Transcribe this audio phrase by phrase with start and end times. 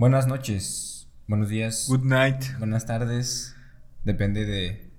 [0.00, 2.42] Buenas noches, buenos días, Good night.
[2.58, 3.54] buenas tardes.
[4.02, 4.90] Depende de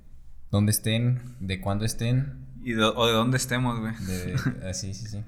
[0.51, 2.45] dónde estén, de cuándo estén.
[2.63, 3.95] Y de- o de dónde estemos, güey.
[4.05, 4.35] De,
[4.69, 5.23] ah, sí, sí, sí.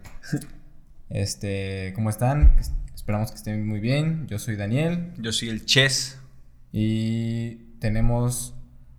[1.09, 2.55] Este, ¿cómo están?
[2.93, 4.27] Esperamos que estén muy bien.
[4.27, 6.19] Yo soy Daniel Yo soy el Chess.
[6.71, 8.53] y tenemos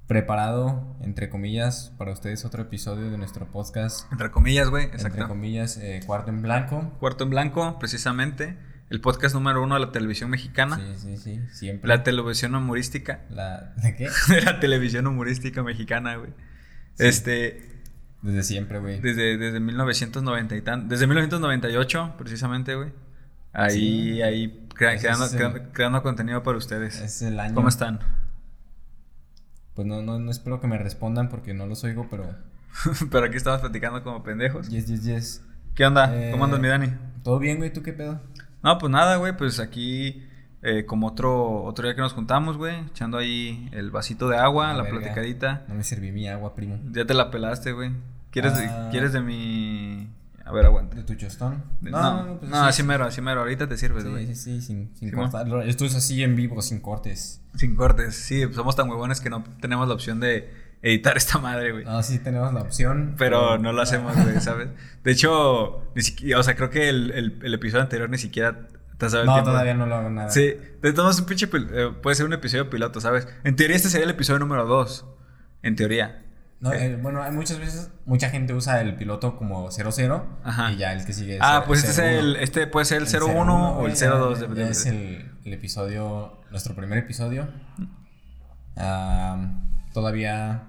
[0.09, 4.11] preparado, entre comillas, para ustedes otro episodio de nuestro podcast.
[4.11, 4.87] Entre comillas, güey.
[4.87, 5.29] Entre Exacto.
[5.29, 6.93] comillas, eh, Cuarto en Blanco.
[6.99, 8.59] Cuarto en Blanco, precisamente.
[8.95, 10.77] El podcast número uno de la televisión mexicana.
[10.77, 11.89] Sí, sí, sí, siempre.
[11.89, 13.23] La televisión humorística.
[13.29, 14.09] La- ¿De qué?
[14.33, 16.31] de la televisión humorística mexicana, güey.
[16.95, 17.05] Sí.
[17.07, 17.71] Este.
[18.23, 19.01] Desde siempre, güey.
[19.01, 20.89] Desde, desde 1990 y tan.
[20.89, 22.93] Desde 1998, precisamente, güey.
[23.53, 23.73] Ahí,
[24.15, 24.23] Sí.
[24.23, 27.01] ahí crea- creando, el- creando contenido para ustedes.
[27.01, 27.53] Es el año.
[27.57, 27.99] ¿Cómo están?
[29.75, 32.33] Pues no, no, no espero que me respondan porque no los oigo, pero.
[33.11, 34.69] Pero aquí estamos platicando como pendejos.
[34.69, 35.43] Yes, yes, yes.
[35.75, 36.15] ¿Qué onda?
[36.15, 36.93] Eh, ¿Cómo andas, mi Dani?
[37.25, 37.73] ¿Todo bien, güey?
[37.73, 38.21] ¿Tú qué pedo?
[38.65, 40.25] No, pues nada, güey, pues aquí
[40.63, 44.73] eh, como otro, otro día que nos juntamos, güey, echando ahí el vasito de agua,
[44.73, 44.99] la verga.
[45.01, 45.65] platicadita.
[45.69, 46.79] No me serví mi agua, primo.
[46.91, 47.93] Ya te la pelaste, güey.
[48.31, 48.89] ¿Quieres, de- Ah.
[48.91, 50.09] ¿Quieres de mi...?
[50.47, 50.97] A ver, aguanta.
[50.97, 51.63] ¿De tu chostón?
[51.81, 53.41] De- No, no, así mero, así mero.
[53.41, 54.27] Ahorita te sirves, güey.
[54.27, 55.47] Sí, sí, sí, sin, sin Sí, cortar.
[55.67, 57.41] Esto es así en vivo, sin cortes.
[57.55, 58.15] Sin cortes.
[58.17, 60.51] Sí, pues somos tan huevones que no tenemos la opción de
[60.85, 61.85] editar esta madre, güey.
[61.85, 63.15] No, sí tenemos la opción.
[63.19, 64.69] Pero no lo hacemos, güey, ¿sabes?
[65.03, 68.69] De hecho, ni siquiera, o sea, creo que el, el- el episodio anterior ni siquiera
[68.99, 69.51] te has el No, tiempo.
[69.51, 70.31] todavía no lo hago nada.
[70.31, 71.49] Sí, te tomas un pinche.
[71.53, 73.27] eh, puede ser un episodio piloto, ¿sabes?
[73.45, 75.07] En teoría, este sería el episodio número 2.
[75.63, 76.21] En teoría.
[76.61, 76.93] No, Eh.
[76.93, 80.71] eh, bueno, hay muchas veces, mucha gente usa el piloto como 00 Ajá.
[80.73, 82.19] y ya el que sigue es ah, el pues este, es 01.
[82.21, 84.41] el, este puede ser el, 01, 01, o el güey, ya- 02.
[84.41, 87.49] ya- de- ya de- es el, el episodio, nuestro primer episodio.
[88.77, 89.61] Ah,
[89.93, 90.63] todavía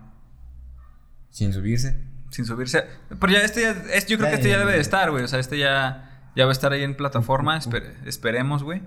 [1.36, 1.98] sin subirse.
[2.30, 2.86] Sin subirse.
[3.20, 3.72] Pero ya este ya.
[3.94, 5.24] es- yo creo que este ya debe de estar, güey.
[5.24, 7.58] O sea, este ya, ya va a estar ahí en plataforma.
[7.60, 8.82] esper- esperemos, güey.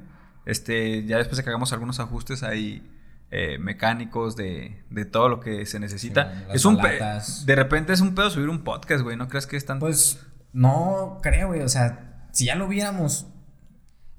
[0.47, 2.83] Este, ya después de que hagamos algunos ajustes ahí.
[3.31, 6.33] eh, mecánicos de, de todo lo que se necesita.
[6.33, 7.45] Sí, es un palatas.
[7.45, 9.19] De repente es un pedo subir un podcast, güey.
[9.19, 9.79] ¿No crees que es tan.
[9.81, 10.19] Pues
[10.55, 11.61] no creo, güey.
[11.61, 13.27] O sea, si ya lo viéramos.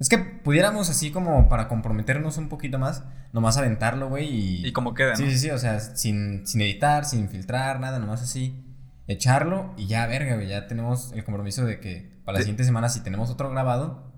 [0.00, 4.26] Es que pudiéramos así como para comprometernos un poquito más, nomás aventarlo, güey.
[4.28, 5.16] Y, y como queda, ¿no?
[5.16, 5.50] Sí, sí, sí.
[5.50, 8.64] O sea, sin, sin editar, sin filtrar, nada, nomás así.
[9.06, 10.48] Echarlo y ya, verga, güey.
[10.48, 12.44] Ya tenemos el compromiso de que para la Sí.
[12.44, 14.10] siguiente semana, si tenemos otro grabado,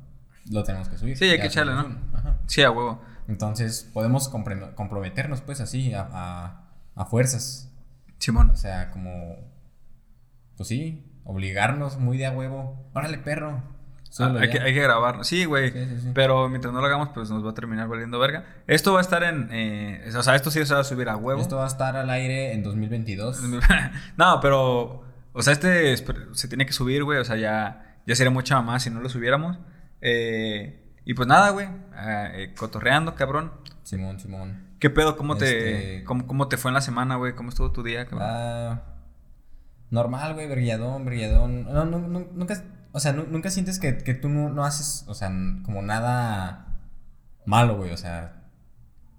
[0.50, 1.18] lo tenemos que subir.
[1.18, 2.18] Sí, hay Ya que echarle, subimos ¿no?
[2.18, 2.38] Ajá.
[2.46, 3.02] Sí, a huevo.
[3.26, 7.70] Entonces, podemos comprometernos, pues, así, a, a, a fuerzas.
[8.18, 8.50] Simón.
[8.50, 9.36] O sea, como.
[10.56, 12.88] Pues sí, obligarnos muy de a huevo.
[12.94, 13.62] Órale, perro.
[14.18, 15.24] Ah, hay, que, hay que grabarlo.
[15.24, 15.70] Sí, güey.
[15.72, 16.10] Sí, sí, sí.
[16.14, 18.44] Pero mientras no lo hagamos, pues nos va a terminar valiendo verga.
[18.66, 19.48] Esto va a estar en.
[19.52, 21.40] eh, o sea, esto sí se va a subir a huevo.
[21.40, 23.42] Esto va a estar al aire en 2022.
[24.16, 25.04] no, pero.
[25.32, 27.18] O sea, este se tiene que subir, güey.
[27.20, 29.58] O sea, ya, ya sería mucha más si no lo subiéramos.
[30.02, 31.68] Eh, y pues nada, güey.
[31.94, 33.52] ah, eh, cotorreando, cabrón.
[33.82, 34.66] Simón, Simón.
[34.78, 35.16] ¿Qué pedo?
[35.16, 35.46] ¿Cómo te,
[35.94, 37.34] Este- cómo, cómo te fue en la semana, güey?
[37.34, 38.28] ¿Cómo estuvo tu día, cabrón?
[38.30, 38.82] Ah,
[39.90, 41.64] normal, güey, brilladón, brilladón.
[41.64, 42.62] No, no, no, nunca.
[42.92, 45.28] O sea, nu- nunca sientes que, que tú no, no haces, o sea,
[45.64, 46.78] como nada
[47.46, 47.90] malo, güey.
[47.92, 48.44] O sea,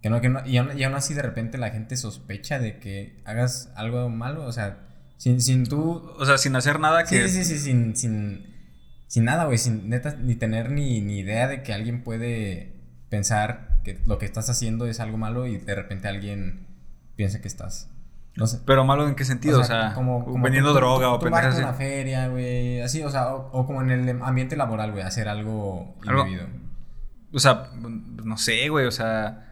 [0.02, 0.46] que no, que no.
[0.46, 4.46] Y aún, y aún así de repente la gente sospecha de que hagas algo malo.
[4.46, 7.28] O sea, sin, sin tú O sea, sin hacer nada que.
[7.28, 8.46] Sí, sí, sí, sin, sin,
[9.08, 12.74] sin nada, güey, sin neta, ni tener ni, ni idea de que alguien puede
[13.10, 16.68] pensar que lo que estás haciendo es algo malo y de repente alguien
[17.16, 17.90] piensa que estás,
[18.36, 18.60] no sé.
[18.66, 19.60] Pero malo en qué sentido?
[19.60, 19.96] O sea,
[20.42, 21.64] vendiendo tú- tú- droga o pendejas así.
[21.64, 25.28] una feria, güey, así, o sea, o, o como en el ambiente laboral, güey, hacer
[25.30, 26.48] algo Algo- indebido.
[27.32, 27.70] O sea,
[28.24, 29.50] no sé, güey, o sea.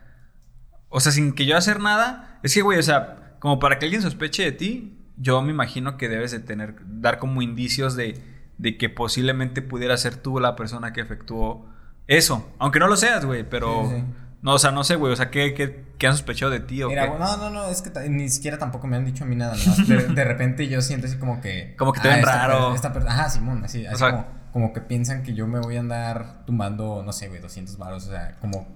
[0.89, 2.39] O sea, sin que yo hacer nada.
[2.43, 5.97] Es que, güey, o sea, como para que alguien sospeche de ti, yo me imagino
[5.97, 8.21] que debes de tener, dar como indicios de,
[8.57, 11.69] de que posiblemente pudiera ser tú la persona que efectuó
[12.07, 12.51] eso.
[12.59, 13.87] Aunque no lo seas, güey, pero.
[13.89, 14.03] Sí, sí.
[14.41, 16.81] No, o sea, no sé, güey, o sea, ¿qué, qué, qué han sospechado de ti
[16.81, 17.19] o Mira, qué?
[17.19, 19.87] no, no, no, es que ni siquiera tampoco me han dicho a mí nada, nomás
[19.87, 21.75] de, de repente yo siento así como que...
[21.77, 22.73] Como que te ven esta raro.
[22.73, 25.81] esta ajá, Simón, así, así sea- como, como que piensan que yo me voy a
[25.81, 28.67] andar tumbando, no sé, güey, 200 baros, o sea, como...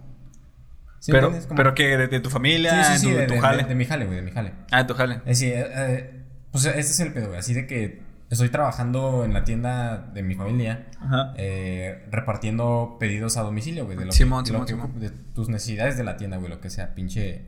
[0.99, 1.31] ¿sí pero?
[1.31, 3.63] Como- pero que de, de tu familia, Sí, sí, sí, tu, de, tu jale.
[3.63, 4.53] de- mi jale, güey, de mi jale.
[4.71, 5.15] Ah, de tu jale.
[5.25, 9.23] Es decir, eh, eh, pues este es el pedo, güey, así de que estoy trabajando
[9.23, 11.33] en la tienda de mi familia, Ajá.
[11.37, 14.99] eh, repartiendo pedidos a domicilio, güey, de lo Simón, que, de, lo Simón, que Simón.
[14.99, 17.45] de tus necesidades de la tienda, güey, lo que sea, pinche...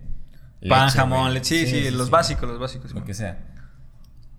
[0.68, 2.92] Pan, leche, jamón, leche, sí, sí, los básicos, los básicos.
[2.92, 3.38] Lo que sea.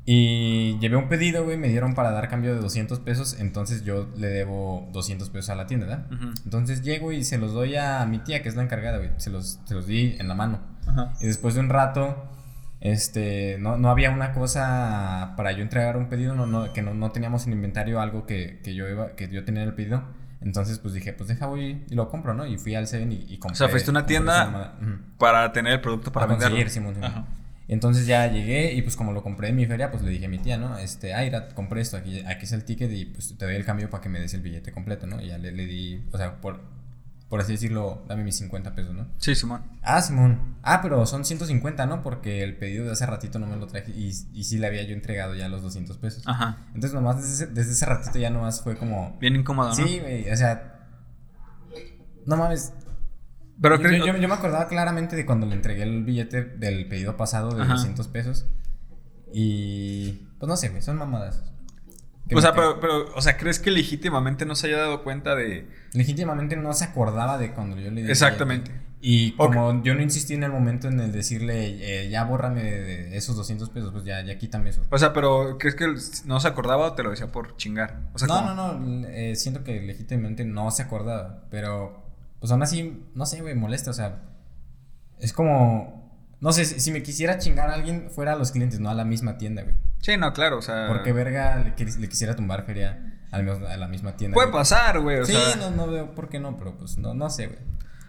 [0.04, 4.08] Y llevé un pedido, güey, me dieron para dar cambio de 200 pesos, entonces yo
[4.16, 6.06] le debo 200 pesos a la tienda, ¿verdad?
[6.44, 9.28] Entonces llego y se los doy a mi tía, que es la encargada, güey, se
[9.28, 10.60] los, se los di en la mano.
[10.86, 11.12] Ajá.
[11.20, 12.24] Y después de un rato,
[12.80, 16.94] este, no, no había una cosa para yo entregar un pedido, no, no, que no,
[16.94, 20.02] no teníamos en inventario algo que, que yo iba, que yo tenía en el pedido.
[20.40, 22.46] Entonces, pues dije, pues deja, voy y lo compro, ¿no?
[22.46, 23.54] Y fui al Seven y, y compré.
[23.54, 24.78] O sea, fuiste a una tienda.
[25.18, 26.72] Para tener el producto para, Para conseguir, venderlo.
[26.72, 27.10] Simón, Simón.
[27.10, 27.26] Ajá.
[27.68, 30.28] Entonces ya llegué y pues como lo compré en mi feria, pues le dije a
[30.28, 30.78] mi tía, ¿no?
[30.78, 33.90] Este, mira, compré esto, aquí, aquí es el ticket y pues te doy el cambio
[33.90, 35.20] para que me des el billete completo, ¿no?
[35.20, 36.60] Y ya le, le di, o sea, por,
[37.28, 39.06] por así decirlo, dame mis 50 pesos, ¿no?
[39.18, 39.62] Sí, Simón.
[39.82, 40.56] Ah, Simón.
[40.62, 42.02] Ah, pero son 150, ¿no?
[42.02, 44.82] Porque el pedido de hace ratito no me lo traje y, y sí le había
[44.84, 46.22] yo entregado ya los 200 pesos.
[46.26, 46.58] Ajá.
[46.68, 49.16] Entonces nomás desde, ese- desde ese ratito ya nomás fue como...
[49.20, 49.74] Bien incómodo, ¿no?
[49.74, 50.74] Sí, güey, o sea...
[52.26, 52.72] No mames,
[53.60, 56.88] Pero yo, creo- yo- yo me acordaba claramente de cuando le entregué el billete del
[56.88, 57.74] pedido pasado de Ajá.
[57.74, 58.46] 200 pesos.
[59.32, 60.26] Y.
[60.38, 61.42] Pues no sé, güey, son mamadas.
[62.34, 65.66] O sea, pero, pero, o sea, ¿crees que legítimamente no se haya dado cuenta de.
[65.92, 68.06] Legítimamente no se acordaba de cuando yo le di.
[68.06, 68.70] el Exactamente.
[69.00, 73.16] Y como yo no insistí en el momento en el decirle, eh, ya bórrame de,
[73.16, 74.82] esos 200 pesos, pues ya, ya quítame eso.
[74.90, 75.86] O sea, pero ¿crees que
[76.26, 78.10] no se acordaba o te lo decía por chingar?
[78.12, 82.02] O sea, no, no, no, eh, siento que legítimamente no se acordaba, pero
[82.40, 84.22] pues aún así, no sé, güey, molesta, o sea,
[85.20, 88.80] es como, no sé, si, si me quisiera chingar a alguien, fuera a los clientes,
[88.80, 89.76] no a la misma tienda, güey.
[90.00, 90.86] Sí, no, claro, o sea.
[90.88, 94.34] Porque verga le, le quisiera tumbar feria a la misma tienda.
[94.34, 94.60] Puede güey.
[94.60, 95.56] pasar, güey, o sí, sea.
[95.56, 97.58] no, no veo por qué no, pero pues no, no sé, güey.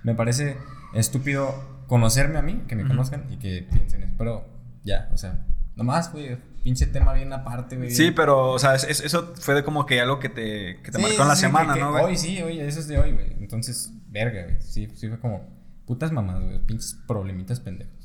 [0.04, 0.58] Me parece
[0.94, 1.54] estúpido
[1.88, 2.92] conocerme a mí, que me Ujú.
[2.92, 4.46] conozcan y que piensen eso, pero
[4.84, 5.46] ya, o sea,
[5.76, 7.92] nomás, güey, pinche tema bien aparte, güey.
[7.92, 10.92] Sí, pero, o sea, es- es- eso fue de como que algo que te, que
[10.92, 12.04] te Sí, marcó en la sí, semana, que- ¿no, güey?
[12.06, 13.34] Hoy sí, oye, eso es de hoy, güey.
[13.40, 14.62] Entonces, verga, güey.
[14.62, 15.48] Sí, sí fue como
[15.86, 16.60] putas mamás, güey.
[16.66, 17.99] Pinches problemitas pendejos.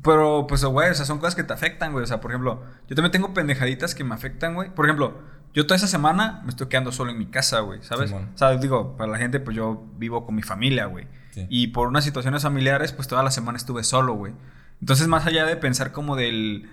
[0.00, 2.04] Pero, pues, güey, o sea, son cosas que te afectan, güey.
[2.04, 4.70] O sea, por ejemplo, yo también tengo pendejaditas que me afectan, güey.
[4.70, 5.20] Por ejemplo,
[5.54, 8.10] yo toda esa semana me estoy quedando solo en mi casa, güey, ¿sabes?
[8.12, 11.06] O sea, digo, para la gente, pues yo vivo con mi familia, güey.
[11.32, 11.46] Sí.
[11.50, 14.32] Y por unas situaciones familiares, pues toda la semana estuve solo, güey.
[14.80, 16.70] Entonces, más allá de pensar como del.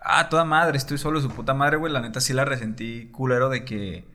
[0.00, 1.92] Ah, toda madre, estoy solo, su puta madre, güey.
[1.92, 4.10] La neta sí la resentí culero de que.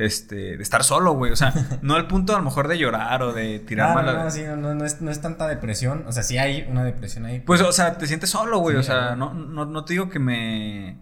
[0.00, 1.30] Este, de estar solo, güey.
[1.30, 1.52] O sea,
[1.82, 4.30] no al punto a lo mejor de llorar o de tirar No, mala- no, no,
[4.30, 6.04] sí, no, no, no es, no es tanta depresión.
[6.06, 7.40] O sea, sí hay una depresión ahí.
[7.40, 8.76] Pues, o sea, te sientes solo, güey.
[8.76, 10.98] Sí, o sea, no, no, no te digo que me.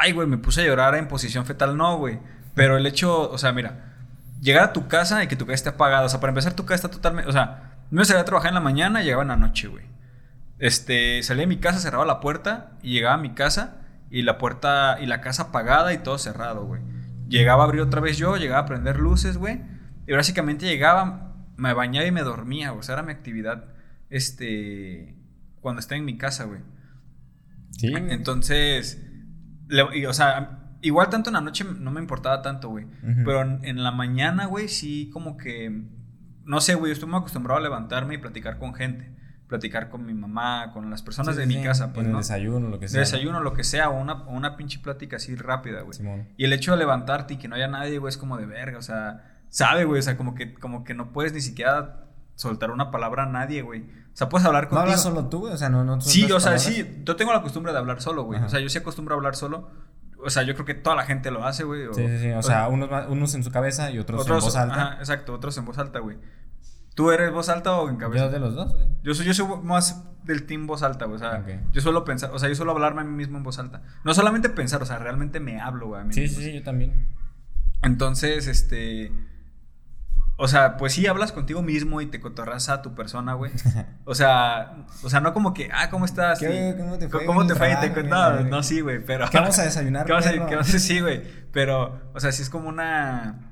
[0.00, 2.18] Ay, güey, me puse a llorar en posición fetal, no, güey.
[2.54, 3.96] Pero el hecho, o sea, mira,
[4.40, 6.06] llegar a tu casa y que tu casa esté apagada.
[6.06, 7.28] O sea, para empezar, tu casa está totalmente.
[7.28, 9.84] O sea, me salía a trabajar en la mañana y llegaba en la noche, güey.
[10.58, 13.78] Este, salía de mi casa, cerraba la puerta y llegaba a mi casa
[14.10, 16.80] y la puerta y la casa apagada y todo cerrado, güey.
[17.38, 19.60] Llegaba a abrir otra vez yo, llegaba a prender luces, güey.
[20.06, 22.72] Y básicamente llegaba, me bañaba y me dormía.
[22.72, 23.64] O sea, era mi actividad,
[24.10, 25.16] este,
[25.60, 26.60] cuando estaba en mi casa, güey.
[27.70, 27.92] sí.
[28.10, 29.02] Entonces,
[29.68, 32.86] le- y, o sea, igual tanto en la noche no me importaba tanto, güey.
[33.24, 35.84] Pero en, en la mañana, güey, sí como que,
[36.44, 39.10] no sé, güey, yo estoy muy acostumbrado a levantarme y platicar con gente.
[39.52, 42.12] Platicar con mi mamá, con las personas Sí, de sí, mi casa, pues, En el
[42.12, 42.18] ¿no?
[42.18, 42.96] desayuno, lo que sea.
[42.98, 43.00] ¿no?
[43.04, 45.92] desayuno, lo que sea, o una, pinche plática así rápida, güey.
[45.92, 46.28] Simón.
[46.38, 48.78] Y el hecho de levantarte y que no haya nadie, güey, es como de verga,
[48.78, 52.70] o sea, sabe, güey, o sea, como que, como que no puedes ni siquiera soltar
[52.70, 53.82] una palabra a nadie, güey.
[53.82, 54.82] O sea, puedes hablar ¿No contigo.
[54.84, 55.52] hablas solo tú, güey?
[55.52, 56.62] O sea, no, no Sí, o sea, palabras?
[56.62, 58.38] sí, yo tengo la costumbre de hablar solo, güey.
[58.38, 58.46] Ajá.
[58.46, 59.70] O sea, yo sí acostumbro a hablar solo.
[60.24, 61.84] O sea, yo creo que toda la gente lo hace, güey.
[61.86, 62.30] o- Sí, sí, sí.
[62.30, 64.74] O sea, unos, ma- unos en su cabeza y otros, en voz alta.
[64.74, 66.16] Ajá, exacto, otros en voz alta, güey.
[66.94, 68.26] ¿Tú eres voz alta o en cabeza?
[68.26, 68.86] Yo de los dos, güey.
[69.02, 71.16] Yo soy, yo soy más del team voz alta, güey.
[71.16, 73.58] O sea, yo suelo pensar, o sea, yo suelo hablarme a mí mismo en voz
[73.58, 73.82] alta.
[74.04, 76.02] No solamente pensar, o sea, realmente me hablo, güey.
[76.02, 76.38] a mí Sí, mismo.
[76.38, 77.08] sí, sí, yo también.
[77.82, 79.12] Entonces, este.
[80.36, 83.52] O sea, pues sí hablas contigo mismo y te cotorras a tu persona, güey.
[84.04, 86.38] O sea, o sea, no como que, ah, ¿cómo estás?
[86.40, 87.70] ¿Qué- cómo te fue ¿Cómo te fue?
[87.72, 88.00] Y te trabajo, cu-
[88.38, 88.44] güey?
[88.44, 89.28] no, no, sí, güey, pero.
[89.30, 91.22] ¿Qué vamos a desayunar, ¿Qué vamos a, qué vamos a- sí, güey.
[91.52, 93.50] Pero, o sea, sí es como una.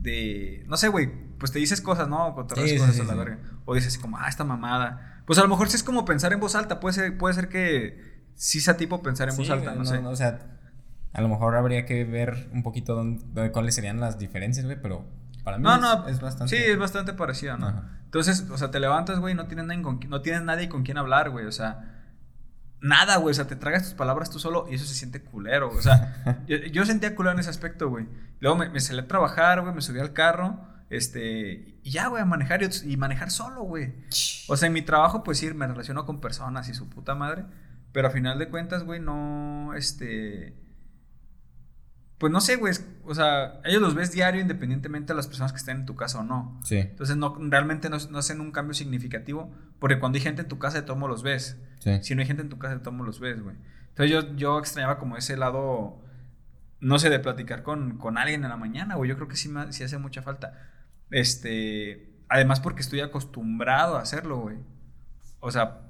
[0.00, 0.64] De.
[0.68, 1.10] No sé, güey.
[1.40, 2.32] Pues te dices cosas, ¿no?
[2.36, 3.18] Cotorras Sí, cosas sí, a la sí.
[3.18, 3.38] verga.
[3.64, 5.22] O dices como, ah, esta mamada.
[5.26, 6.78] Pues a lo mejor sí es como pensar en voz alta.
[6.78, 9.98] Puede ser, puede ser que sí sea tipo pensar en voz alta, güey, no, sé.
[9.98, 10.38] o sea,
[11.12, 14.80] a lo mejor habría que ver un poquito dónde, dónde- cuáles serían las diferencias, güey,
[14.80, 15.04] pero
[15.42, 16.56] para mí No, es, no, es bastante.
[16.56, 17.68] Sí, es bastante parecido, ¿no?
[17.68, 17.98] Ajá.
[18.04, 20.98] Entonces, o sea, te levantas, güey, no tienes nadie con, no tienes nadie con quien
[20.98, 21.96] hablar, güey, o sea,
[22.80, 25.68] nada, güey, o sea, te tragas tus palabras tú solo y eso se siente culero,
[25.68, 28.08] güey, o sea, yo, yo sentía culero en ese aspecto, güey.
[28.40, 30.58] Luego me, me salí a trabajar, güey, me subí al carro,
[30.90, 33.94] este, y ya, güey, a manejar y, y manejar solo, güey.
[34.48, 37.44] O sea, en mi trabajo, pues sí, me relaciono con personas y su puta madre,
[37.92, 40.54] pero a final de cuentas, güey, no, este...
[42.18, 45.56] Pues no sé, güey, o sea, ellos los ves diario independientemente de las personas que
[45.58, 46.60] estén en tu casa o no.
[46.64, 50.48] Sí, Entonces no, realmente no, no hacen un cambio significativo porque cuando hay gente en
[50.48, 51.56] tu casa de todos modos los ves.
[51.78, 51.98] sí.
[52.02, 53.56] Si no hay gente en tu casa de todos modos los ves, güey.
[53.88, 56.04] Entonces yo, yo extrañaba como ese lado,
[56.80, 59.08] no sé, de platicar con, con alguien en la mañana, güey.
[59.08, 60.52] Yo creo que sí, me- sí hace mucha falta.
[61.10, 64.56] Este, además porque estoy acostumbrado a hacerlo, güey.
[65.40, 65.80] O sea,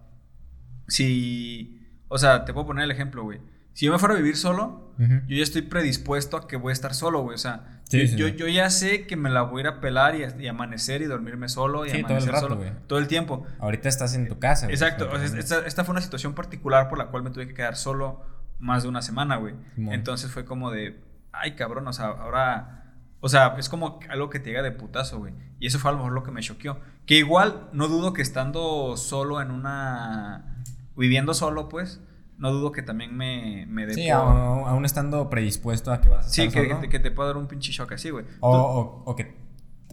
[0.88, 3.40] si, o sea, te puedo poner el ejemplo, güey.
[3.72, 6.72] Si yo me fuera a vivir solo, yo ya estoy predispuesto a que voy a
[6.74, 7.34] estar solo, güey.
[7.34, 8.34] O sea, Sí, yo, sí, yo, sí.
[8.36, 11.06] yo ya sé que me la voy a ir a pelar y, y amanecer y
[11.06, 13.44] dormirme solo y Sí, todo el amanecer rato, solo todo el tiempo.
[13.58, 14.74] Ahorita estás en tu casa, güey.
[14.74, 17.48] Exacto, o sea, Entonces, esta, esta fue una situación particular por la cual me tuve
[17.48, 18.22] que quedar solo
[18.60, 19.54] más de una semana, güey.
[19.76, 21.00] Entonces fue como de,
[21.32, 22.79] ay, cabrón, o sea, ahora,
[23.20, 25.34] o sea, es como algo que te llega de putazo, güey.
[25.58, 26.78] Y eso fue a lo mejor lo que me choqueó.
[27.06, 30.62] Que igual, no dudo que estando solo en una,
[30.96, 32.00] viviendo solo, pues,
[32.38, 36.08] no dudo que también me, me dé Sí, por- aún, aún estando predispuesto a que
[36.08, 36.88] vas a Sí, estar que, solo.
[36.88, 38.24] que, te pueda dar un pinche shock así, güey.
[38.40, 39.36] O, o, o que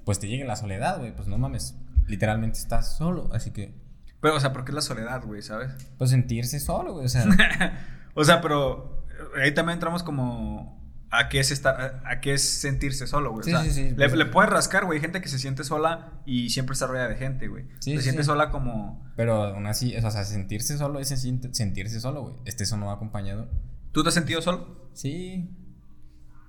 [0.06, 1.14] pues te llegue la soledad, güey.
[1.14, 1.76] Pues no mames.
[2.08, 3.30] Literalmente estás solo.
[3.34, 3.76] Así que,
[4.22, 5.72] Pero, o sea, porque es la soledad, güey, ¿sabes?
[5.98, 7.08] pues sentirse solo, güey.
[7.08, 7.26] O sea,
[8.16, 9.04] o sea, pero
[9.36, 10.80] eh, ahí también entramos como
[11.10, 13.44] a qué es estar, a, qué es sentirse solo, güey.
[13.46, 15.64] Sí, o sea, sí, sí, le, le puedes rascar, güey, hay gente que se siente
[15.64, 17.66] sola y siempre está rodeada de gente, güey.
[17.80, 18.28] Sí, se sí, siente sí.
[18.28, 22.36] sola como pero aún así, o sea, sentirse solo es senti- sentirse solo, güey.
[22.46, 23.50] Este eso no acompañado.
[23.94, 24.90] ¿Tú te has sentido solo?
[24.94, 25.50] Sí.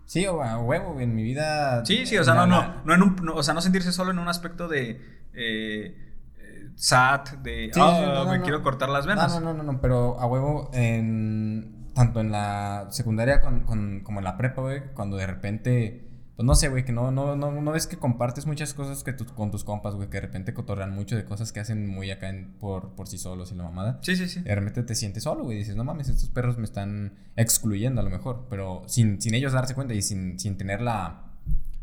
[0.06, 1.04] Sí, o a huevo, güey.
[1.04, 1.84] En mi vida.
[1.84, 4.10] Sí, sí, o sea, no, no, no en un, no, o sea, no sentirse solo
[4.10, 4.90] en un aspecto de
[5.34, 8.42] eh, eh, sad, de Sí, "Ah, sí, no, me no.
[8.42, 9.32] quiero cortar las venas.
[9.34, 14.20] no, no, no, no, pero a huevo en tanto en la secundaria con, con- como
[14.20, 16.04] en la prepa, güey, cuando de repente
[16.36, 19.12] pues no sé, güey, que no no no no ves que compartes muchas cosas que
[19.12, 22.12] tus- con tus compas, güey, que de repente cotorrean mucho de cosas que hacen muy
[22.12, 23.98] acá en- por por sí solos y la mamada.
[24.02, 24.42] Sí, sí, sí.
[24.42, 28.04] De repente te sientes solo, güey, dices, "No mames, estos perros me están excluyendo a
[28.04, 31.24] lo mejor", pero sin sin ellos darse cuenta y sin sin tener la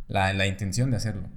[0.08, 1.28] la, la intención de hacerlo.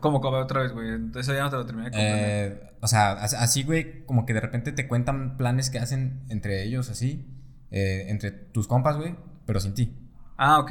[0.00, 0.88] ¿Cómo, cómo otra vez, güey?
[0.88, 2.52] Entonces ya no te lo terminé de comprender.
[2.52, 6.20] Eh, o sea, as- así, güey, como que de repente te cuentan planes que hacen
[6.28, 7.26] entre ellos, así,
[7.72, 9.96] eh, entre tus compas, güey, pero sin ti.
[10.36, 10.70] ah, ok.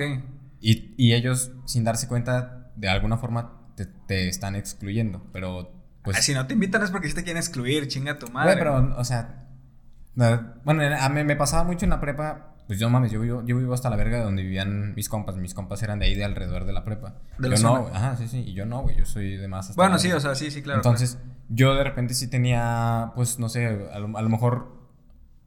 [0.61, 5.71] Y, y ellos, sin darse cuenta, de alguna forma te, te están excluyendo, pero
[6.03, 6.17] pues...
[6.17, 8.53] Ah, si no te invitan es porque sí te quieren excluir, chinga tu madre.
[8.53, 9.47] Güey, pero, o sea,
[10.15, 13.43] no, bueno, a mí me pasaba mucho en la prepa, pues yo mames, yo vivo,
[13.43, 16.15] yo vivo hasta la verga de donde vivían mis compas, mis compas eran de ahí,
[16.15, 17.15] de alrededor de la prepa.
[17.39, 19.71] De yo no, güey, ajá, sí, sí, y yo no, güey, yo soy de más
[19.71, 20.79] hasta Bueno, sí, o sea, sí, sí, claro.
[20.79, 21.17] Entonces,
[21.49, 24.80] yo de repente sí tenía, pues, no sé, a lo, a lo mejor...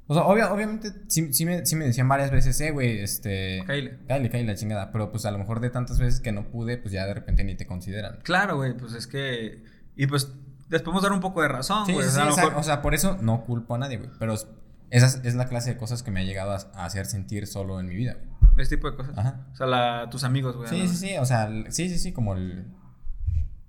[0.06, 3.62] O sea, obvia- obviamente sí, sí me, sí me decían varias veces, eh, güey, este...
[3.66, 3.98] Cáile.
[4.06, 4.92] Cáile, cáile, la chingada.
[4.92, 7.42] Pero pues a lo mejor de tantas veces que no pude, pues ya de repente
[7.44, 8.18] ni te consideran.
[8.22, 9.62] Claro, güey, pues es que.
[9.96, 10.32] Y pues
[10.68, 12.02] les podemos dar un poco de razón, güey.
[12.06, 14.10] sí, o sea, mejor- o sea, por eso no culpo a nadie, güey.
[14.18, 14.46] Pero es-
[14.90, 17.86] esa es, la clase de cosas que me ha llegado a, hacer sentir solo en
[17.86, 18.16] mi vida,
[18.52, 18.62] güey.
[18.62, 19.16] ese tipo de cosas.
[19.16, 19.46] Ajá.
[19.52, 20.68] O sea, la, tus amigos, güey.
[20.68, 20.88] Sí, ¿no?
[20.88, 22.66] sí, sí, o sea, sí, sí, sí, como el...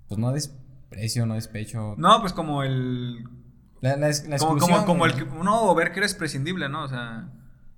[0.08, 1.94] Pues no desprecio, no despecho.
[1.96, 3.24] No, pues como el.
[3.80, 5.24] La, la, es- la Como, como, como el que.
[5.24, 6.84] No, ver que eres prescindible, ¿no?
[6.84, 7.28] O sea.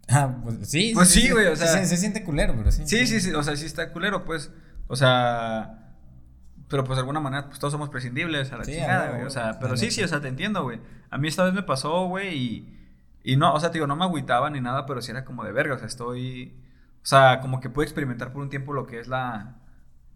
[0.08, 0.92] Ah, pues sí.
[0.94, 2.82] Pues sí, güey, o se- sea- Se, se siente culero, pero sí.
[2.86, 3.32] Sí, sí, sí.
[3.34, 4.50] O sea, sí está culero, pues.
[4.86, 5.74] O sea.
[6.68, 9.22] Pero pues de alguna manera, pues todos somos prescindibles a la Sí, chingada, güey.
[9.22, 10.80] O sea, pero sí, sí, o sea, te entiendo, güey.
[11.10, 12.74] A mí esta vez me pasó, güey, y.
[13.24, 15.44] Y no, o sea, te digo, no me agüitaba ni nada, pero sí era como
[15.44, 15.74] de verga.
[15.74, 16.54] O sea, estoy.
[17.02, 19.56] O sea, como que puedo experimentar por un tiempo lo que es la.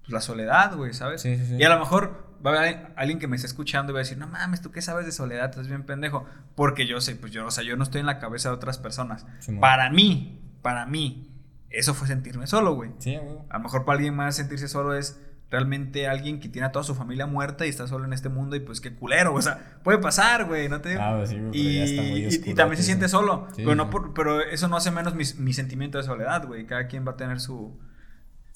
[0.01, 1.23] Pues la soledad, güey, ¿sabes?
[1.23, 1.57] Sí, sí, sí.
[1.59, 4.03] Y a lo mejor va a haber alguien que me esté escuchando y va a
[4.05, 5.51] decir, no mames, ¿tú qué sabes de soledad?
[5.51, 6.25] Estás bien pendejo.
[6.55, 8.79] Porque yo sé, pues yo, o sea, yo no estoy en la cabeza de otras
[8.79, 9.27] personas.
[9.41, 9.61] Simón.
[9.61, 11.31] para mí, para mí,
[11.71, 12.91] eso fue sentirme solo, güey.
[12.99, 13.39] Sí, güey.
[13.49, 15.21] A lo mejor para alguien más sentirse solo es
[15.51, 18.57] realmente alguien que tiene a toda su familia muerta y está solo en este mundo
[18.57, 21.03] y pues qué culero, o sea, puede pasar, güey, no te digo.
[21.03, 23.57] Ah, pues sí, pero y, ya está muy y- y también se siente solo, Sí,
[23.63, 23.91] pero, no sí.
[23.91, 26.67] por- pero eso no hace menos mi, mi sentimiento de soledad, güey.
[26.67, 27.79] Cada quien va a tener su...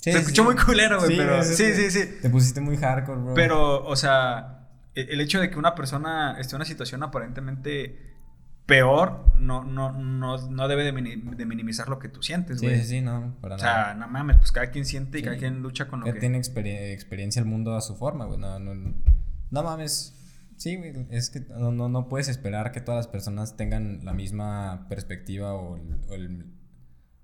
[0.07, 0.55] Sí, se escuchó sí.
[0.55, 2.19] muy culero, güey, pero sí, sí, sí, sí.
[2.23, 3.35] Te pusiste muy hardcore, bro.
[3.35, 8.15] Pero, o sea, e- el hecho de que una persona esté en una situación aparentemente
[8.67, 12.79] peor no, no, no, no debe de, mini- de minimizar lo que tú sientes, güey.
[12.81, 13.85] sí, sí, no, para O nada.
[13.87, 16.21] sea, no mames, pues cada quien siente y cada quien lucha con lo Ya que...
[16.21, 18.39] tiene experie- experiencia el mundo a su forma, güey.
[18.41, 18.75] No, no,
[19.51, 20.13] no mames.
[20.57, 21.07] Sí, güey.
[21.11, 25.53] Es que no, no, no puedes esperar que todas las personas tengan la misma perspectiva
[25.55, 26.47] o el, o el,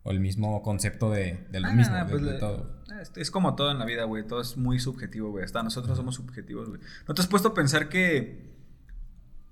[0.05, 2.83] o el mismo concepto de, de lo Ah, mismo, de, pues de todo.
[3.01, 4.27] Es, es como todo en la vida, güey.
[4.27, 5.45] Todo es muy subjetivo, güey.
[5.45, 6.81] Hasta nosotros somos subjetivos, güey.
[7.07, 8.51] ¿No te has puesto a pensar que...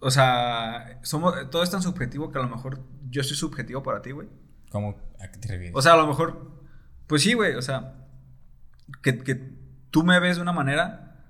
[0.01, 2.81] O sea, somos, todo es tan subjetivo que a lo mejor
[3.11, 4.29] yo soy subjetivo para ti, güey.
[4.71, 4.97] ¿Cómo?
[5.21, 5.73] ¿A qué te refieres?
[5.77, 6.51] O sea, a lo mejor...
[7.07, 7.55] Pues sí, güey.
[7.55, 8.07] O sea,
[9.03, 9.35] que, que
[9.91, 11.25] tú me ves de una manera...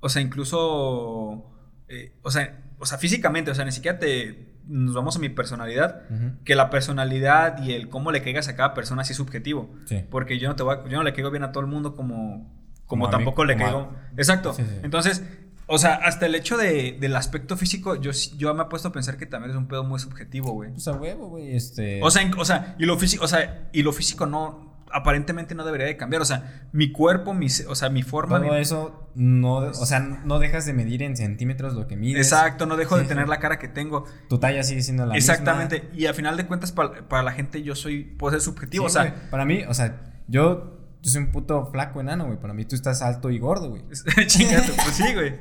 [0.00, 1.50] O sea, incluso...
[1.88, 4.49] eh, o, sea, o sea, físicamente, o sea, ni siquiera te...
[4.70, 6.02] Nos vamos a mi personalidad.
[6.44, 9.74] Que la personalidad y el cómo le caigas a cada persona sí es subjetivo.
[9.86, 10.04] Sí.
[10.10, 11.96] Porque yo no te voy a- yo no le caigo bien a todo el mundo
[11.96, 12.48] como,
[12.86, 13.92] como, Como a mí, tampoco le como a- caigo.
[14.16, 14.52] Exacto.
[14.54, 14.76] Sí, sí.
[14.82, 15.24] Entonces,
[15.66, 18.92] o sea, hasta el hecho de, del aspecto físico, yo, yo me he puesto a
[18.92, 20.70] pensar que también es un pedo muy subjetivo, güey.
[20.72, 21.54] Pues a huevo, güey.
[21.56, 22.00] Este.
[22.02, 25.54] O sea, en- o sea, y lo físico, o sea, y lo físico no, aparentemente
[25.54, 26.22] no debería de cambiar.
[26.22, 28.40] O sea, mi cuerpo, mi, o sea, mi forma.
[28.40, 29.56] todo mi- eso no.
[29.56, 32.26] O sea, no dejas de medir en centímetros lo que mides.
[32.26, 34.04] exacto, no dejo de tener la cara que tengo.
[34.28, 35.80] Tu talla sigue siendo la Exactamente.
[35.80, 35.96] misma.
[35.98, 38.88] Y al final de cuentas, pa- para, la gente, yo soy, puedo ser subjetivo.
[38.88, 39.30] Sí, o sea, güey.
[39.30, 42.38] para mí, o sea, yo yo soy un puto flaco enano, güey.
[42.38, 43.82] Para mí tú estás alto y gordo, güey.
[44.26, 45.34] Chingate, pues sí, güey.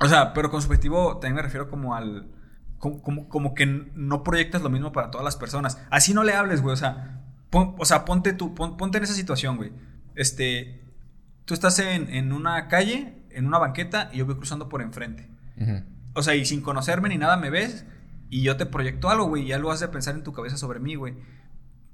[0.00, 2.30] O sea, pero con subjetivo también me refiero como al.
[2.78, 3.64] Como, como, que
[3.94, 5.78] no proyectas lo mismo para todas las personas.
[5.90, 6.74] Así no le hables, güey.
[6.74, 7.23] O sea,
[7.54, 9.72] o sea ponte tú, ponte en esa situación, güey.
[10.14, 10.80] Este.
[11.44, 15.28] Tú estás en, en, una calle, en una banqueta, y yo voy cruzando por enfrente.
[16.14, 17.84] O sea, y sin conocerme ni nada me ves,
[18.30, 20.56] y yo te proyecto algo, güey, y ya lo haces de pensar en tu cabeza
[20.56, 21.14] sobre mí, güey.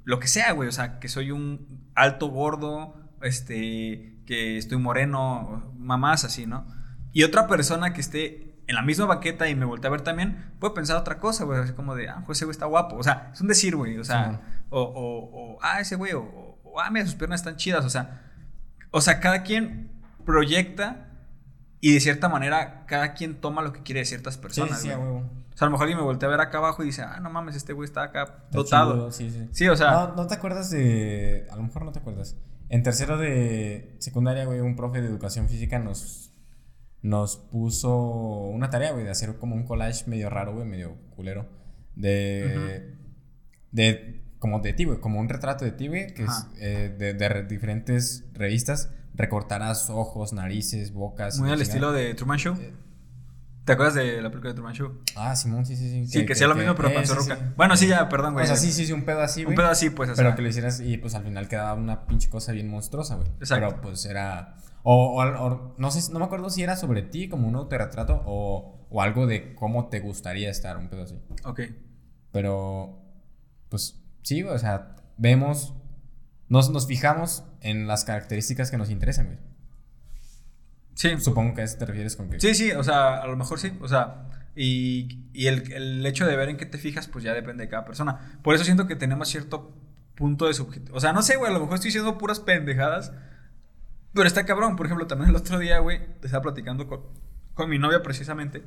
[0.04, 0.68] Lo que sea, güey.
[0.68, 4.16] O sea, que soy un alto gordo, este.
[4.26, 6.66] Que estoy moreno, mamás así, ¿no?
[7.12, 10.52] Y otra persona que esté en la misma baqueta y me voltea a ver también,
[10.60, 11.58] puede pensar otra cosa, güey.
[11.60, 12.96] Así como de, ah, pues ese güey está guapo.
[12.96, 13.98] O sea, es un decir, güey.
[13.98, 14.40] O sea,
[14.70, 16.22] o, o, o, ah, ese güey, o,
[16.62, 17.84] o, ah, mira, sus piernas están chidas.
[17.84, 18.22] O sea,
[18.90, 19.90] o sea, cada quien
[20.24, 21.08] proyecta
[21.80, 24.80] y de cierta manera cada quien toma lo que quiere de ciertas personas.
[24.80, 25.08] Sí, sí, güey.
[25.08, 27.20] O sea, a lo mejor alguien me voltea a ver acá abajo y dice, ah,
[27.20, 29.10] no mames, este güey está acá dotado.
[29.12, 29.48] sí, sí.
[29.52, 29.90] Sí, o sea.
[29.92, 31.46] No, no te acuerdas de.
[31.50, 32.36] A lo mejor no te acuerdas.
[32.68, 36.30] En tercero de secundaria, güey, un profe de educación física nos
[37.02, 37.96] nos puso
[38.48, 41.46] una tarea, güey, de hacer como un collage medio raro, güey, medio culero.
[41.94, 42.94] De.
[43.72, 44.22] De.
[44.40, 48.24] Como de ti, güey, como un retrato de ti, güey, que es eh, de, diferentes
[48.32, 48.90] revistas.
[49.14, 51.38] Recortarás ojos, narices, bocas.
[51.38, 52.56] Muy al estilo de Truman Show.
[52.58, 52.74] Eh,
[53.64, 55.02] ¿Te acuerdas de la película de Truman Show?
[55.14, 56.06] Ah, Simón, sí, sí, sí.
[56.08, 57.52] Sí, que, sea lo mismo, pero eh, panzorruca.
[57.56, 58.44] Bueno, sí, ya, perdón, güey.
[58.44, 59.52] O sea, sí, sí, sí, un pedo así, güey.
[59.52, 62.28] Un pedo así, pues, Pero que lo hicieras y pues al final quedaba una pinche
[62.28, 63.28] cosa bien monstruosa, güey.
[63.38, 63.68] Exacto.
[63.68, 67.48] Pero pues era o, o, no sé, no me acuerdo si era sobre ti, como
[67.48, 71.18] un autorretrato, o, o algo de cómo te gustaría estar, un pedo así.
[71.44, 71.60] Ok.
[72.32, 73.02] Pero,
[73.68, 75.74] pues sí, o sea, vemos,
[76.48, 79.38] nos, nos fijamos en las características que nos interesan, güey.
[80.94, 81.18] Sí.
[81.18, 82.40] Supongo que a eso te refieres con que...
[82.40, 86.26] Sí, sí, o sea, a lo mejor sí, o sea, y, y el, el, hecho
[86.26, 88.38] de ver en qué te fijas, pues ya depende de cada persona.
[88.42, 89.74] Por eso siento que tenemos cierto
[90.14, 90.94] punto de subjetivo.
[90.96, 93.12] O sea, no sé, güey, a lo mejor estoy diciendo puras pendejadas,
[94.12, 97.02] pero está cabrón, por ejemplo, también el otro día, güey, estaba platicando con,
[97.54, 98.62] con mi novia precisamente.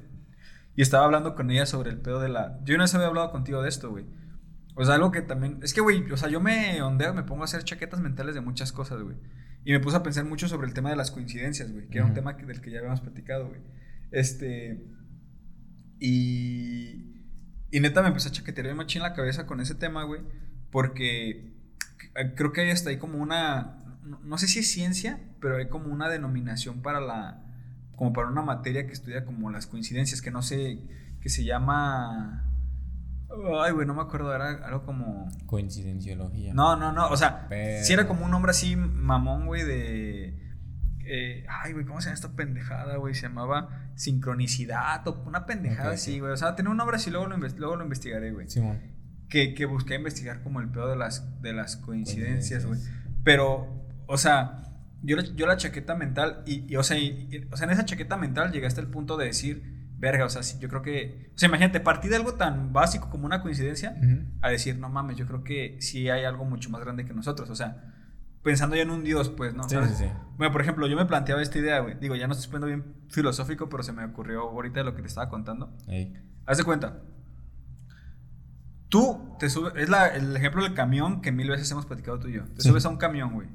[0.75, 2.59] Y estaba hablando con ella sobre el pedo de la.
[2.63, 4.05] Yo no había hablado contigo de esto, güey.
[4.75, 5.59] O sea, algo que también.
[5.61, 8.41] Es que, güey, o sea, yo me ondeo, me pongo a hacer chaquetas mentales de
[8.41, 9.15] muchas cosas, güey.
[9.65, 11.87] Y me puse a pensar mucho sobre el tema de las coincidencias, güey.
[11.87, 13.61] Que era un tema del que ya habíamos platicado, güey.
[14.11, 14.85] Este.
[15.99, 17.11] Y.
[17.71, 20.21] Y neta me empecé a chaquetear machín la cabeza con ese tema, güey.
[20.71, 21.53] Porque
[22.35, 25.91] creo que hay hasta ahí como una no, sé si es ciencia, pero hay como
[25.91, 27.41] una denominación para la,
[27.95, 30.79] como para una materia que estudia como las coincidencias, que no sé,
[31.21, 32.49] que se llama...
[33.61, 35.27] Ay, güey, no me acuerdo, era algo como...
[35.45, 36.53] Coincidenciología.
[36.53, 37.47] No, no, no, o sea,
[37.83, 40.39] si era como un nombre así mamón, güey, de...
[41.05, 43.13] Eh, ay, güey, ¿cómo se llama esta pendejada, güey?
[43.13, 46.31] Se llamaba sincronicidad o una pendejada así, güey.
[46.31, 48.49] O sea, tenía un nombre así, luego lo, luego lo investigaré, güey.
[48.49, 48.61] Sí,
[49.27, 52.79] que, que busqué investigar como el peor de las, de las coincidencias, güey.
[53.23, 54.63] Pero o sea,
[55.01, 56.97] yo, yo la chaqueta mental, y, o, sea,
[57.51, 59.72] o sea, en esa chaqueta mental llegaste al punto de decir,
[60.03, 63.25] verga, o sea, yo creo que, o sea, imagínate, partí de algo tan básico como
[63.25, 63.95] una coincidencia,
[64.41, 67.49] a decir, no mames, yo creo que sí hay algo mucho más grande que nosotros,
[67.49, 67.93] o sea,
[68.43, 69.63] pensando ya en un Dios, pues, ¿no?
[69.69, 70.05] Sí, sí, sí.
[70.37, 72.95] Bueno, por ejemplo, yo me planteaba esta idea, güey, digo, ya no estoy poniendo bien
[73.11, 75.73] filosófico, pero se me ocurrió ahorita lo que te estaba contando.
[76.45, 77.01] Haz de cuenta.
[78.89, 82.27] Tú te subes, es la, el ejemplo del camión que mil veces hemos platicado tú
[82.27, 82.43] y yo.
[82.43, 83.47] Te subes a un camión, güey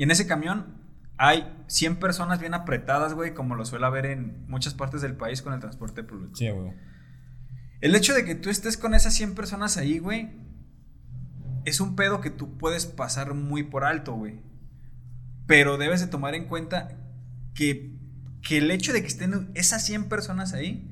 [0.00, 0.79] y en ese camión
[1.22, 5.42] hay 100 personas bien apretadas, güey, como lo suele haber en muchas partes del país
[5.42, 6.34] con el transporte público.
[6.34, 6.72] Sí, güey.
[7.82, 10.30] El hecho de que tú estés con esas 100 personas ahí, güey,
[11.66, 14.40] es un pedo que tú puedes pasar muy por alto, güey.
[15.46, 16.96] Pero debes de tomar en cuenta
[17.54, 17.98] que,
[18.40, 20.90] que el hecho de que estén esas 100 personas ahí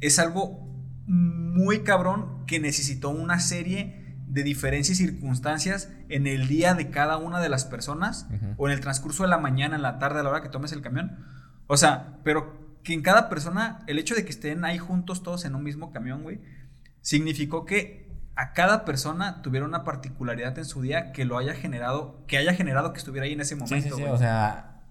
[0.00, 0.72] es algo
[1.08, 4.03] muy cabrón que necesitó una serie
[4.34, 8.74] de diferencias y circunstancias en el día de cada una de las personas o en
[8.74, 11.24] el transcurso de la mañana, en la tarde, a la hora que tomes el camión.
[11.68, 15.44] O sea, pero que en cada persona, el hecho de que estén ahí juntos todos
[15.44, 16.40] en un mismo camión, güey,
[17.00, 22.24] significó que a cada persona tuviera una particularidad en su día que lo haya generado,
[22.26, 23.96] que haya generado que estuviera ahí en ese momento.
[23.96, 24.82] Sí, sí, o sea...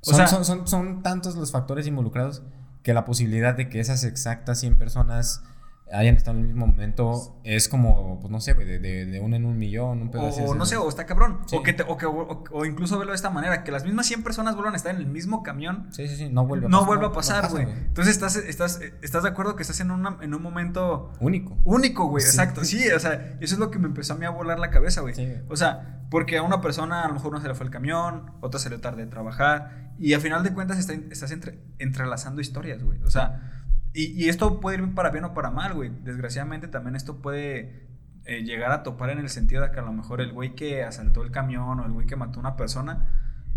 [0.00, 2.44] Son, son, son tantos los factores involucrados
[2.84, 5.42] que la posibilidad de que esas exactas 100 personas
[5.92, 9.20] hayan estado en el mismo momento es como, pues no sé, güey, de, de, de
[9.20, 10.42] uno en un millón, un pedazo.
[10.44, 11.40] O, no sé, o está cabrón.
[11.52, 14.54] O, que o, que, o, incluso verlo de esta manera, que las mismas 100 personas
[14.54, 15.88] vuelvan a estar en el mismo camión.
[15.90, 16.88] Sí, sí, sí, no vuelve a no pasar.
[16.88, 17.64] Vuelve a pasar, güey.
[17.64, 21.12] Entonces estás, estás, estás de acuerdo que estás en, una, en un momento...
[21.20, 21.58] Único.
[21.64, 22.64] Único, güey, exacto.
[22.64, 25.02] Sí, o sea, eso es lo que me empezó a mí a volar la cabeza,
[25.02, 25.14] güey.
[25.48, 28.32] O sea, porque a una persona a lo mejor no se le fue el camión,
[28.40, 33.02] otra salió tarde de trabajar, y a final de cuentas estás entre, entrelazando historias, güey.
[33.02, 33.50] O sea...
[33.96, 35.90] Y, esto puede ir para bien o para mal, güey.
[36.02, 37.86] Desgraciadamente también esto puede
[38.24, 40.82] eh, llegar a topar en el sentido de que a lo mejor el güey que
[40.82, 43.08] asaltó el camión o el güey que mató a una persona,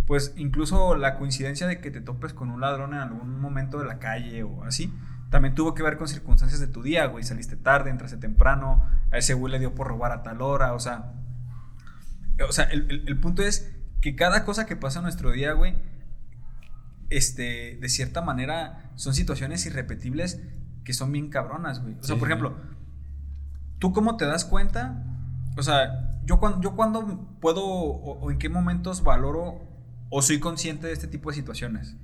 [0.06, 3.86] pues incluso la coincidencia de que te topes con un ladrón en algún momento de
[3.86, 4.94] la calle o así,
[5.30, 7.24] también tuvo que ver con circunstancias de tu día, güey.
[7.24, 10.80] Saliste tarde, entraste temprano, a ese güey le dio por robar a tal hora, o
[10.80, 11.14] sea.
[12.48, 15.76] O sea, el, punto es que cada cosa que pasa en nuestro día, güey,
[17.10, 20.42] este, de cierta manera, son situaciones irrepetibles
[20.84, 21.96] que son bien cabronas, güey.
[22.00, 22.58] O sea, por ejemplo,
[23.80, 25.04] ¿tú cómo te das cuenta?
[25.58, 29.62] O sea, yo cuando, yo cuando puedo o en qué momentos valoro
[30.10, 31.96] o soy consciente de este tipo de situaciones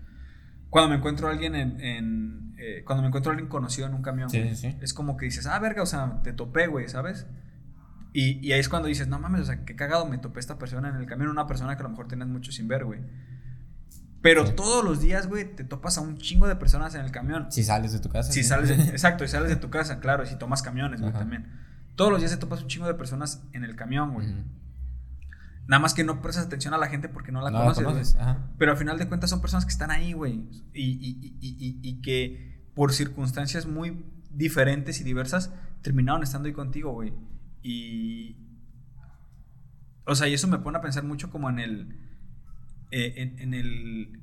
[0.73, 4.01] cuando me encuentro a alguien en, eh, cuando me encuentro a alguien conocido en un
[4.01, 7.27] camión, es como que dices, ah, verga, o sea, te topé, güey, ¿sabes?
[8.11, 10.89] Y, ahí es cuando dices, no mames, o sea, qué cagado me topé esta persona
[10.89, 13.01] en el camión, una persona que a lo mejor tienes mucho sin ver, güey.
[14.23, 17.51] Pero todos los días, güey, te topas a un chingo de personas en el camión.
[17.51, 18.31] Si sales de tu casa.
[18.31, 21.51] Si sales, exacto, si sales de tu casa, claro, y si tomas camiones, güey, también.
[21.95, 24.33] Todos los días te topas un chingo de personas en el camión, güey.
[25.67, 28.17] Nada más que no prestas atención a la gente porque no la conoces.
[28.57, 30.41] Pero al final de cuentas son personas que están ahí, güey.
[30.73, 37.13] Y, que por circunstancias muy diferentes y diversas terminaron estando ahí contigo, güey.
[37.61, 38.37] Y.
[40.05, 42.02] O sea, y eso me pone a pensar mucho como en el.
[42.95, 44.19] Eh, en, el.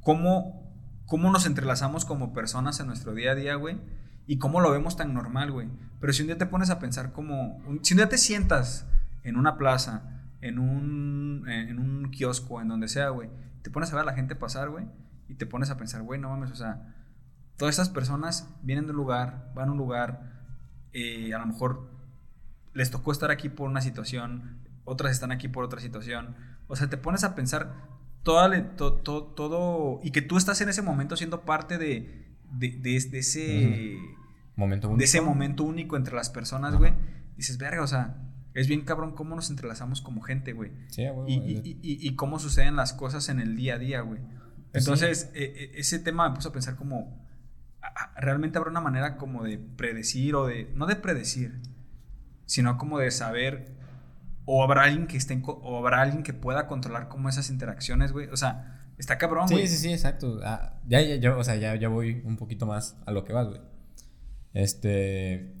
[0.00, 0.70] Cómo,
[1.06, 3.78] cómo nos entrelazamos como personas en nuestro día a día, güey.
[4.26, 5.68] Y cómo lo vemos tan normal, güey.
[6.00, 7.62] Pero si un día te pones a pensar como.
[7.82, 8.86] Si un día te sientas
[9.22, 13.30] en una plaza en un, en un kiosco, en donde sea, güey,
[13.62, 14.86] te pones a ver a la gente pasar, güey,
[15.28, 16.94] y te pones a pensar, güey, no mames, o sea,
[17.56, 20.44] todas estas personas vienen de un lugar, van a un lugar,
[20.92, 21.90] eh, a lo mejor
[22.74, 26.36] les tocó estar aquí por una situación, otras están aquí por otra situación,
[26.68, 27.74] o sea, te pones a pensar
[28.22, 33.98] toda, todo, y que tú estás en ese momento siendo parte de, de, ese...
[34.56, 34.98] Momento único.
[34.98, 36.92] De ese momento único entre las personas, güey.
[37.36, 38.16] Dices, verga, o sea,
[38.54, 40.72] es bien cabrón cómo nos entrelazamos como gente, güey.
[40.88, 41.32] Sí, güey.
[41.32, 44.20] Y, y, cómo suceden las cosas en el día a día, güey.
[44.72, 47.26] Entonces, e, e, ese tema me puso a pensar como,
[48.16, 51.60] ¿realmente habrá una manera como de predecir o de, no de predecir,
[52.46, 53.75] sino como de saber,
[54.46, 58.28] o habrá alguien que esté, o habrá alguien que pueda controlar como esas interacciones, güey?
[58.28, 59.66] O sea, está cabrón, güey.
[59.66, 60.40] Sí, sí, sí, exacto.
[60.42, 63.34] Ah, ya, ya, ya, o sea, ya, ya voy un poquito más a lo que
[63.34, 63.60] vas, güey.
[64.54, 65.56] Este,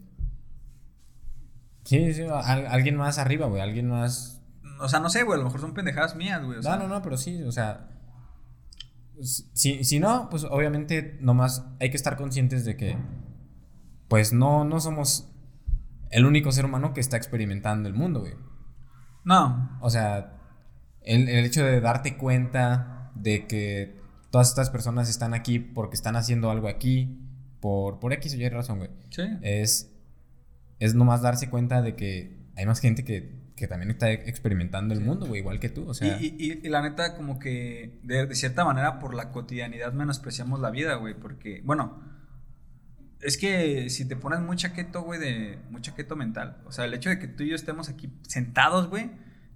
[1.86, 4.42] Sí, sí, alguien más arriba, güey, alguien más...
[4.80, 6.60] O sea, no sé, güey, a lo mejor son pendejadas mías, güey.
[6.60, 7.88] no, no, no, pero sí, o sea...
[9.22, 12.98] Si, si no, pues obviamente nomás hay que estar conscientes de que,
[14.08, 15.32] pues no, no somos
[16.10, 18.34] el único ser humano que está experimentando el mundo, güey.
[19.26, 19.78] No.
[19.82, 20.38] O sea,
[21.02, 26.16] el, el, hecho de darte cuenta de que todas estas personas están aquí porque están
[26.16, 27.20] haciendo algo aquí,
[27.60, 28.90] por, por X o Y razón, güey.
[29.10, 29.24] Sí.
[29.42, 29.92] Es
[30.78, 35.00] es nomás darse cuenta de que hay más gente que, que también está experimentando el
[35.00, 36.18] mundo, güey, igual que tú, o sea...
[36.20, 40.96] Y, y, la neta, como que de, cierta manera por la cotidianidad menospreciamos la vida,
[40.96, 42.02] güey, porque, bueno,
[43.26, 45.58] es que si te pones muy chaqueto, güey, de...
[45.70, 48.88] muy chaqueto mental, o sea, el hecho de que tú y yo estemos aquí sentados,
[48.88, 49.10] güey,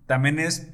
[0.06, 0.72] también es...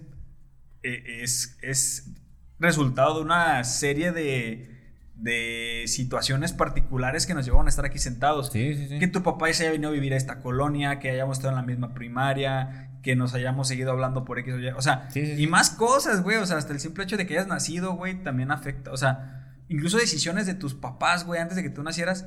[0.83, 2.11] E, es, es
[2.59, 4.77] resultado de una serie de
[5.17, 8.51] de situaciones particulares que nos llevaban a estar aquí sentados.
[8.51, 11.57] Que tu papá se haya venido a vivir a esta colonia, que hayamos estado en
[11.57, 14.69] la misma primaria, que nos hayamos seguido hablando por X o Y.
[14.69, 16.37] O sea, y más cosas, güey.
[16.37, 18.93] O sea, hasta el simple hecho de que hayas nacido, güey, también afecta.
[18.93, 22.27] O sea, incluso decisiones de tus papás, güey, antes de que tú nacieras,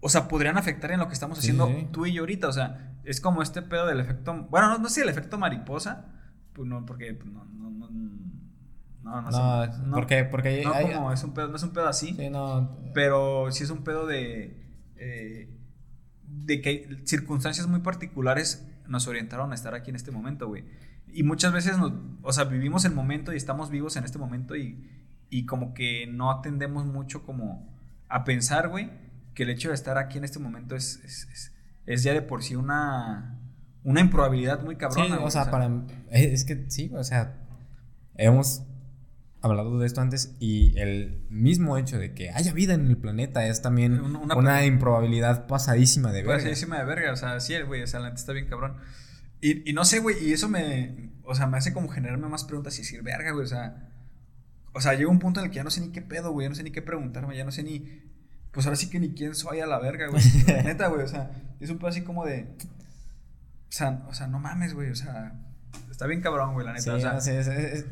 [0.00, 2.48] o sea, podrían afectar en lo que estamos haciendo tú y yo ahorita.
[2.48, 4.46] O sea, es como este pedo del efecto.
[4.50, 6.06] Bueno, no, no sé el efecto mariposa.
[6.52, 7.88] Pues no, porque pues, no, no, no
[9.04, 11.88] no, no, no, no porque, porque no, como es un pedo, no es un pedo
[11.88, 12.14] así.
[12.14, 12.78] Sí, no.
[12.94, 14.62] Pero sí es un pedo de.
[14.96, 15.50] Eh,
[16.26, 20.64] de que circunstancias muy particulares nos orientaron a estar aquí en este momento, güey.
[21.12, 21.92] Y muchas veces, nos,
[22.22, 24.90] o sea, vivimos el momento y estamos vivos en este momento y,
[25.30, 27.72] y como que no atendemos mucho como
[28.08, 28.90] a pensar, güey,
[29.34, 31.52] que el hecho de estar aquí en este momento es, es,
[31.86, 33.40] es, ya de por sí una,
[33.82, 35.16] una improbabilidad muy cabrona.
[35.16, 35.70] Sí, o, sea, para...
[36.10, 37.42] Es que sí, o sea,
[38.16, 38.62] hemos
[39.40, 43.46] hablado de esto antes y el mismo hecho de que haya vida en el planeta
[43.46, 46.36] es también una, improbabilidad pasadísima de verga.
[46.36, 48.76] Pasadísima de verga, o sea, sí, güey, o sea, la está bien cabrón.
[49.42, 52.44] Y, y, no sé, güey, y eso me, o sea, me hace como generarme más
[52.44, 53.90] preguntas y decir, verga, güey, o sea,
[54.72, 56.46] o sea, llega un punto en el que ya no sé ni qué pedo, güey,
[56.46, 58.02] ya no sé ni qué preguntarme, ya no sé ni,
[58.54, 60.22] pues ahora sí que ni quién soy a la verga, güey.
[60.64, 62.56] Neta, güey, o sea, es un pedo así como de,
[63.68, 65.32] o sea, o sea, no mames, güey, o sea,
[65.90, 67.18] está bien cabrón, güey, la neta, o sea.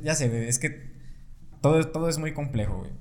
[0.02, 0.92] ya sé, güey, es que
[1.60, 2.92] todo, todo es muy complejo, güey.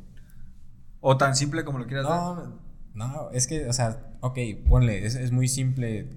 [0.99, 2.59] O tan simple como lo quieras no,
[2.93, 6.09] No, es que, o sea, ok, ponle, es, es muy simple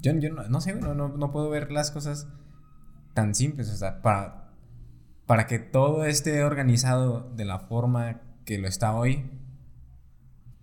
[0.00, 2.28] Yo, yo no, no sé, güey, no, no, no puedo ver las cosas
[3.14, 3.68] tan simples.
[3.70, 4.52] O sea, para,
[5.26, 9.30] para que todo esté organizado de la forma que lo está hoy,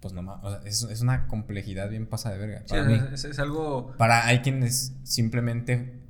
[0.08, 2.66] pues nomás, o sea, es, es una complejidad bien pasada de verga.
[2.68, 2.96] Para mí.
[2.98, 3.96] sea, es, es algo.
[3.98, 6.04] Para hay quienes simplemente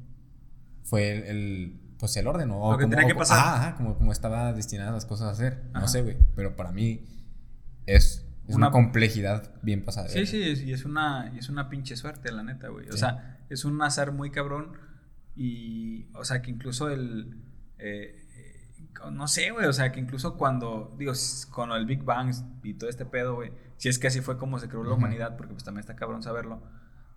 [0.83, 3.37] fue el, el, pues el orden o Lo que como, tenía que o- pasar.
[3.39, 5.63] ah, ajá, como, como estaba destinadas las cosas a hacer.
[5.73, 5.81] Ajá.
[5.81, 6.17] No sé, güey.
[6.35, 7.05] Pero para mí
[7.85, 10.07] es, es una, Una- complejidad bien pasada.
[10.07, 10.31] de Sí, verga.
[10.31, 12.87] sí, es- y es una, es una pinche suerte, la neta, güey.
[12.89, 12.99] O Sí.
[12.99, 14.77] sea, es un azar muy cabrón.
[15.35, 17.43] Y, o sea, que incluso el.
[17.77, 19.65] eh, eh, no sé, güey.
[19.67, 20.95] O sea, que incluso cuando.
[20.97, 21.13] Digo,
[21.51, 22.33] con el Big Bang
[22.63, 23.51] y todo este pedo, güey.
[23.77, 24.97] Si es que así fue como se creó la Ujú.
[24.99, 26.61] humanidad, porque pues también está cabrón saberlo.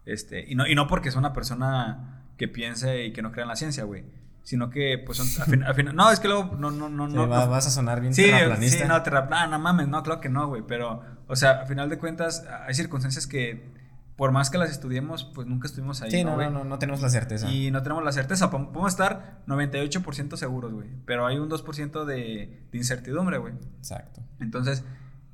[0.06, 3.44] Este, y no, y no porque sea una persona que piense y que no crea
[3.44, 4.04] en la ciencia, güey.
[4.42, 7.08] Sino que, pues, son, al fin- al final- no, es que luego, no, no, no,
[7.08, 8.82] Sí, no, va- no- vas a sonar bien Sí, terraplanista.
[8.82, 10.62] sí, no, terra- no, no mames, no, claro que no, güey.
[10.66, 13.68] Pero, o sea, a final de cuentas, hay circunstancias que,
[14.16, 17.00] por más que las estudiemos, pues nunca estuvimos ahí, Sí, ¿no, no, no, no, tenemos
[17.02, 17.50] la certeza.
[17.50, 18.50] Y no tenemos la certeza.
[18.50, 20.88] Podemos estar 98% seguros, güey.
[21.04, 23.54] Pero hay un 2% de, de incertidumbre, güey.
[23.78, 24.22] Exacto.
[24.40, 24.84] Entonces,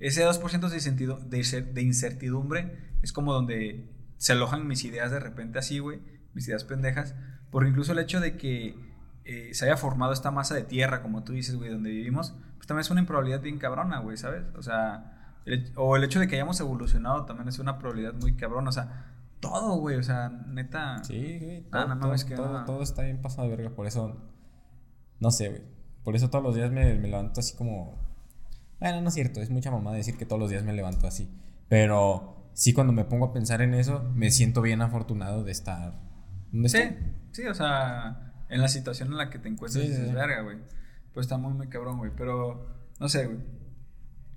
[0.01, 5.11] ese 2% de, sentido, de, cer- de incertidumbre es como donde se alojan mis ideas
[5.11, 6.01] de repente así, güey.
[6.35, 7.15] Mis ideas pendejas.
[7.51, 8.77] Porque incluso el hecho de que
[9.25, 12.67] eh, se haya formado esta masa de tierra, como tú dices, güey, donde vivimos, pues
[12.67, 14.45] también es una improbabilidad bien cabrona, güey, ¿sabes?
[14.57, 18.35] O sea, el o el hecho de que hayamos evolucionado también es una probabilidad muy
[18.37, 18.69] cabrona.
[18.69, 21.03] O sea, todo, güey, o sea, neta.
[21.05, 21.67] Sí, güey.
[21.73, 22.65] Ah, Todo, no todo, que todo, no.
[22.65, 23.75] todo está bien pasado de verga.
[23.75, 24.17] Por eso,
[25.21, 25.63] no sé, güey.
[26.05, 28.06] Por eso todos los días me, me levanto así como...
[28.81, 29.41] Bueno, no es cierto.
[29.41, 31.29] Es mucha mamá decir que todos los días me levanto así.
[31.69, 36.01] Pero sí cuando me pongo a pensar en eso, me siento bien afortunado de estar...
[36.53, 36.97] ¿Dónde Sí, estoy?
[37.33, 40.15] sí, o sea, en la situación en la que te encuentras, Sí, dices, sí.
[40.15, 40.59] verga, güey.
[41.13, 42.13] Pues está muy, muy cabrón, güey.
[42.17, 42.67] Pero,
[43.01, 43.39] no sé, güey.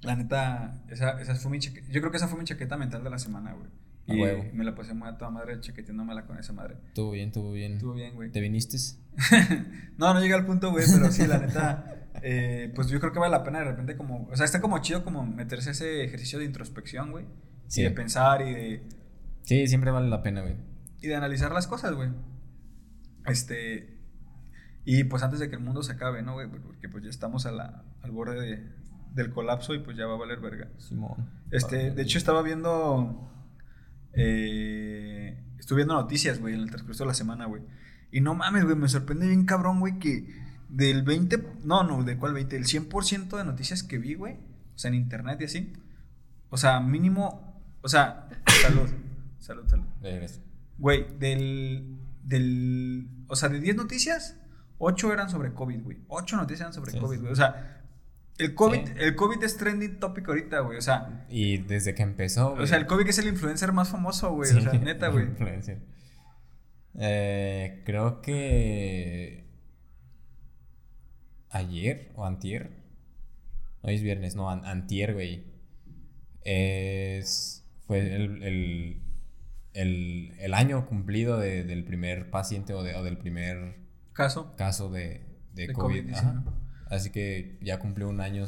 [0.02, 1.88] La neta, esa, esa fue mi chaqueta.
[1.91, 3.67] Yo creo que esa fue mi chaqueta mental de la semana, güey.
[4.10, 4.45] A Y huevo.
[4.54, 6.78] me la pasé muy a toda madre chaqueteándomela con esa madre.
[6.88, 7.74] Estuvo bien, estuvo bien.
[7.74, 8.32] Estuvo bien, güey.
[8.32, 8.78] ¿Te viniste?
[9.98, 12.08] no, no llegué al punto, güey, pero sí, la neta.
[12.24, 14.28] eh, pues yo creo que vale la pena de repente como.
[14.32, 17.26] O sea, está como chido como meterse ese ejercicio de introspección, güey.
[17.67, 17.82] Sí.
[17.82, 18.84] Y de pensar y de.
[19.43, 20.56] Sí, siempre vale la pena, güey.
[21.02, 22.10] y de analizar las cosas, güey.
[23.26, 23.98] Este.
[24.86, 26.48] Y pues antes de que el mundo se acabe, ¿no, güey?
[26.50, 28.80] Porque pues ya estamos a la- al borde de-
[29.13, 30.69] del colapso y pues ya va a valer verga.
[30.78, 31.30] Simón.
[31.52, 33.30] Este, de hecho estaba viendo.
[34.13, 37.62] Eh, estuve viendo noticias, güey, en el transcurso de la semana, güey.
[38.12, 40.28] Y no mames, güey, me sorprende bien cabrón, güey, que
[40.69, 41.43] del 20.
[41.63, 42.56] No, no, ¿de cuál 20?
[42.56, 44.34] El 100% de noticias que vi, güey.
[44.76, 45.74] O sea, en internet y así.
[46.50, 47.62] O sea, mínimo.
[47.82, 48.30] O sea,
[48.62, 48.89] salud.
[49.39, 49.86] Salud, salud.
[50.78, 53.10] Güey, del, del.
[53.28, 54.38] O sea, de 10 noticias,
[54.78, 55.98] 8 eran sobre COVID, güey.
[56.08, 57.32] 8 noticias eran sobre Sí, COVID, güey.
[57.32, 57.78] O sea,
[58.39, 60.78] el COVID, el COVID es trending topic ahorita, güey.
[60.78, 62.63] O sea, Y desde que empezó, güey.
[62.63, 64.49] o sea, el COVID es el influencer más famoso, güey.
[64.49, 65.25] Sí, O sea, neta, güey.
[65.25, 65.80] influencer.
[66.99, 69.45] Eh, creo que
[71.49, 72.71] ayer o antier.
[73.82, 75.45] Hoy es viernes, no, an- antier, güey.
[76.43, 79.02] Es, fue el, el,
[79.73, 83.75] el, el año cumplido de- del primer paciente o, de- o del primer
[84.13, 84.56] Caso.
[84.58, 86.02] caso de, de, De COVID.
[86.04, 86.43] COVID, ajá.
[86.89, 88.45] Así que ya cumplió un año.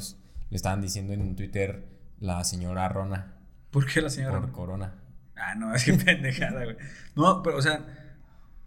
[0.50, 1.86] Le estaban diciendo en Twitter
[2.20, 3.34] la señora Rona
[3.70, 4.38] ¿Por qué la señora?
[4.40, 4.94] por corona.
[5.36, 6.76] Ah, no, es que pendejada, güey.
[7.16, 7.84] No, pero, o sea,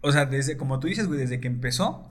[0.00, 2.10] o sea, desde, como tú dices, güey, desde que empezó,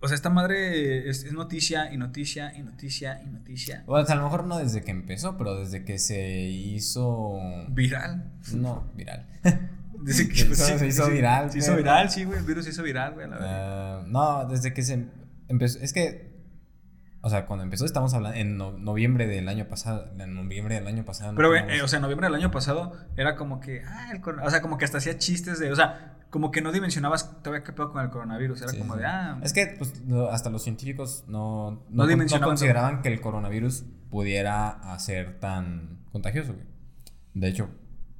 [0.00, 3.82] o sea, esta madre es, es noticia y noticia y noticia y noticia.
[3.86, 7.38] O sea, a lo mejor no desde que empezó, pero desde que se hizo.
[7.70, 8.30] Viral.
[8.54, 9.26] No, viral.
[10.04, 12.38] Desde que Se pues, hizo- se hizo viral, Se hizo viral, sí, güey.
[12.38, 14.00] El virus se hizo viral, güey, la verdad.
[14.00, 15.06] Ah, no, desde que se
[15.48, 15.78] empezó.
[15.78, 16.33] Es que.
[17.26, 20.10] O sea, cuando empezó, estamos hablando en no- noviembre del año pasado.
[20.18, 21.32] En noviembre del año pasado.
[21.32, 24.20] no Pero, eh, o sea, en noviembre del año pasado era como que, ah, el
[24.40, 27.64] o sea, como que hasta hacía chistes de, o sea, como que no dimensionabas todavía
[27.64, 29.00] qué pedo con el coronavirus, era Sí, como sí.
[29.00, 33.20] de, ah, Es que pues, hasta los científicos no, No no, no consideraban que el
[33.22, 36.66] coronavirus pudiera hacer tan contagioso, güey.
[37.32, 37.70] De hecho,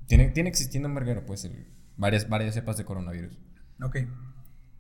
[0.07, 1.67] tiene, tiene existiendo en verguero, pues, el-
[1.99, 3.39] varias, varias cepas de coronavirus.
[3.83, 3.97] ok.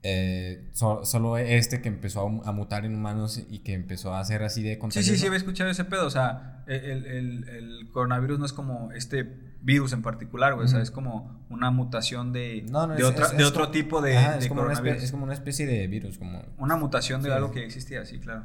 [0.06, 4.20] Eh, so- solo este que empezó a, a mutar en humanos y que empezó a
[4.20, 5.12] hacer así de Sí, contagioso.
[5.14, 8.92] sí, sí, había escuchado ese pedo, o sea, el, el- el coronavirus no es como
[8.92, 9.22] este
[9.62, 13.06] virus en particular, güey, o sea, es como una mutación de, No, no, de, es-
[13.06, 14.78] otra- es- de es otro como- tipo de, de es, como una coronavirus.
[14.88, 16.42] especie, es como una especie de virus, como...
[16.58, 17.34] Una mutación de Sí.
[17.34, 18.44] algo que existía, sí, claro.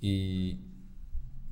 [0.00, 0.60] Y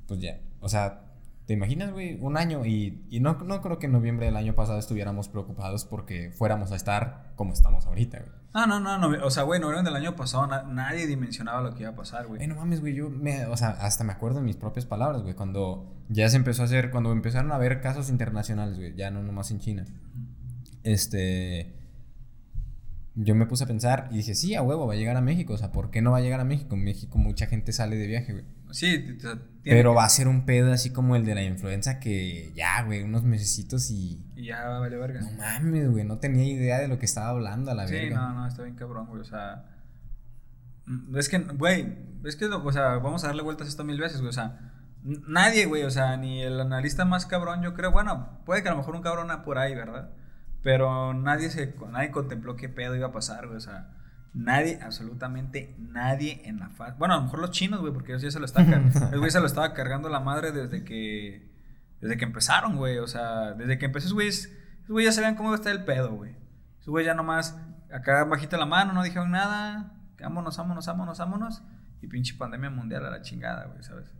[0.07, 1.05] pues ya, o sea,
[1.47, 2.19] ¿te imaginas, güey?
[2.21, 5.85] Un año y, y no, no creo que en noviembre del año pasado estuviéramos preocupados
[5.85, 8.44] porque fuéramos a estar como estamos ahorita, güey.
[8.57, 11.73] Ah, no, no, no, o sea, güey, noviembre del año pasado na- nadie dimensionaba lo
[11.75, 12.37] que iba a pasar, güey.
[12.37, 15.23] Güey, no mames, güey, yo me, o sea, hasta me acuerdo de mis propias palabras,
[15.23, 19.11] güey, cuando ya se empezó a hacer, cuando empezaron a haber casos internacionales, güey, ya
[19.11, 19.85] no nomás en China.
[20.83, 21.75] Este,
[23.15, 25.53] yo me puse a pensar y dije, sí, a huevo, va a llegar a México.
[25.53, 26.75] O sea, ¿por qué no va a llegar a México?
[26.75, 28.45] En México mucha gente sale de viaje, güey.
[28.71, 29.17] Sí,
[29.63, 33.03] pero va a ser un pedo así como el de la influenza que ya, güey,
[33.03, 34.21] unos mesecitos y...
[34.35, 35.21] Y ya vale verga.
[35.21, 38.07] No mames, güey, no tenía idea de lo que estaba hablando a la verga.
[38.07, 39.65] Sí, no, no, está bien cabrón, güey, o sea...
[40.85, 43.99] Mm, es que, güey, es que, o sea, vamos a darle vueltas a esto mil
[43.99, 44.73] veces, güey, o sea...
[45.03, 48.71] Nadie, güey, o sea, ni el analista más cabrón, yo creo, bueno, puede que a
[48.71, 50.09] lo mejor un cabrón por ahí, ¿verdad?
[50.65, 53.57] Pero nadie se nadie contempló qué pedo iba a pasar, güey.
[53.57, 53.91] O sea,
[54.33, 56.97] nadie, absolutamente nadie en la faz.
[56.97, 59.13] Bueno, a lo mejor los chinos, güey, porque ellos ya se lo están cargando.
[59.13, 61.53] El güey se lo estaba cargando la madre desde que.
[62.01, 62.97] Desde que empezaron, güey.
[62.97, 64.49] O sea, desde que empezó, güey, esos
[64.89, 66.35] güey ya sabían cómo iba a estar el pedo, güey.
[66.79, 67.55] Esos güey ya nomás
[67.93, 69.93] acá bajita la mano, no dijeron nada.
[70.19, 71.63] Vámonos, vámonos, vámonos, vámonos.
[72.01, 74.11] Y pinche pandemia mundial a la chingada, güey, ¿sabes?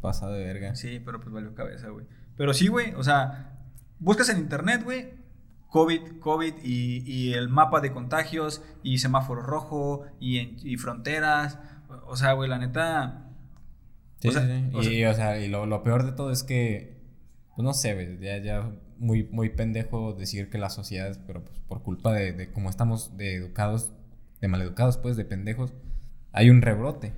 [0.00, 0.76] Pasa de verga.
[0.76, 2.06] Sí, pero pues valió cabeza, güey.
[2.36, 3.58] Pero sí, güey, o sea,
[3.98, 5.19] buscas en internet, güey,
[5.70, 11.58] COVID, COVID y, el mapa de contagios y semáforo rojo y, fronteras.
[12.06, 13.26] O sea, güey, la neta...
[14.18, 17.00] Sí, sí, y, o sea, y lo, peor de todo es que,
[17.56, 21.58] pues no sé, güey, ya, ya muy, muy pendejo decir que la sociedad, pero pues
[21.60, 23.94] por culpa de, de cómo estamos de educados,
[24.42, 25.72] de maleducados, pues, de pendejos,
[26.32, 27.14] hay un rebrote.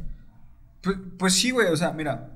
[0.80, 2.30] Pues, pues sí, güey, o sea, mira,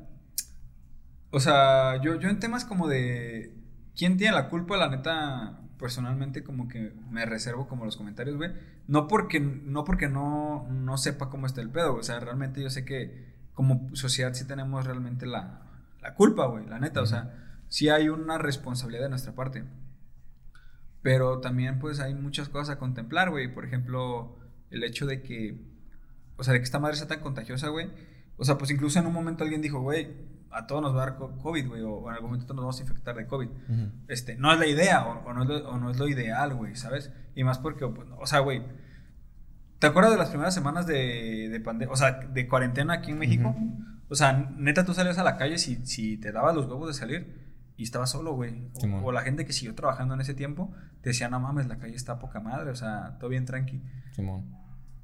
[1.30, 3.54] o sea, yo, yo en temas como de
[3.96, 8.52] quién tiene la culpa, la neta, personalmente como que me reservo como los comentarios, güey.
[8.86, 12.70] No porque, no, porque no, no sepa cómo está el pedo, o sea, realmente yo
[12.70, 15.62] sé que como sociedad sí tenemos realmente la,
[16.02, 19.64] la culpa, güey, la neta, o sea, sí hay una responsabilidad de nuestra parte.
[21.02, 23.52] Pero también pues hay muchas cosas a contemplar, güey.
[23.52, 24.38] Por ejemplo,
[24.70, 25.64] el hecho de que,
[26.36, 27.90] o sea, de que esta madre sea tan contagiosa, güey.
[28.36, 30.08] O sea, pues incluso en un momento alguien dijo, güey,
[30.56, 32.82] a todos nos va a dar COVID, güey, o, en algún momento nos vamos a
[32.82, 33.48] infectar de COVID.
[34.08, 36.74] este, no es la idea, o, no es lo, o, no es lo, ideal, güey,
[36.76, 37.12] ¿sabes?
[37.34, 38.62] Y más porque, pues, o sea, güey,
[39.78, 43.18] ¿te acuerdas de las primeras semanas de, de pandemia, o sea, de cuarentena aquí en
[43.18, 43.54] México?
[44.08, 46.94] O sea, neta, tú salías a la calle si, si te dabas los huevos de
[46.94, 48.70] salir y estabas solo, güey.
[49.02, 51.94] O, la gente que siguió trabajando en ese tiempo te decía, no mames, la calle
[51.94, 53.82] está poca madre, o sea, todo bien tranqui.
[54.12, 54.46] Simón.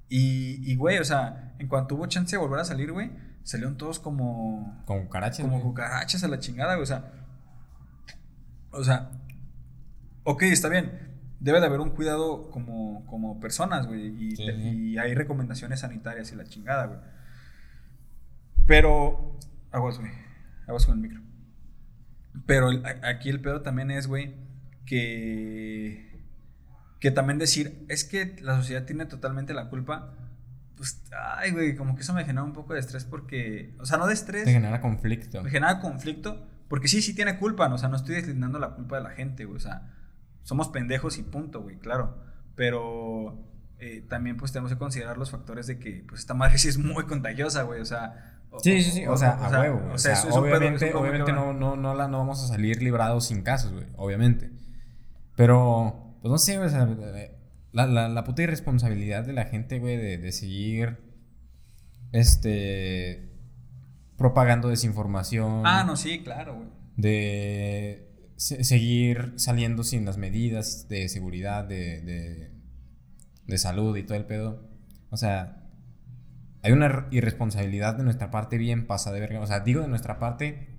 [0.09, 3.11] Y, y, güey, o sea, en cuanto hubo chance de volver a salir, güey,
[3.45, 4.83] salieron todos como.
[4.87, 5.41] Como cucarachas.
[5.41, 6.83] Como cucarachas a la chingada, güey.
[6.83, 7.13] O sea.
[8.71, 9.11] O sea.
[10.25, 11.11] Ok, está bien.
[11.41, 14.35] Debe de haber un cuidado como, como personas, güey.
[14.37, 17.01] Y, hay recomendaciones sanitarias y la chingada, güey.
[18.67, 19.39] Pero.
[19.71, 20.11] Aguas, güey.
[20.67, 21.21] Aguas con el micro.
[22.47, 22.71] Pero
[23.03, 24.35] aquí el pedo también es, güey,
[24.87, 26.11] que.
[27.01, 30.22] Que también decir, es que la sociedad tiene totalmente la culpa
[30.83, 31.01] pues,
[31.38, 34.09] ay, güey, como que eso me genera un poco de estrés porque, o sea, no
[34.09, 34.47] de estrés.
[34.47, 35.40] Me genera conflicto.
[35.40, 37.77] Me genera conflicto porque sí, sí tiene culpa, ¿no?
[37.77, 39.95] o sea, no estoy deslindando la culpa de la gente, güey, o sea,
[40.42, 42.18] somos pendejos y punto, güey, claro,
[42.57, 43.47] pero
[43.79, 46.79] eh, también pues tenemos que considerar los factores de que, pues, esta madre sí es
[46.79, 48.40] muy contagiosa, güey, o sea...
[48.61, 49.92] Sí, sí, sí, o, sea, a huevo.
[49.95, 53.73] O sea, obviamente, obviamente no, no, no, la, no vamos a salir librados sin casos,
[53.73, 54.51] güey, obviamente.
[55.37, 56.85] Pero, pues no sé, o sea,
[57.73, 60.99] la, la, la puta irresponsabilidad de la gente, güey, de, de seguir.
[62.13, 63.31] Este.
[64.17, 65.63] Propagando desinformación.
[65.65, 66.69] Ah, no, sí, claro, güey.
[66.97, 72.51] De seguir saliendo sin las medidas de seguridad, de, de,
[73.47, 74.69] de salud y todo el pedo.
[75.11, 75.63] O sea,
[76.63, 79.41] hay una irresponsabilidad de nuestra parte bien pasada de verga.
[79.41, 80.72] O sea, digo de nuestra parte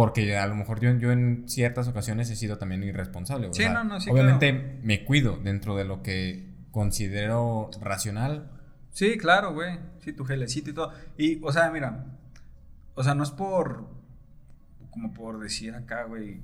[0.00, 3.50] porque a lo mejor yo, yo en ciertas ocasiones he sido también irresponsable.
[3.52, 8.50] Sí, no, no, sí, obviamente me cuido dentro de lo que considero racional.
[8.92, 9.78] Sí, claro, güey.
[9.98, 10.94] Sí, tu gelecito y todo.
[11.18, 12.06] Y, o sea, mira.
[12.94, 13.90] O sea, no es por.
[14.88, 16.40] Como por decir acá, güey.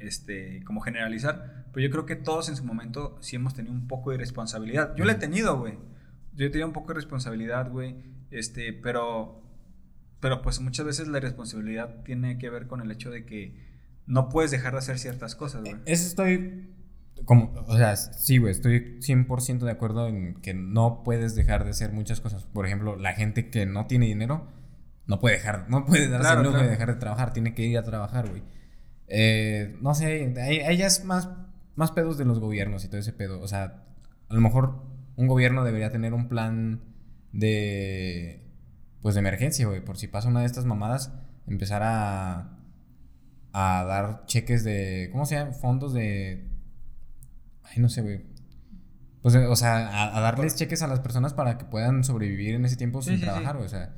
[0.00, 1.66] Este, como generalizar.
[1.72, 4.96] Pero yo creo que todos en su momento sí hemos tenido un poco de responsabilidad.
[4.96, 5.78] Yo la he tenido, güey.
[6.34, 7.94] Yo he tenido un poco de responsabilidad, güey.
[8.32, 9.45] Este, pero
[10.26, 13.54] pero pues muchas veces la responsabilidad tiene que ver con el hecho de que
[14.06, 15.76] no puedes dejar de hacer ciertas cosas, güey.
[15.86, 16.74] Eso estoy
[17.24, 21.70] como, o sea, sí, güey, estoy 100% de acuerdo en que no puedes dejar de
[21.70, 22.42] hacer muchas cosas.
[22.42, 24.48] Por ejemplo, la gente que no tiene dinero
[25.06, 27.78] no puede dejar, no puede darse el lujo de dejar de trabajar, tiene que ir
[27.78, 28.42] a trabajar, güey.
[29.06, 31.28] Eh, no sé, hay, ya es más,
[31.76, 33.40] más pedos de los gobiernos y todo ese pedo.
[33.40, 33.84] O sea,
[34.28, 34.82] a lo mejor
[35.14, 36.82] un gobierno debería tener un plan
[37.30, 38.45] de
[39.02, 41.12] pues de emergencia, güey, por si pasa una de estas mamadas,
[41.46, 42.58] empezar a,
[43.52, 45.52] a dar cheques de, ¿cómo se llama?
[45.52, 46.48] Fondos de,
[47.62, 48.24] ay, no sé, güey.
[49.22, 52.76] Pues, o sea, a, darles cheques a las personas para que puedan sobrevivir en ese
[52.76, 53.96] tiempo sin trabajar, o sea.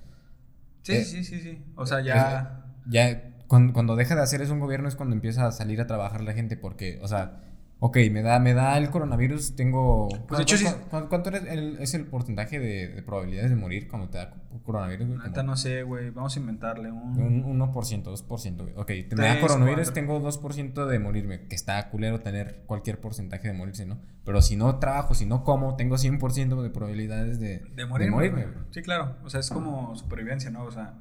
[0.83, 1.63] Sí, eh, sí, sí, sí.
[1.77, 2.65] O sea, ya.
[2.87, 5.87] ya, cuando, cuando, deja de hacer eso un gobierno es cuando empieza a salir a
[5.87, 7.43] trabajar la gente, porque, o sea,
[7.81, 10.09] Ok, me da, me da el coronavirus, tengo...
[10.27, 13.87] Pues de hecho sí- ¿Cuánto, eres el- es el porcentaje de, de probabilidades de morir
[13.89, 15.07] cuando te da coronavirus?
[15.07, 15.21] güey?
[15.31, 16.11] Como no sé, güey.
[16.11, 17.45] Vamos a inventarle un.
[17.45, 18.75] Un 1%, 2%, güey.
[18.77, 19.95] Ok, te me da coronavirus, cuatro.
[19.95, 21.47] tengo 2% de morirme.
[21.47, 23.99] Que está culero tener cualquier porcentaje de morirse, ¿no?
[24.25, 28.15] Pero si no trabajo, si no como, tengo 100% de probabilidades de, De morirme.
[28.15, 28.47] morirme.
[28.73, 29.17] Sí, claro.
[29.25, 30.65] O sea, es como supervivencia, ¿no?
[30.65, 30.95] O sea,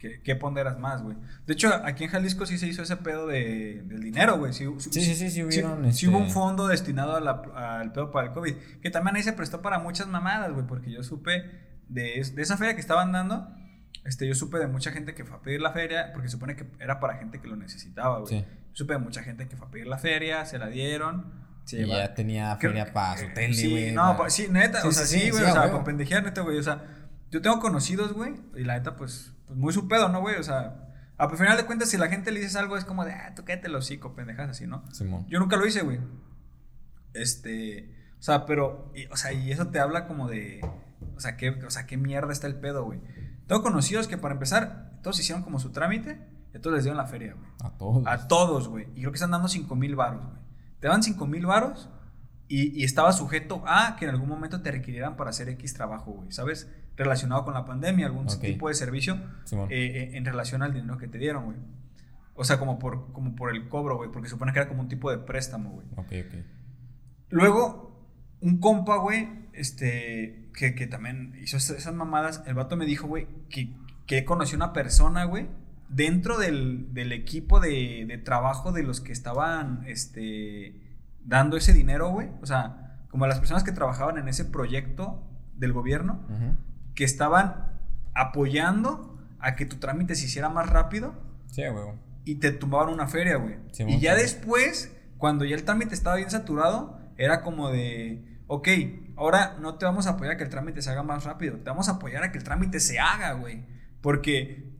[0.00, 1.16] ¿qué, qué ponderas más, güey?
[1.46, 4.52] De hecho, aquí en Jalisco sí se hizo ese pedo de, del dinero, güey.
[4.52, 7.92] Sí, Sí, sí, sí, sí hubieron, sí hubo un este- fondo destinado a la- al
[7.92, 8.54] pedo para el COVID.
[8.82, 10.66] Que también ahí se prestó para muchas mamadas, güey.
[10.66, 11.44] Porque yo supe
[11.88, 13.48] de, es- de esa feria que estaban dando.
[14.04, 16.66] Este, yo supe de mucha gente que fue a pedir la feria, porque supone que
[16.80, 18.40] era para gente que lo necesitaba, güey.
[18.40, 18.44] Sí.
[18.72, 21.48] Supe de mucha gente que fue a pedir la feria, se la dieron.
[21.72, 23.92] Y lleva- ya tenía feria para su eh, tele, Sí, güey.
[23.92, 25.84] no, pa- sí, neta, Sí, o sea, sí, sí, sí, güey, sí, o sea, para
[25.84, 26.82] pendejear, neta, güey, o sea,
[27.30, 30.36] yo tengo conocidos, güey, y la neta, pues, pues muy su pedo, ¿no, güey?
[30.36, 30.86] O sea,
[31.18, 33.44] a final de cuentas, si la gente le dices algo, es como de, ah, tú
[33.44, 34.84] cállate el hocico, pendejas, así, ¿no?
[34.92, 35.26] Simón.
[35.28, 35.98] Yo nunca lo hice, güey.
[37.14, 40.60] Este, o sea, pero, y- o sea, y eso te habla como de,
[41.16, 43.00] o sea, qué, o sea, qué mierda está el pedo, güey.
[43.46, 46.20] Tengo conocidos que para empezar, todos hicieron como su trámite
[46.54, 47.50] y a todos les dieron la feria, güey.
[47.64, 48.06] A todos.
[48.06, 48.86] A todos, güey.
[48.94, 50.38] Y creo que están dando 5 mil varos, güey.
[50.78, 51.90] Te dan 5 mil varos
[52.50, 56.10] y, y estaba sujeto a que en algún momento te requirieran para hacer X trabajo,
[56.12, 56.32] güey.
[56.32, 56.68] ¿Sabes?
[56.96, 58.40] Relacionado con la pandemia, algún Ok.
[58.40, 61.56] tipo de servicio eh, eh, en relación al dinero que te dieron, güey.
[62.34, 64.10] O sea, como por, como por el cobro, güey.
[64.10, 65.86] Porque supone que era como un tipo de préstamo, güey.
[65.96, 66.44] Ok, ok.
[67.30, 68.08] Luego,
[68.40, 73.06] un compa, güey, este, que, que también hizo es- esas mamadas, el vato me dijo,
[73.06, 73.72] güey, que,
[74.06, 75.46] que conoció una persona, güey,
[75.88, 80.74] dentro del, del equipo de, de trabajo de los que estaban, este,
[81.24, 82.30] dando ese dinero, güey.
[82.42, 86.26] O sea, como las personas que trabajaban en ese proyecto del gobierno,
[86.94, 87.78] que estaban
[88.14, 91.14] apoyando a que tu trámite se hiciera más rápido
[91.46, 91.98] Sí, a huevo.
[92.24, 93.56] y te tumbaban una feria, güey.
[93.72, 98.68] Sí, y ya después, cuando ya el trámite estaba bien saturado, era como de, ok,
[99.16, 101.70] ahora no te vamos a apoyar a que el trámite se haga más rápido, te
[101.70, 103.64] vamos a apoyar a que el trámite se haga, güey.
[104.00, 104.72] Porque,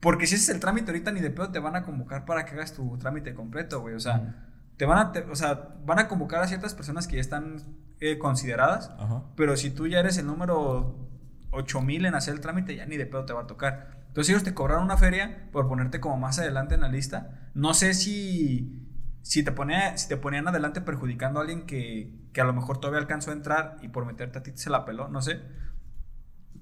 [0.00, 2.44] porque si ese es el trámite ahorita, ni de pedo te van a convocar para
[2.44, 3.94] que hagas tu trámite completo, güey.
[3.94, 4.42] O sea.
[4.76, 7.62] Te van a, te- o sea, van a convocar a ciertas personas que ya están
[8.00, 9.24] eh, consideradas, Ajá.
[9.36, 11.08] pero si tú ya eres el número
[11.50, 14.04] 8000 en hacer el trámite, ya ni de pedo te va a tocar.
[14.08, 17.50] Entonces ellos te cobraron una feria por ponerte como más adelante en la lista.
[17.54, 18.86] No sé si,
[19.22, 22.78] si, te, ponía, si te ponían adelante perjudicando a alguien que, que a lo mejor
[22.78, 25.40] todavía alcanzó a entrar y por meterte a ti se la peló, no sé.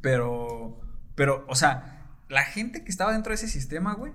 [0.01, 0.81] Pero,
[1.15, 4.13] pero, o sea, la gente que estaba dentro de ese sistema, güey,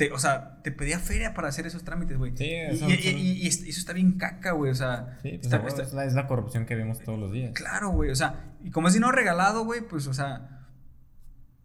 [0.00, 2.34] te, o sea, te pedía feria para hacer esos trámites, güey.
[2.34, 4.70] Sí, eso- y- eso- y- y eso está bien caca, güey.
[4.70, 7.30] O sea, Sí, pues está- está- es, la, es la corrupción que vemos todos los
[7.32, 7.52] días.
[7.54, 10.66] Claro, güey, o sea, y como es dinero regalado, güey, pues, o sea,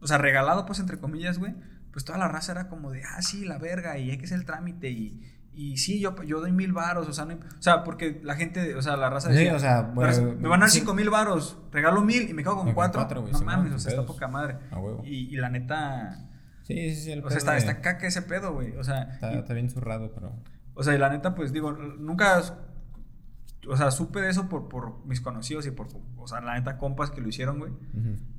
[0.02, 1.56] o sea, regalado, pues, entre comillas, güey,
[1.94, 4.38] pues toda la raza era como de, ah, sí, la verga, y hay que hacer
[4.40, 5.22] el trámite, y,
[5.54, 8.36] y sí, yo, yo doy mil varos, o sea, no hay- o sea, porque la
[8.36, 10.70] gente, o sea, la raza Sí, decía, o sea, bueno, raza, me van a dar
[10.72, 10.80] sí.
[10.80, 13.70] cinco mil varos, regalo mil y me quedo con Me cuatro, cuatro, no sí, mames,
[13.72, 15.02] no, o sea, está poca madre, A huevo.
[15.06, 16.28] y, y la neta,
[16.66, 17.12] Sí, sí, sí.
[17.12, 19.70] El o sea, está, está caca ese pedo, güey, o sea, está, y- está bien
[19.70, 20.34] zurrado, pero.
[20.74, 22.42] o sea, y la neta, pues digo, nunca.
[23.68, 25.88] O sea, supe de eso por, por mis conocidos y por.
[26.18, 27.72] O sea, la neta, compas que lo hicieron, güey.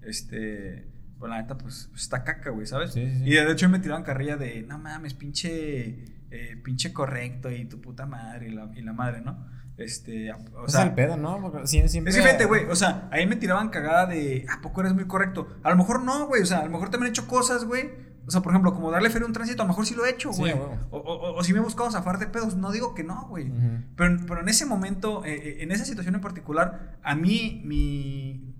[0.03, 0.87] Este.
[1.18, 2.93] Pues la neta, pues está caca, güey, ¿sabes?
[2.93, 3.24] Sí, sí, sí.
[3.24, 6.05] Y de hecho me tiraban carrilla de, no mames, pinche.
[6.31, 9.47] eh, pinche correcto y tu puta madre y la, y la madre, ¿no?
[9.79, 10.31] Este.
[10.33, 11.41] O sea, es el pedo, ¿no?
[11.41, 12.11] Porque siempre.
[12.11, 12.64] es diferente, güey.
[12.66, 15.49] O sea, ahí me tiraban cagada de, ¿a poco eres muy correcto?
[15.62, 16.43] A lo mejor no, güey.
[16.43, 17.91] O sea, a lo mejor también he hecho cosas, güey.
[18.27, 20.05] O sea, por ejemplo, como darle feria a un tránsito, a lo mejor sí lo
[20.05, 20.53] he hecho, güey.
[20.53, 23.53] o, o, o si me he buscado zafar de pedos, no digo que no, güey.
[23.97, 28.53] Pero, pero en ese momento, eh, eh, en esa situación en particular, a mí, mi.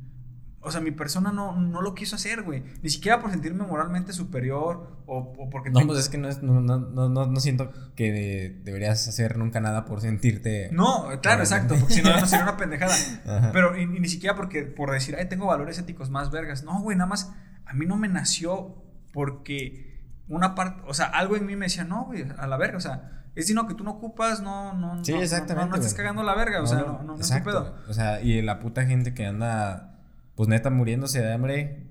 [0.61, 2.65] O sea, mi persona no, no lo quiso hacer, güey.
[2.83, 5.71] Ni siquiera por sentirme moralmente superior o, o porque...
[5.71, 9.61] No, pues es que no, es, no, no, no, siento que de- deberías hacer nunca
[9.61, 10.69] nada por sentirte.
[10.73, 12.95] No, claro, exacto, porque si no, no sería una pendejada.
[13.27, 13.51] Ajá.
[13.53, 16.65] Pero y, y ni siquiera porque por decir, ay, tengo valores éticos más vergas.
[16.65, 17.33] No, güey, nada más
[17.65, 18.75] a mí no me nació
[19.17, 19.99] porque
[20.29, 22.81] una parte, o sea, algo en mí me decía, no, güey, a la verga, o
[22.83, 25.77] sea, es dinero que tú no ocupas, no, no, Sí, no, no- exactamente, No, no,
[25.77, 25.97] estás güey.
[26.05, 27.75] cagando la verga, o sea, no, no, no, es tu pedo.
[27.89, 29.99] O sea, y la puta gente que anda,
[30.35, 31.87] pues neta, muriéndose de hambre,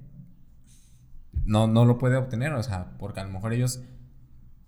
[1.46, 3.82] no, no lo puede obtener, o sea, porque a lo mejor ellos,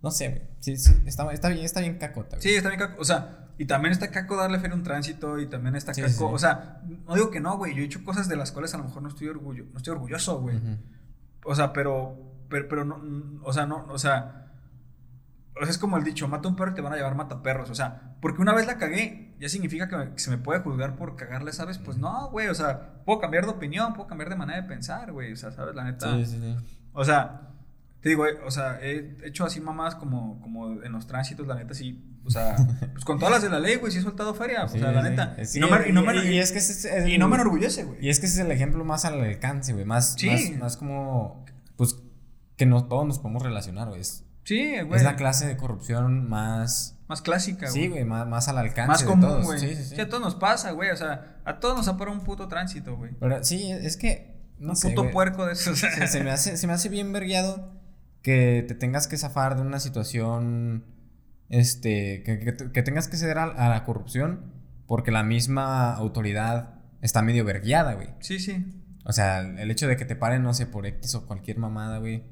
[0.01, 0.41] no sé, güey.
[0.61, 2.41] Sí, sí, está, está bien, está bien cacota, güey.
[2.41, 5.39] Sí, está bien caco, o sea, y también está caco darle feria a un tránsito
[5.39, 6.23] y también está caco, sí.
[6.23, 8.77] o sea, no digo que no, güey, yo he hecho cosas de las cuales a
[8.77, 10.57] lo mejor no estoy orgullo, no estoy orgulloso, güey.
[10.57, 10.77] Ujú.
[11.45, 13.01] O sea, pero, pero, pero no,
[13.43, 14.43] o sea, no, o sea,
[15.67, 18.15] es como el dicho, mata un perro y te van a llevar mataperros, o sea,
[18.21, 21.15] porque una vez la cagué, ya significa que, me- que se me puede juzgar por
[21.15, 21.77] cagarle, ¿sabes?
[21.79, 25.11] Pues no, güey, o sea, puedo cambiar de opinión, puedo cambiar de manera de pensar,
[25.11, 25.73] güey, o sea, ¿sabes?
[25.75, 26.55] La neta, Sí, sí, sí.
[26.93, 27.41] o sea,
[28.01, 31.55] te digo, eh, o sea, he hecho así mamás como, como en los tránsitos, la
[31.55, 32.03] neta, sí.
[32.23, 32.55] O sea,
[32.93, 34.65] pues con todas las de la ley, güey, sí he soltado feria.
[34.65, 35.09] o Sí, sea, la sí.
[35.09, 35.35] neta.
[35.45, 37.17] Sí, y, no me, y, no me- y- y es que ese es el- y
[37.17, 38.05] no me enorgullece, güey.
[38.05, 39.85] Y es que ese es el ejemplo más al alcance, güey.
[39.85, 41.45] Más, más, más como.
[42.57, 44.03] Que no, todos nos podemos relacionar, güey.
[44.43, 44.95] Sí, güey.
[44.99, 46.97] es la clase de corrupción más.
[47.07, 47.81] Más clásica, güey.
[47.83, 48.87] Sí, güey, más, más al alcance.
[48.87, 49.45] Más de común, todos.
[49.45, 49.59] güey.
[49.59, 50.01] Sí, sí, sí.
[50.01, 50.89] a todos nos pasa, güey.
[50.89, 53.11] O sea, a todos nos apara un puto tránsito, güey.
[53.19, 54.35] Pero sí, es que.
[54.59, 55.13] No un sé, puto güey.
[55.13, 55.77] puerco de esos.
[55.79, 57.73] Se, se me hace, se me hace bien vergueado
[58.23, 60.85] que te tengas que zafar de una situación.
[61.49, 62.23] Este.
[62.23, 64.53] Que, que que tengas que ceder a, a la corrupción
[64.87, 68.09] porque la misma autoridad está medio vergueada, güey.
[68.19, 68.83] sí, sí.
[69.05, 71.99] O sea, el hecho de que te paren, no sé, por X o cualquier mamada,
[71.99, 72.25] güey.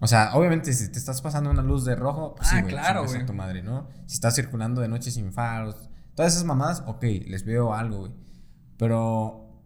[0.00, 2.72] O sea, obviamente si te estás pasando una luz de rojo, pues sí, Ah, güey,
[2.72, 3.26] claro, güey.
[3.26, 3.86] tu madre, ¿no?
[4.06, 8.12] Si estás circulando de noche sin faros, todas esas mamadas, ok, les veo algo, güey.
[8.78, 9.62] Pero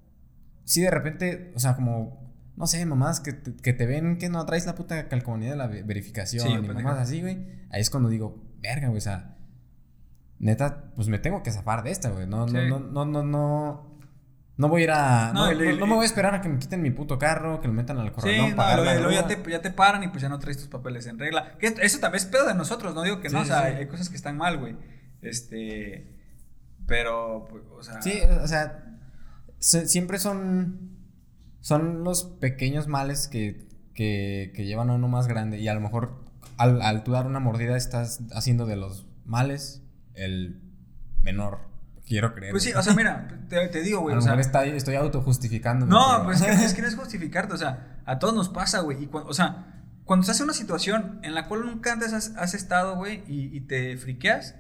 [0.65, 4.29] sí de repente, o sea, como, no sé, mamadas que te, que te ven que
[4.29, 7.47] no traes la puta calcomanía de la ve- verificación Sí, y mamadas así, güey.
[7.71, 9.37] Ahí es cuando digo, verga, güey, o sea,
[10.41, 12.27] neta, pues me tengo que zafar de esta, güey.
[12.27, 12.55] No, Sí.
[12.55, 13.94] no, no, no, no, no.
[14.57, 15.33] No voy a ir a.
[15.33, 17.75] No, No, me voy a esperar a que me quiten mi puto carro, que lo
[17.75, 18.47] metan al correo.
[18.47, 21.07] Sí, no, luego, ya, te, ya te paran y pues ya no traes tus papeles
[21.07, 21.57] en regla.
[21.59, 23.77] Que eso también es pedo de nosotros, no digo que no, o sea, sí.
[23.79, 24.77] hay cosas que están mal, güey.
[25.23, 26.15] Este.
[26.87, 28.01] Pero, pues, o sea.
[28.03, 28.85] Sí, o sea,
[29.59, 30.91] se- siempre son.
[31.61, 35.59] Son los pequeños males que, que, que llevan a uno más grande.
[35.59, 36.23] Y a lo mejor
[36.59, 39.83] al, al tú dar una mordida estás haciendo de los males
[40.13, 40.61] el
[41.23, 41.61] menor.
[42.07, 42.51] Quiero creer.
[42.53, 44.15] Pues sí, o sea, mira, te, te digo, a güey.
[44.15, 45.91] lo O sea, está- estoy autojustificándome.
[45.91, 48.49] no, pero- pues es que, es que no es justificarte, o sea, a todos nos
[48.49, 49.03] pasa, güey.
[49.03, 52.35] Y cuando, o sea, cuando se hace una situación en la cual nunca antes has,
[52.37, 54.55] has estado, güey, y, y te friqueas,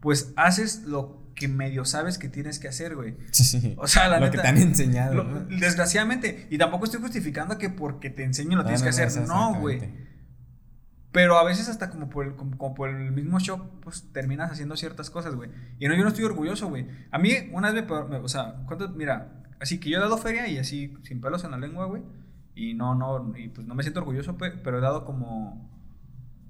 [0.00, 3.16] pues haces lo que medio sabes que tienes que hacer, güey.
[3.32, 3.74] Sí, sí.
[3.76, 5.24] O sea, la Lo neta, que te han enseñado.
[5.48, 9.26] Desgraciadamente, y tampoco estoy justificando que porque te enseño lo No, tienes no, que hacer.
[9.26, 9.80] No, güey.
[11.14, 14.50] Pero a veces hasta como por el, como, como por el mismo shock, pues terminas
[14.50, 15.48] haciendo ciertas cosas, güey.
[15.78, 16.86] Y no, yo no estoy orgulloso, güey.
[17.10, 18.88] A mí una vez me, o sea, ¿cuánto?
[18.90, 22.02] Mira, así que yo he dado feria y así sin pelos en la lengua, güey.
[22.56, 25.70] Y no, no, y pues no me siento orgulloso, pe- pero he dado como...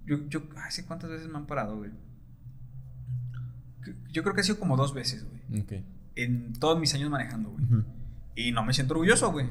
[0.07, 1.91] Yo, yo, ay, sí, ¿cuántas veces me han parado, güey?
[4.13, 5.61] Yo creo que ha sido como dos veces, güey.
[5.63, 5.73] Ok.
[6.17, 7.65] En todos mis años manejando, güey.
[7.65, 7.85] Ujú.
[8.35, 9.49] Y no me siento orgulloso, güey.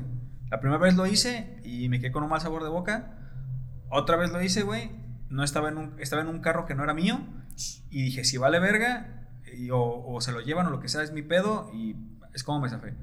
[0.50, 3.18] La primera vez lo hice y me quedé con un mal sabor de boca.
[3.90, 5.03] Otra vez lo hice, güey.
[5.34, 7.20] No estaba en un, estaba en un carro que no era mío.
[7.90, 9.28] Y dije, si vale verga,
[9.58, 11.70] y- o, o se lo llevan o lo que sea, es mi pedo.
[11.74, 11.96] Y
[12.34, 12.94] es como me zafé.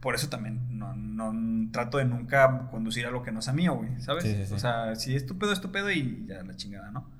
[0.00, 3.74] Por eso también no, no trato de nunca conducir a lo que no sea mío,
[3.74, 4.00] güey.
[4.00, 4.24] ¿Sabes?
[4.24, 4.54] Sí, sí, sí.
[4.54, 7.10] O sea, si es tu pedo, es tu pedo y ya la chingada, ¿no?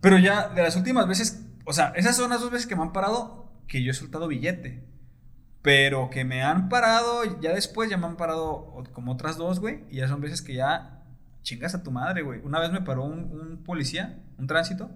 [0.00, 2.82] Pero ya de las últimas veces, o sea, esas son las dos veces que me
[2.82, 4.84] han parado que yo he soltado billete.
[5.62, 9.84] Pero que me han parado, ya después ya me han parado como otras dos, güey.
[9.90, 10.99] Y ya son veces que ya
[11.42, 12.40] chingas a tu madre, güey.
[12.44, 14.90] Una vez me paró un, un policía, un tránsito,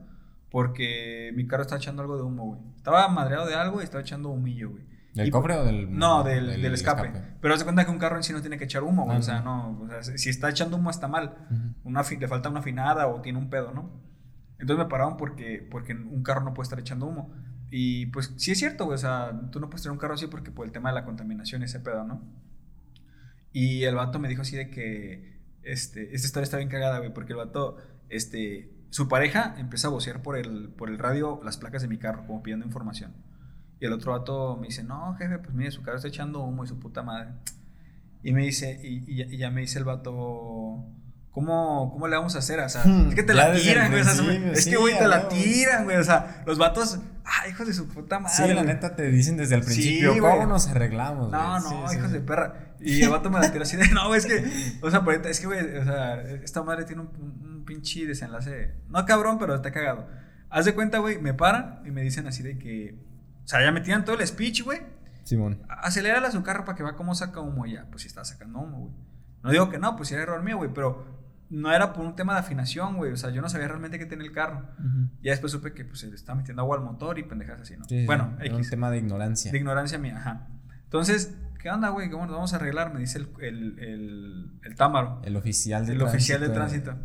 [0.51, 2.61] porque mi carro estaba echando algo de humo, güey.
[2.77, 4.85] Estaba madreado de algo y estaba echando humillo, güey.
[5.15, 5.97] ¿Del Y- cofre o del.?
[5.97, 7.13] No, del, del escape.
[7.41, 9.17] Pero haz de cuenta que un carro en sí no tiene que echar humo, güey.
[9.17, 9.81] Ah, o sea, no.
[9.81, 11.37] O sea, si está echando humo está mal.
[11.51, 11.89] Ujú.
[11.89, 14.03] Una afi- le falta una afinada o tiene un pedo, ¿no?
[14.59, 17.33] Entonces me pararon porque, porque un carro no puede estar echando humo.
[17.71, 18.95] Y pues sí es cierto, güey.
[18.97, 21.05] O sea, tú no puedes tener un carro así porque por el tema de la
[21.05, 22.23] contaminación y ese pedo, ¿no?
[23.53, 25.34] Y el vato me dijo así de que.
[25.65, 27.77] Este, esta historia está bien cagada, güey, porque el vato,
[28.09, 31.99] este, su pareja empieza a vocear por el, por el radio las placas de mi
[31.99, 33.15] carro, como pidiendo información.
[33.81, 36.65] Y el otro vato me dice, no, jefe, pues mire, su carro está echando humo
[36.65, 37.33] y su puta madre.
[38.23, 40.85] Y me dice, y, y ya- y ya me dice el vato,
[41.35, 42.61] ¿cómo, cómo le vamos a hacer?
[42.61, 44.01] O sea, Hmm, es que te la tiran, güey.
[44.03, 45.97] o sea, principio, es sí, que, güey, te la tiran, güey.
[45.97, 48.47] O sea, los vatos, ah, hijos de su puta madre.
[48.49, 50.21] Sí, la neta te dicen desde el Sí, principio güey.
[50.21, 51.31] cómo nos arreglamos.
[51.31, 52.13] No, no, Sí, sí, hijos sí.
[52.15, 52.55] de perra.
[52.81, 54.45] Y el vato me la tiró así de, no, es que,
[54.83, 58.05] o sea, por es que, güey, o sea, esta madre tiene un, un, un pinche
[58.07, 60.07] desenlace, no cabrón, pero está cagado.
[60.51, 62.99] Haz de cuenta, güey, me paran y me dicen así de que,
[63.45, 64.81] o sea, ya me tiran todo el speech, güey.
[65.25, 65.63] Simón.
[65.69, 67.87] Acelérala su carro para que vea cómo saca humo ya.
[67.91, 68.93] Pues si está sacando humo, güey.
[69.43, 71.14] No digo que no, pues si era error mío, güey, pero
[71.55, 73.13] no era por un tema de afinación, güey.
[73.13, 74.69] O sea, yo no sabía realmente qué tenía el carro.
[75.23, 77.77] Ya después supe que pues se le estaba metiendo agua al motor y pendejas así,
[77.77, 77.85] ¿no?
[77.85, 78.37] Sí, bueno.
[78.41, 78.71] Era un X.
[78.71, 79.53] tema de ignorancia.
[79.53, 80.49] De ignorancia mía, ajá.
[80.85, 82.11] Entonces, ¿qué onda, güey?
[82.11, 82.93] ¿Cómo nos vamos a arreglar?
[82.93, 86.97] Me dice el, el, el, el Támaro, El oficial de el oficial de tránsito.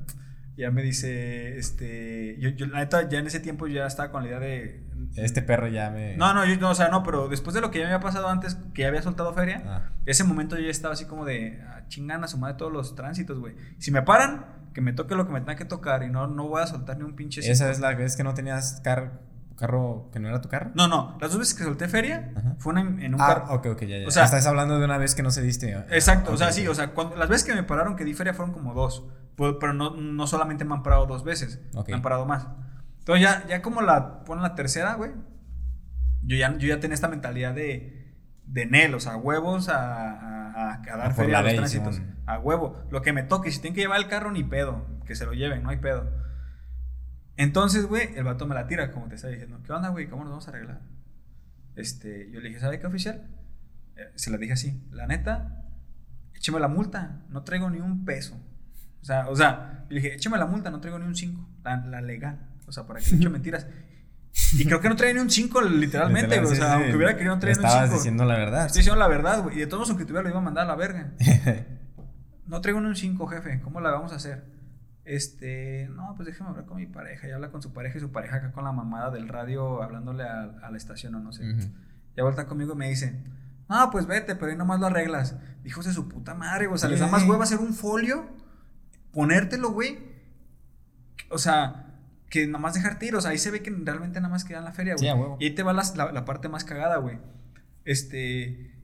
[0.58, 4.24] Ya me dice, este, yo, yo la neta, ya en ese tiempo ya estaba con
[4.24, 4.84] la idea de...
[5.16, 6.18] Este perro ya me.
[6.18, 8.04] No, no, yo, no, o sea, no, pero después de lo que ya me había
[8.04, 9.92] pasado antes, que ya había soltado feria, Ah.
[10.06, 13.38] ese momento yo ya estaba así como de, chingan a su madre todos los tránsitos,
[13.40, 13.56] güey.
[13.78, 16.48] Si me paran, que me toque lo que me tenga que tocar y no, no
[16.48, 17.42] voy a soltar ni un pinche...
[17.42, 17.70] Esa cinco.
[17.72, 19.20] es la vez que no tenías car-
[19.58, 20.72] carro que no era tu carro.
[20.74, 22.56] No, no, las dos veces que solté feria Ajá.
[22.60, 23.54] fue una en, un ah, carro...
[23.56, 24.08] ok, ok, ya, ya.
[24.08, 25.74] O sea- estás hablando de una vez que no se diste.
[25.90, 28.14] Exacto, o sea, Ok, sí, o sea, cuando, las veces que me pararon que di
[28.14, 29.06] feria fueron como dos.
[29.36, 31.88] Pero no, no solamente me han parado dos veces, Ok.
[31.90, 32.48] me han parado más.
[33.00, 35.12] Entonces ya, ya como la ponen la tercera, güey,
[36.22, 38.16] yo ya, yo ya tenía esta mentalidad de,
[38.46, 40.39] de Nel, o sea, huevos a, a,
[40.70, 41.96] a- a dar A feria a los ley, tránsitos.
[41.96, 42.16] Simón.
[42.26, 42.84] A huevo.
[42.92, 44.86] Lo que me toque, si tienen que llevar el carro, ni pedo.
[45.06, 46.10] Que se lo lleven, no hay pedo.
[47.38, 49.62] Entonces, güey, el vato me la tira, como te estaba diciendo.
[49.66, 50.08] ¿Qué onda, güey?
[50.10, 50.82] ¿Cómo nos vamos a arreglar?
[51.76, 53.28] Este, yo le dije, ¿sabe qué oficial?
[53.96, 55.64] Eh, se la dije así, la neta,
[56.34, 58.36] écheme la multa, no traigo ni un peso.
[59.02, 61.50] O sea, o sea, yo le dije, écheme la multa, no traigo ni un 5,
[61.64, 62.50] la, la legal.
[62.68, 63.68] O sea, para que le eche mentiras.
[64.54, 66.74] Y creo que no traía ni un 5, literalmente, Literal, o sea, sí.
[66.74, 67.74] aunque hubiera querido no traía ni un 5.
[67.76, 68.66] Estabas diciendo la verdad.
[68.66, 69.58] Estoy diciendo la verdad, güey.
[69.58, 71.12] Y de todos modos, aunque tuviera, lo iba a mandar a la verga.
[72.48, 73.62] No traigo ni un 5, jefe.
[73.62, 74.44] ¿Cómo la vamos a hacer?
[75.06, 77.28] Este, no, pues déjeme hablar con mi pareja.
[77.28, 80.24] Y habla con su pareja y su pareja acá con la mamada del radio hablándole
[80.24, 81.48] a, a la estación o no sé.
[81.48, 81.68] Ujú.
[82.18, 83.22] Ya vuelta conmigo y me dice,
[83.70, 85.36] no, pues vete, pero ahí nomás lo arreglas.
[85.64, 86.74] Hijos de su puta madre, güey.
[86.74, 88.28] O sea, les da más hueva hacer un folio,
[89.12, 90.00] ponértelo, güey.
[91.30, 91.89] O sea,
[92.30, 93.26] que nomás dejar tiros.
[93.26, 95.10] Ahí se ve que realmente nada más queda en la feria, güey.
[95.10, 95.16] Sí.
[95.40, 97.18] Y ahí te va la, la parte más cagada, güey.
[97.86, 98.76] Este.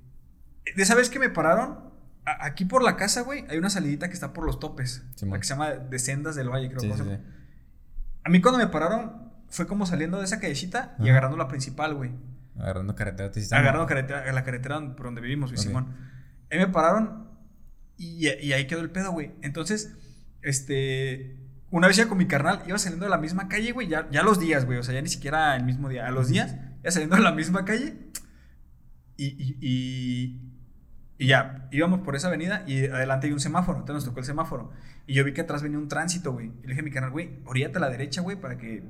[0.76, 1.92] De esa vez que me pararon,
[2.26, 5.04] a- aquí por la casa, güey, hay una salidita que está por los topes.
[5.16, 5.34] Simón.
[5.34, 6.80] la que se llama de Sendas del Valle, creo.
[6.80, 7.16] Sí, ¿cómo sí, sí.
[7.16, 7.24] llama?
[8.24, 11.94] A mí cuando me pararon, fue como saliendo de esa callecita y agarrando la principal,
[11.94, 12.12] güey.
[12.58, 13.32] Agarrando carretera.
[13.32, 15.62] te hiciste- Agarrando carretera, la carretera por donde vivimos, güey.
[15.64, 15.96] Simón.
[16.50, 17.28] Ahí me pararon
[17.98, 19.34] y, y ahí quedó el pedo, güey.
[19.44, 19.96] Entonces,
[20.42, 21.38] este.
[21.76, 24.24] Una vez ya con mi carnal, iba saliendo de la misma calle, güey, ya, ya
[24.24, 24.78] los días, güey.
[24.78, 26.08] O sea, ya ni siquiera el mismo día.
[26.08, 27.98] A los días, ya saliendo de la misma calle.
[29.18, 29.26] Y,
[29.60, 30.40] y,
[31.20, 33.80] y, ya, íbamos por esa avenida y adelante hay un semáforo.
[33.80, 34.72] Entonces nos tocó el semáforo.
[35.06, 36.54] Y yo vi que atrás venía un tránsito, güey.
[36.60, 38.82] Y le dije a mi carnal, güey, oríate a la derecha, güey, para que.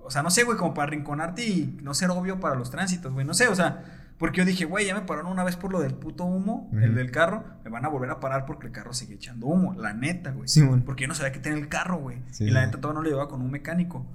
[0.00, 3.12] O sea, no sé, güey, como para rinconarte y no ser obvio para los tránsitos,
[3.12, 3.24] güey.
[3.24, 4.01] No sé, o sea.
[4.18, 6.94] Porque yo dije, güey, ya me pararon una vez por lo del puto humo, el
[6.94, 7.44] del carro.
[7.64, 9.74] Me van a volver a parar porque el carro sigue echando humo.
[9.74, 10.46] La neta, güey.
[10.48, 10.82] Simón.
[10.84, 12.22] Porque yo no sabía que tenía el carro, güey.
[12.30, 12.66] Sí, y la sí.
[12.66, 14.06] neta todavía no lo llevaba con un mecánico.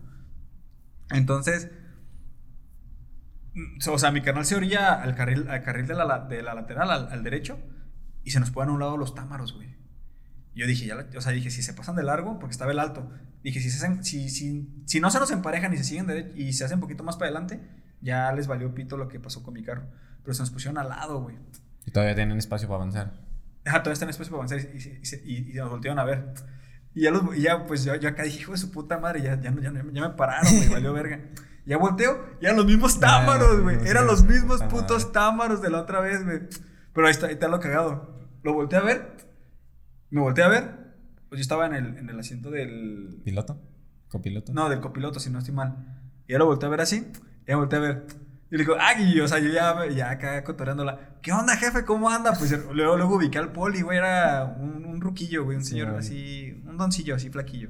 [1.10, 1.70] Entonces,
[3.54, 6.42] mm, o sea, mi canal se orilla al carril, al carril de, la, la- de
[6.42, 7.60] la lateral, al, al derecho,
[8.24, 9.76] y se nos ponen a un lado los támaros, güey.
[10.56, 12.80] Yo dije, ya, la- o sea, dije, si se pasan de largo, porque estaba el
[12.80, 13.10] alto,
[13.44, 16.36] dije, si, se hacen, si, si, si no se nos emparejan y se siguen derecho
[16.36, 17.62] y se hacen un poquito más para adelante,
[18.02, 19.84] ya les valió pito lo que pasó con mi carro.
[20.24, 21.38] Pero se nos pusieron al lado, güey.
[21.86, 23.14] Y todavía tienen espacio para avanzar.
[23.66, 24.78] Ajá, todavía está en espacio para avanzar y,
[25.28, 26.34] y- y- nos voltearon a ver.
[26.94, 29.22] Y ya, los- y ya pues yo, yo acá dije, hijo de su puta madre,
[29.22, 31.20] ya, ya, ya, ya me pararon, güey, valió verga.
[31.66, 33.78] Ya volteo y eran los mismos támaros, güey.
[33.88, 36.40] Eran los mismos putos támaros de la otra vez, güey.
[36.94, 38.18] Pero ahí está, ahí está lo cagado.
[38.44, 39.18] Lo volteé a ver,
[40.10, 40.96] me volteé a ver,
[41.30, 43.22] pues yo estaba en el, en el asiento del...
[43.26, 43.62] ¿Piloto?
[44.08, 44.54] ¿Copiloto?
[44.54, 46.02] No, del copiloto, si no estoy mal.
[46.28, 47.12] Y ya lo volteé a ver así,
[47.48, 48.06] y ya volteé a ver.
[48.50, 51.18] Y le digo, ay, o sea, yo ya, ya acá cotorreándola.
[51.22, 51.84] ¿Qué onda, jefe?
[51.84, 52.34] ¿Cómo anda?
[52.34, 56.62] Pues luego, luego ubiqué al poli, güey, era un, un ruquillo, güey, un señor así,
[56.66, 57.70] un doncillo así, flaquillo.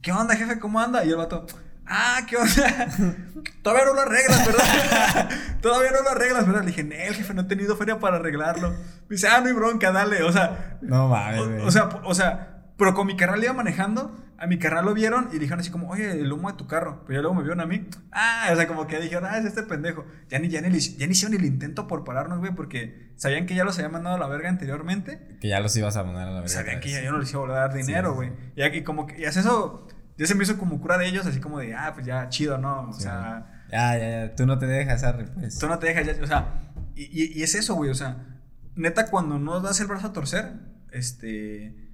[0.00, 0.58] ¿Qué onda, jefe?
[0.58, 1.04] ¿Cómo anda?
[1.04, 1.46] Y el vato,
[1.86, 2.52] ah, ¿qué onda?
[3.62, 5.30] Todavía no lo arreglas, ¿verdad?
[5.62, 6.62] Todavía no lo arreglas, ¿verdad?
[6.62, 8.70] Le dije, el jefe, no he tenido feria para arreglarlo.
[8.70, 8.76] Me
[9.10, 10.24] dice, ah, no hay bronca, dale.
[10.24, 14.46] O sea, No mames, o sea, o sea, pero con mi carnal iba manejando, a
[14.48, 17.04] mi carnal lo vieron y dijeron así como, oye, el humo de tu carro.
[17.06, 17.88] Pero ya luego me vieron a mí.
[18.10, 20.04] Ah, o sea, como que dijeron, ah, es este pendejo.
[20.28, 23.54] Ya ni, ya ni, ya ni hicieron el intento por pararnos, güey, porque sabían que
[23.54, 25.38] ya los había mandado a la verga anteriormente.
[25.40, 26.48] Que ya los ibas a mandar a la verga.
[26.48, 28.28] Sabían que ya yo no les iba a volver a dar dinero, sí, güey.
[28.30, 28.34] sí.
[28.56, 29.86] Y aquí como que, y hace eso,
[30.18, 32.58] ya se me hizo como cura de ellos, así como de, ah, pues ya, chido,
[32.58, 32.88] ¿no?
[32.88, 34.34] O Sí, sea, Ya, ya, ya.
[34.34, 35.56] Tú no te dejas, Harry, pues.
[35.58, 38.26] Tú no te dejas ya, o sea, y, y- y es eso, güey, o sea,
[38.74, 40.52] neta, cuando no das el brazo a torcer,
[40.90, 41.91] este,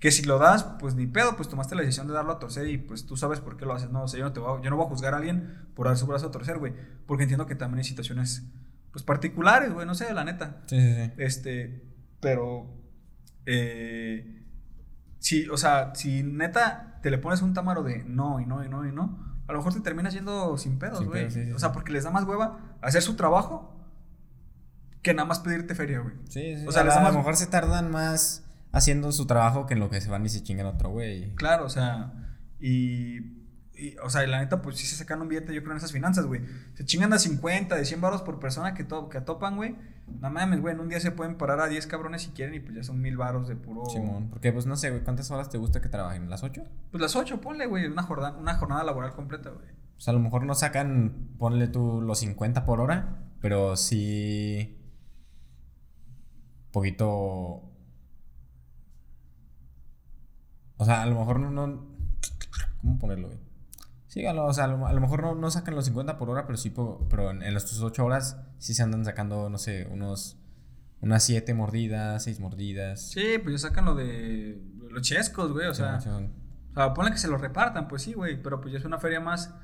[0.00, 2.66] que si lo das, pues ni pedo, pues tomaste la decisión de darlo a torcer
[2.68, 4.58] y pues tú sabes por qué lo haces, no, o sea, yo no, te voy
[4.58, 6.72] a, yo no voy a juzgar a alguien por dar su brazo a torcer, güey,
[7.06, 8.44] porque entiendo que también hay situaciones,
[8.92, 11.12] pues particulares, güey, no sé, la neta, Sí, sí, sí.
[11.18, 11.84] este,
[12.18, 12.74] pero,
[13.44, 14.42] eh,
[15.18, 18.68] si, o sea, si neta te le pones un támaro de no y no y
[18.70, 21.30] no y no, a lo mejor te terminas yendo sin pedos, güey.
[21.30, 23.76] sí, sí, o sea, porque les da más hueva hacer su trabajo
[25.02, 26.14] que nada más pedirte feria, güey.
[26.28, 26.66] Sí, sí.
[26.66, 29.74] O sea, a, les a da lo mejor se tardan más haciendo su trabajo que
[29.74, 31.34] en lo que se van y se chingan otro güey.
[31.34, 32.12] Claro, o sea,
[32.60, 33.18] y,
[33.74, 35.92] y, o sea, la neta, pues sí se sacan un billete, yo creo, en esas
[35.92, 36.42] finanzas, güey.
[36.74, 39.76] Se chingan a 50, de 100 baros por persona que, to- que topan, güey.
[40.20, 42.60] No mames, güey, en un día se pueden parar a 10 cabrones si quieren y
[42.60, 43.86] pues ya son mil baros de puro...
[43.86, 44.28] Simón.
[44.28, 46.28] Porque, pues, no sé, güey, ¿cuántas horas te gusta que trabajen?
[46.28, 46.64] ¿Las ocho?
[46.90, 49.66] Pues las 8, ponle, güey, una jornada, una jornada laboral completa, güey.
[49.96, 54.76] O sea, a lo mejor no sacan, ponle tú los 50 por hora, pero sí.
[56.72, 57.69] Poquito.
[60.80, 61.50] O sea, a lo mejor no.
[61.50, 61.86] no
[62.80, 63.38] ¿Cómo ponerlo, güey?
[64.06, 66.18] Sí, a lo, o sea, a lo, a lo mejor no, no sacan los 50
[66.18, 69.04] por hora, pero sí, po- pero en, en las tus 8 horas sí se andan
[69.04, 70.36] sacando, no sé, unos
[71.02, 73.10] unas siete mordidas, seis mordidas.
[73.10, 74.60] Sí, pues ya sacan lo de
[74.90, 75.96] los chescos, güey, o sea.
[75.98, 78.98] O sea, ponle que se lo repartan, pues sí, güey, pero pues ya es una
[78.98, 79.54] feria más.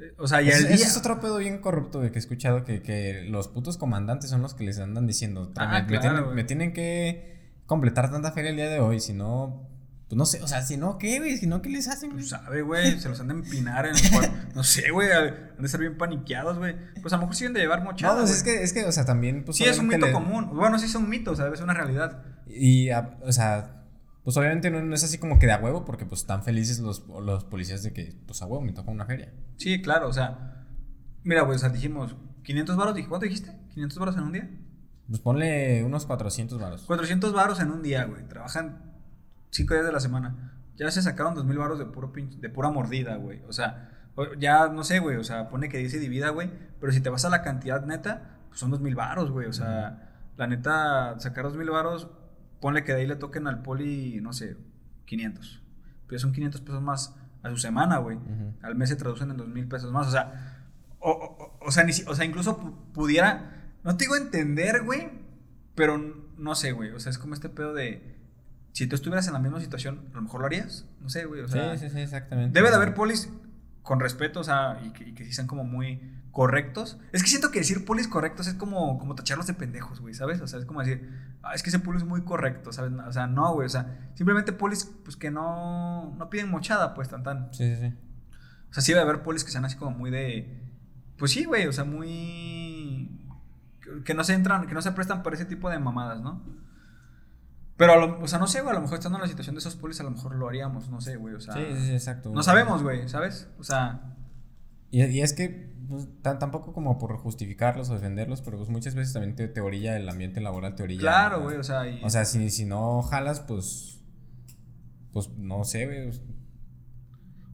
[0.00, 0.86] eh, O sea, ya Ese, el ese día.
[0.86, 4.42] es otro pedo bien corrupto de que he escuchado que, que los putos comandantes son
[4.42, 6.36] los que les andan diciendo, Ah, me, me claro, tienen, güey.
[6.36, 9.68] me tienen que completar tanta feria el día de hoy, si no,
[10.08, 11.36] pues no sé, o sea, si no, ¿qué, güey?
[11.38, 12.20] Si no, ¿qué les hacen, güey?
[12.20, 14.32] Pues sabe, güey, se los han de empinar en el cuarto.
[14.54, 16.76] No sé, güey, han de estar bien paniqueados, güey.
[17.00, 18.14] Pues a lo mejor siguen de llevar mochada.
[18.14, 20.12] No, pues es que, es que, o sea, también, pues Sí, es un mito le-
[20.12, 20.50] común.
[20.54, 22.22] Bueno, sí es un mito, o sea, debe ser una realidad.
[22.46, 23.82] Y, a- o sea,
[24.22, 26.78] pues obviamente no, no es así como que de a huevo, porque pues están felices
[26.80, 29.32] los, los policías de que, pues a huevo, me toca una feria.
[29.56, 30.66] Sí, claro, o sea.
[31.24, 32.94] Mira, güey, o sea, dijimos 500 varos.
[32.94, 33.50] dije, ¿Cuánto dijiste?
[33.74, 34.50] ¿500 varos en un día?
[35.08, 36.82] Pues ponle unos 400 varos.
[36.84, 38.26] 400 varos en un día, güey.
[38.28, 38.93] Trabajan
[39.54, 40.52] 5 días de la semana.
[40.76, 43.42] Ya se sacaron 2000 varos de, puro pinche- de pura mordida, güey.
[43.48, 43.90] O sea,
[44.38, 45.16] ya no sé, güey.
[45.16, 46.50] O sea, pone que dice divida, güey.
[46.80, 49.46] Pero si te vas a la cantidad neta, pues son 2000 varos, güey.
[49.46, 52.08] O sea, la neta, sacar 2000 varos,
[52.60, 54.56] ponle que de ahí le toquen al poli, no sé,
[55.06, 55.62] 500.
[56.08, 58.18] Pero son 500 pesos más a su semana, güey.
[58.62, 60.08] Al mes se traducen en 2000 pesos más.
[60.08, 60.66] O sea,
[60.98, 63.52] o, o- o sea, ni si- o sea, incluso pu- pudiera.
[63.84, 65.10] No te digo entender, güey.
[65.76, 65.98] Pero
[66.36, 66.90] no sé, güey.
[66.90, 68.13] O sea, es como este pedo de.
[68.74, 70.84] Si tú estuvieras en la misma situación, a lo mejor lo harías.
[71.00, 71.40] No sé, güey.
[71.42, 72.58] O sea, sí, sí, sí, exactamente.
[72.58, 73.30] debe de haber polis
[73.82, 76.00] con respeto, o sea, y que, y que sí sean como muy
[76.32, 76.98] correctos.
[77.12, 80.40] Es que siento que decir polis correctos es como, como tacharlos de pendejos, güey, ¿sabes?
[80.40, 81.08] O sea, es como decir,
[81.42, 82.92] ah, es que ese poli es muy correcto, ¿sabes?
[83.06, 87.08] O sea, no, güey, o sea, simplemente polis, pues que no, no piden mochada, pues,
[87.08, 87.54] tan tan.
[87.54, 87.94] Sí, sí, sí.
[88.70, 90.60] O sea, sí debe haber polis que sean así como muy de.
[91.16, 93.20] Pues sí, güey, o sea, muy.
[93.80, 96.42] que- Que no se entran, que no se prestan para ese tipo de mamadas, ¿no?
[97.76, 99.54] Pero, a lo- o sea, no sé, güey, a lo mejor estando en la situación
[99.56, 101.54] de esos polis, a lo mejor lo haríamos, no sé, güey, o sea.
[101.54, 102.30] Sí, sí, exacto.
[102.32, 103.48] No sabemos, güey, ¿sabes?
[103.58, 104.14] O sea,
[104.90, 108.94] Y, y es que pues, tan- tampoco como por justificarlos o defenderlos, pero pues muchas
[108.94, 111.00] veces también te, te orilla el ambiente laboral, te orilla.
[111.00, 111.88] claro, güey, o sea.
[111.88, 114.00] y- O sea, si, si no jalas, pues.
[115.12, 116.08] Pues no sé, güey.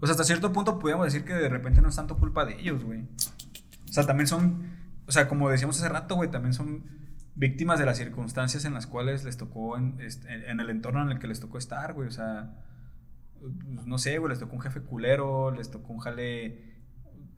[0.02, 2.60] O sea, hasta cierto punto podríamos decir que de repente no es tanto culpa de
[2.60, 3.02] ellos, güey.
[3.88, 4.64] O sea, también son,
[5.06, 6.84] o sea, como decíamos hace rato, güey, también son
[7.40, 11.26] víctimas de las circunstancias en las cuales les tocó, en, el entorno en el que
[11.26, 12.06] les tocó estar, güey.
[12.06, 12.54] O sea,
[13.40, 13.52] pues,
[13.86, 16.74] no sé, güey, les tocó un jefe culero, les tocó un jale,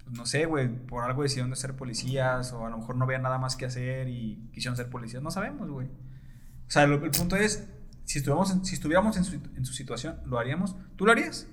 [0.05, 3.07] pues, no sé, güey, por algo decidieron de ser policías o a lo mejor no
[3.07, 5.23] veían nada más que hacer y quisieron ser policías.
[5.23, 5.87] No sabemos, güey.
[5.87, 7.69] O sea, lo- el punto es,
[8.05, 10.77] si estuviéramos en, si estuviéramos en su, en su situación, ¿lo haríamos?
[10.97, 11.47] ¿Tú lo harías?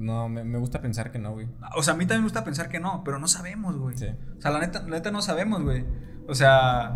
[0.00, 1.46] No, me, me gusta pensar que no, güey.
[1.76, 3.96] O sea, a mí también me gusta pensar que no, pero no sabemos, güey.
[3.98, 4.06] Sí.
[4.38, 5.84] O sea, la neta, la neta no sabemos, güey.
[6.26, 6.86] O sea,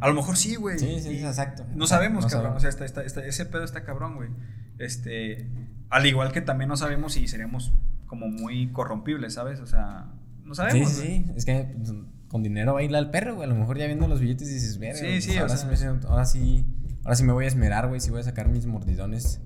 [0.00, 0.78] a lo mejor sí, güey.
[0.78, 1.64] Sí, sí, Y exacto.
[1.74, 2.42] No sabemos, no cabrón.
[2.42, 2.56] sabemos.
[2.58, 4.28] O sea, está, está- está- ese pedo está cabrón, güey.
[4.78, 5.48] Este,
[5.90, 7.72] al igual que también no sabemos si seríamos
[8.06, 9.60] como muy corrompibles, ¿sabes?
[9.60, 10.12] O sea,
[10.44, 10.90] no sabemos.
[10.90, 11.32] Sí, sí, sí.
[11.36, 11.92] Es que pues,
[12.28, 13.48] con dinero baila el perro, güey.
[13.48, 14.98] A lo mejor ya viendo los billetes dices, verga.
[14.98, 16.66] Sí, pues, sí, o ahora, sea- sí me ahora sí.
[17.04, 18.00] Ahora sí me voy a esmerar, güey.
[18.00, 19.40] Sí voy a sacar mis mordidones.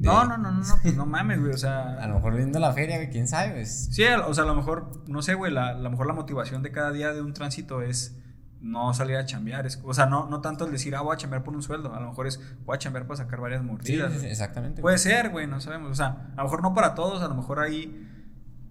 [0.00, 1.52] De- No, no, no, no, no, pues no mames, güey.
[1.52, 3.10] O sea, A lo mejor viendo la feria, güey.
[3.10, 3.88] Quién sabe, pues.
[3.92, 6.62] Sí, o sea, a lo mejor, no sé, güey, la, a lo mejor la motivación
[6.62, 8.16] de cada día de un tránsito es
[8.60, 9.66] no salir a chambear.
[9.66, 11.94] Es, o sea, no, no tanto el decir, ah, voy a chambear por un sueldo.
[11.94, 14.12] A lo mejor es, voy a chambear para sacar varias mordidas.
[14.20, 14.80] sí, exactamente.
[14.82, 15.90] Puede ser, güey, no sabemos.
[15.90, 18.04] O sea, a lo mejor no para todos, a lo mejor hay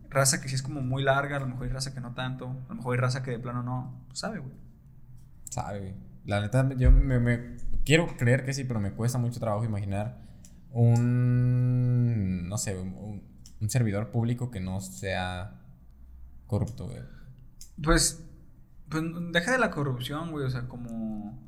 [0.09, 2.47] raza que sí es como muy larga, a lo mejor hay raza que no tanto,
[2.65, 4.05] a lo mejor hay raza que de plano no.
[4.07, 4.53] Pues sabe, güey.
[5.49, 5.95] Sabe, güey.
[6.25, 10.26] La neta, yo me, me- quiero creer que sí, pero me cuesta mucho trabajo imaginar
[10.71, 13.23] un, no sé, un,
[13.59, 15.59] un servidor público que no sea
[16.45, 17.01] corrupto, güey.
[17.81, 18.23] Pues,
[18.89, 21.45] pues deja de la corrupción, güey, o sea, como...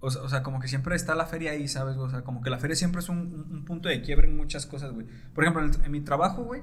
[0.00, 1.96] O sea, o sea, como que siempre está la feria ahí, ¿sabes?
[1.96, 4.36] O sea, como que la feria siempre es un, un- un punto de quiebre en
[4.36, 5.06] muchas cosas, güey.
[5.34, 6.62] Por ejemplo, en, el- en mi trabajo, güey,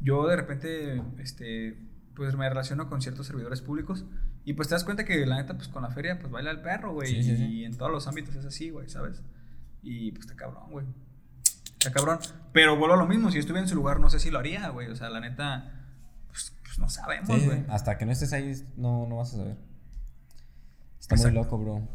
[0.00, 1.78] yo de repente, este,
[2.14, 4.04] pues me relaciono con ciertos servidores públicos
[4.44, 6.60] y pues te das cuenta que la neta, pues con la feria, pues baila el
[6.60, 7.08] perro, güey.
[7.08, 7.44] Sí, sí, sí.
[7.46, 9.22] Y en todos los ámbitos es así, güey, ¿sabes?
[9.88, 10.86] Y pues está cabrón, güey.
[11.78, 12.18] Está cabrón.
[12.52, 14.68] Pero vuelvo a lo mismo, si estuviera en su lugar, no sé si lo haría,
[14.70, 14.88] güey.
[14.88, 15.86] O sea, la neta,
[16.28, 17.64] pues, pues no sabemos, sí, güey.
[17.68, 19.56] hasta que no estés ahí, no, no vas a saber.
[20.98, 21.34] Está Exacto.
[21.36, 21.74] muy loco, bro.
[21.78, 21.88] Muy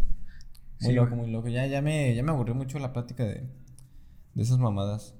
[0.79, 1.21] Sí, loco, güey.
[1.23, 1.49] muy loco.
[1.49, 3.49] Ya, ya, me, ya me aburrió mucho la plática de,
[4.35, 5.15] de esas mamadas.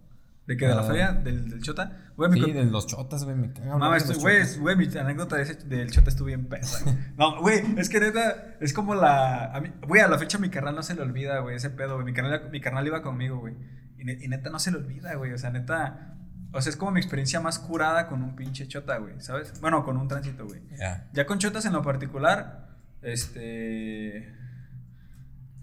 [0.56, 0.86] ¿De ¿De la Ah.
[0.86, 1.12] feria?
[1.14, 2.12] ¿Del, del Chota?
[2.18, 3.36] Güey, Sí, de los chotas, güey.
[3.36, 3.78] Me cago.
[3.80, 6.84] Mamá, güey, güey, mi anécdota de ese- del Chota estuvo bien pesa.
[6.84, 6.96] güey.
[7.18, 9.46] No, güey, es que neta, es como la.
[9.56, 11.96] a mí- Güey, a la fecha mi carnal no se le olvida, güey, ese pedo,
[11.96, 12.06] güey.
[12.06, 13.56] Mi carnal, mi carnal iba conmigo, güey.
[13.98, 15.34] Y, ne- y neta no se le olvida, güey.
[15.34, 16.16] O sea, neta.
[16.54, 19.60] O sea, es como mi experiencia más curada con un pinche Chota, güey, ¿sabes?
[19.62, 20.62] Bueno, con un tránsito, güey.
[20.78, 21.08] Ya.
[21.14, 22.68] Ya con chotas en lo particular,
[23.02, 24.36] este.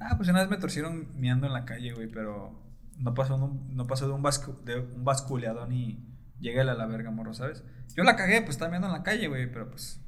[0.00, 2.62] Ah, pues una vez me torcieron miando en la calle, güey, pero
[2.98, 6.04] no pasó, de un- no pasó de un, bascu- de un basculeadón y
[6.40, 7.64] lléguele a la verga, morro, ¿sabes?
[7.96, 10.00] Yo la cagué, pues estaba miando en la calle, güey, pero pues.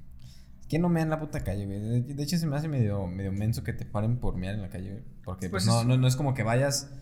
[0.69, 1.81] ¿Quién no mea en la puta calle, güey?
[1.81, 4.63] De, de hecho, se me hace medio, medio menso que te paren por mear en
[4.63, 5.05] la calle, güey.
[5.25, 6.93] Porque pues, Pues no, es- no, no es como que vayas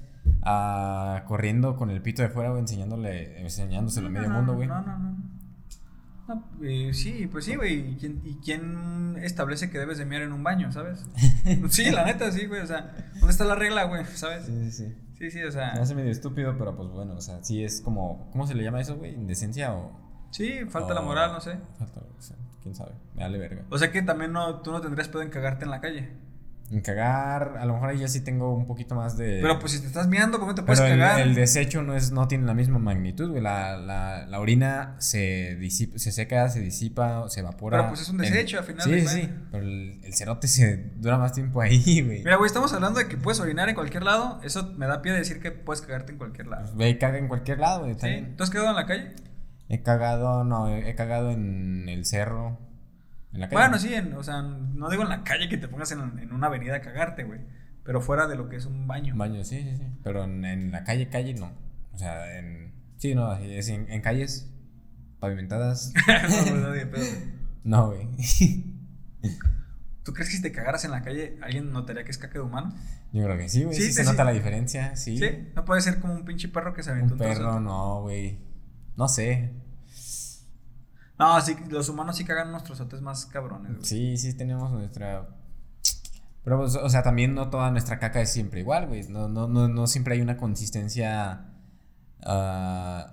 [0.42, 4.68] a, corriendo con el pito de fuera, güey, enseñándole, enseñándoselo a medio mundo, güey.
[4.68, 5.16] No, no, no.
[6.28, 7.92] No, eh, sí, pues sí, güey.
[7.92, 11.06] ¿Y quién, ¿Y quién establece que debes de mear en un baño, sabes?
[11.70, 12.60] sí, la neta, sí, güey.
[12.60, 14.04] O sea, ¿dónde está la regla, güey?
[14.14, 14.44] ¿Sabes?
[14.44, 14.94] Sí, sí, sí.
[15.18, 15.72] Sí, sí, o Se me sea.
[15.82, 18.28] hace medio estúpido, pero pues bueno, o sea, sí es como.
[18.32, 19.14] ¿Cómo se le llama eso, güey?
[19.14, 19.90] ¿Indecencia o.?
[20.30, 21.58] Sí, falta la moral, no sé.
[21.78, 22.92] Falta, o sea, quién sabe.
[23.14, 23.64] Me vale verga.
[23.70, 26.12] O sea que también no, tú no tendrías pedo en cagarte en la calle.
[26.70, 29.38] En cagar, a lo mejor ahí ya sí tengo un poquito más de.
[29.40, 31.20] Pero pues si te estás miando, ¿cómo te puedes Pero cagar?
[31.20, 33.40] el desecho no, es, no tiene la misma magnitud, güey.
[33.42, 37.78] La, la, la orina se, disipa, se seca, se disipa, se evapora.
[37.78, 39.30] Pero, pues, es un en- desecho, a final sí, de sí.
[39.50, 42.18] Pero el, el cerote se dura más tiempo ahí, güey.
[42.18, 44.38] Mira, güey, estamos hablando de que puedes orinar en cualquier lado.
[44.44, 46.64] Eso me da pie de decir que puedes cagarte en cualquier lado.
[46.64, 47.94] Pues, Ve y caga en cualquier lado, güey.
[47.98, 48.26] ¿Sí?
[48.36, 49.12] ¿Tú has quedado en la calle?
[49.70, 52.58] He cagado, no, he cagado en el cerro.
[53.32, 53.60] En la calle.
[53.62, 56.32] Bueno, sí, en- o sea, no digo en la calle que te pongas en, en
[56.32, 57.40] una avenida a cagarte, güey.
[57.84, 59.14] Pero fuera de lo que es un baño.
[59.16, 59.82] Baño, sí, sí, sí.
[60.04, 61.52] Pero en, en la calle, calle no.
[61.92, 62.72] O sea, en.
[62.98, 64.50] Sí, no, es en, calles
[65.20, 65.92] pavimentadas.
[66.06, 67.32] no, güey, no, pedo, güey.
[67.64, 68.08] no, güey.
[70.04, 72.40] ¿Tú crees que si te cagaras en la calle, alguien notaría que es caca de
[72.40, 72.74] humano?
[73.12, 73.76] Yo creo que sí, güey.
[73.76, 74.10] Sí, se sí.
[74.10, 75.18] nota la diferencia, sí.
[75.18, 75.48] Sí.
[75.54, 77.38] No puede ser como un pinche perro que se aventó Un un trozo.
[77.40, 78.38] perro, no, güey.
[78.96, 79.52] No sé.
[81.18, 83.84] No, sí, los humanos sí cagan unos trozotes más cabrones, güey.
[83.84, 85.28] Sí, sí tenemos nuestra.
[86.44, 89.06] Pero, pues, o sea, también no toda nuestra caca es siempre igual, güey.
[89.08, 91.46] No, no, no, no siempre hay una consistencia
[92.24, 93.10] ah,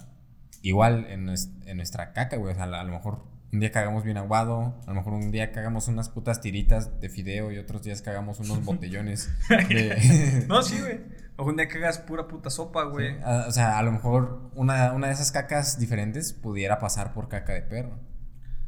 [0.62, 1.30] igual en,
[1.66, 2.53] en nuestra caca, güey.
[2.53, 5.53] O sea, a lo mejor un día cagamos bien aguado, a lo mejor un día
[5.53, 10.45] cagamos unas putas tiritas de fideo y otros días cagamos unos botellones de.
[10.49, 10.99] No, sí, güey.
[11.38, 13.14] O un día cagas pura puta sopa, güey.
[13.14, 17.30] Sí, o sea, a lo mejor una, una de esas cacas diferentes pudiera pasar por
[17.30, 17.97] caca de perro.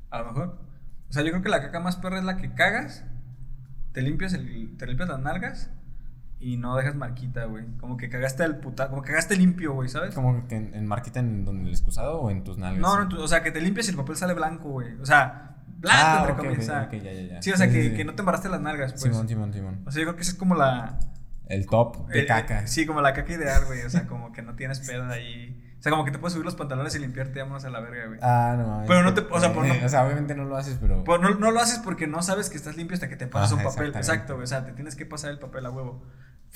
[0.09, 0.59] A lo mejor.
[1.09, 3.03] O sea, yo creo que la caca más perra es la que cagas,
[3.91, 5.69] te limpias, el, te limpias las nalgas
[6.39, 7.65] y no dejas marquita, güey.
[7.79, 10.13] Como que cagaste el puta, como que cagaste limpio, güey, ¿sabes?
[10.15, 12.79] Como que en, en marquita en donde el excusado o en tus nalgas.
[12.81, 14.93] No, no, tú- o sea, que te limpias y el papel sale blanco, güey.
[15.01, 16.57] O sea, blanco, Ah, entre ok, comillas.
[16.57, 16.83] ok, o sea.
[16.83, 17.41] ok, ya, ya, ya.
[17.41, 19.03] Sí, o sea, Sí, que, sí, que no te embarraste las nalgas, pues.
[19.03, 19.81] Simón, Simón, Simón.
[19.85, 20.99] O sea, yo creo que esa es como la.
[21.47, 22.63] El top de eh, caca.
[22.63, 23.81] eh, sí, como la caca ideal, güey.
[23.83, 25.63] O sea, como que no tienes pedo ahí.
[25.79, 28.07] O sea, como que te puedes subir los pantalones y limpiarte, vámonos a la verga,
[28.07, 28.19] güey.
[28.21, 28.83] Ah, no.
[28.87, 31.03] Pero no te- o sea, por no- o sea, obviamente no lo haces, pero.
[31.03, 33.53] Pues no, no lo haces porque no sabes que estás limpio hasta que te pasas
[33.53, 33.95] un papel.
[33.95, 34.43] Exacto, güey.
[34.43, 36.03] O sea, te tienes que pasar el papel a huevo.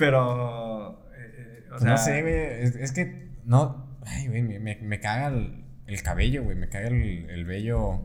[0.01, 1.09] Pero.
[1.15, 2.33] eh, eh, o Pues sea, no sé, güey.
[2.63, 3.97] Es, es que no.
[4.05, 6.55] Ay, güey, me, me, caga el, el cabello, güey.
[6.57, 8.01] Me caga el, el vello.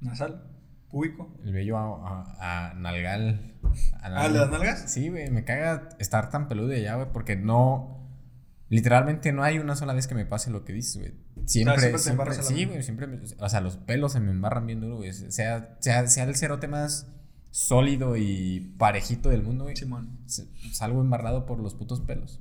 [0.00, 0.44] Nasal,
[0.90, 1.36] púbico.
[1.44, 3.54] El vello a, a, a nalgal.
[4.00, 4.90] a ¿Ah, ¿de las nalgas?
[4.90, 5.30] Sí, güey.
[5.30, 7.08] Me caga estar tan peludo ya, güey.
[7.12, 7.98] Porque no.
[8.68, 11.12] Literalmente no hay una sola vez que me pase lo que dices, güey.
[11.44, 14.30] Siempre, siempre te siempre, a la sí, güey, siempre, o sea, los pelos se me
[14.30, 15.12] embarran bien duro, güey.
[15.12, 17.12] Sea, sea, sea el cerote más
[17.52, 19.76] sólido y parejito del mundo, güey.
[19.76, 20.18] Simón.
[20.26, 22.40] Salgo embarrado por los putos pelos.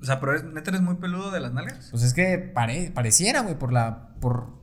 [0.00, 1.88] O sea, pero eres, neta eres muy peludo de las nalgas.
[1.92, 4.16] Pues es que pare- pareciera, güey, por la.
[4.20, 4.60] Por,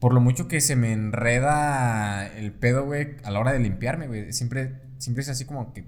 [0.00, 4.06] por lo mucho que se me enreda el pedo, güey, a la hora de limpiarme,
[4.08, 4.32] güey.
[4.32, 5.84] Siempre, siempre es así como que.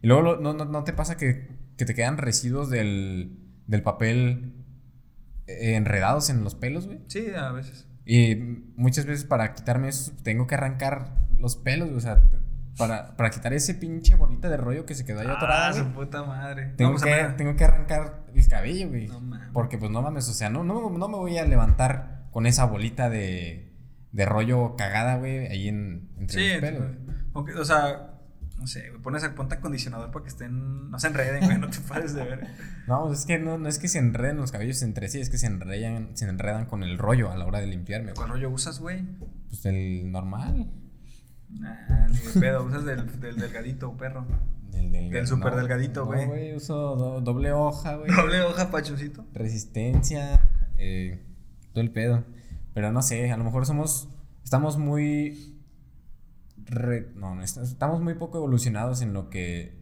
[0.00, 3.36] Y luego lo- no, no, no te pasa que, que te quedan residuos del,
[3.66, 4.54] del papel
[5.48, 7.00] eh, enredados en los pelos, güey.
[7.08, 7.88] Sí, a veces.
[8.06, 8.36] Y
[8.76, 11.98] muchas veces para quitarme eso tengo que arrancar los pelos, güey.
[11.98, 12.22] O sea,
[12.78, 15.82] para, para quitar ese pinche bolita de rollo que se quedó ahí atorada, Ah, güey.
[15.84, 16.72] su puta madre.
[16.76, 19.08] Tengo, pues, que, tengo que arrancar el cabello, güey.
[19.08, 19.48] No mames.
[19.52, 22.64] Porque pues no mames, o sea, no, no, no me voy a levantar con esa
[22.64, 23.72] bolita de,
[24.12, 26.86] de rollo cagada, güey, ahí en, entre Sí, mis pelos.
[27.34, 28.06] o sea,
[28.58, 31.68] no sé, güey, pones a ponte acondicionador para que estén, no se enreden, güey, no
[31.68, 32.46] te pares de ver.
[32.86, 35.28] No, pues es que no, no es que se enreden los cabellos entre sí, es
[35.28, 38.16] que se enredan, se enredan con el rollo a la hora de limpiarme, güey.
[38.16, 39.02] ¿Cuál rollo usas, güey?
[39.48, 40.70] Pues el normal.
[41.58, 44.26] Nah, ni de pedo, usas del, del delgadito, perro.
[44.72, 46.22] El del, Del súper delgadito, güey.
[46.26, 48.10] No, güey, uso do- doble hoja, güey.
[48.14, 49.24] Doble hoja, pachoncito.
[49.34, 50.40] resistencia,
[50.78, 51.22] eh,
[51.72, 52.24] todo el pedo.
[52.72, 54.08] Pero no sé, a lo mejor somos,
[54.44, 55.58] estamos muy,
[56.66, 59.79] re- no, no, est- estamos muy poco evolucionados en lo que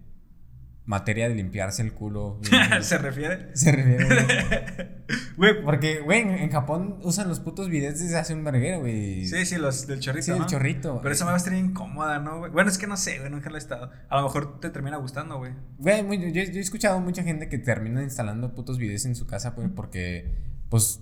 [0.89, 2.41] materia de limpiarse el culo.
[2.80, 3.55] ¿Se refiere?
[3.57, 4.05] se refiere.
[4.05, 4.99] güey.
[5.39, 9.24] Güey, Porque, güey, en, Japón usan los putos bidets desde hace un verguero, güey.
[9.24, 10.47] sí, sí, los del chorrito, Sí, el ¿no?
[10.47, 11.01] chorrito.
[11.01, 12.51] Pero esa me va a estar incómoda, ¿no, güey?
[12.51, 13.91] Bueno, es que no sé, güey, nunca lo he estado.
[14.09, 15.53] A lo mejor te termina gustando, güey.
[15.78, 19.55] Güey, yo, yo he escuchado mucha gente que termina instalando putos videos en su casa,
[19.55, 20.34] pues, porque,
[20.68, 21.01] pues,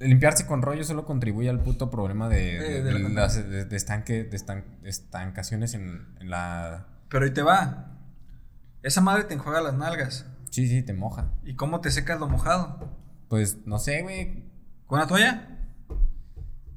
[0.00, 4.64] limpiarse con rollo solo contribuye al puto problema de, de- de las estanque, de estan-
[4.82, 6.88] estancaciones en, en la...
[7.08, 7.93] Pero ahí te va.
[8.84, 10.26] Esa madre te enjuaga las nalgas.
[10.50, 11.30] Sí, sí, te moja.
[11.44, 12.88] ¿Y cómo te secas lo mojado?
[13.28, 14.44] Pues, no sé, güey.
[14.86, 15.50] ¿Con una toalla?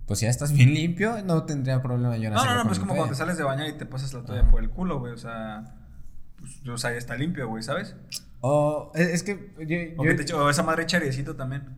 [0.08, 2.80] pues si ya estás bien limpio, no tendría problema yo en No, no, no, pues
[2.80, 4.52] como cuando te sales de bañar y te pasas la toalla Ajá.
[4.52, 5.12] por el culo, güey.
[5.12, 5.76] O sea,
[6.40, 7.94] pues, o sea, ya está limpio, güey, ¿sabes?
[8.40, 11.76] O es, es que yo, O, yo- que te echo- o esa madre chariecito también.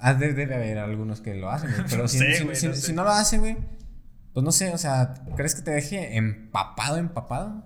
[0.00, 1.84] Ah, de- debe haber algunos que lo hacen, güey.
[1.88, 3.56] Pero No si, sé, si- güey, si- no si no lo hace, güey,
[4.32, 7.64] pues no sé, o sea, ¿crees que te deje empapado, empapado?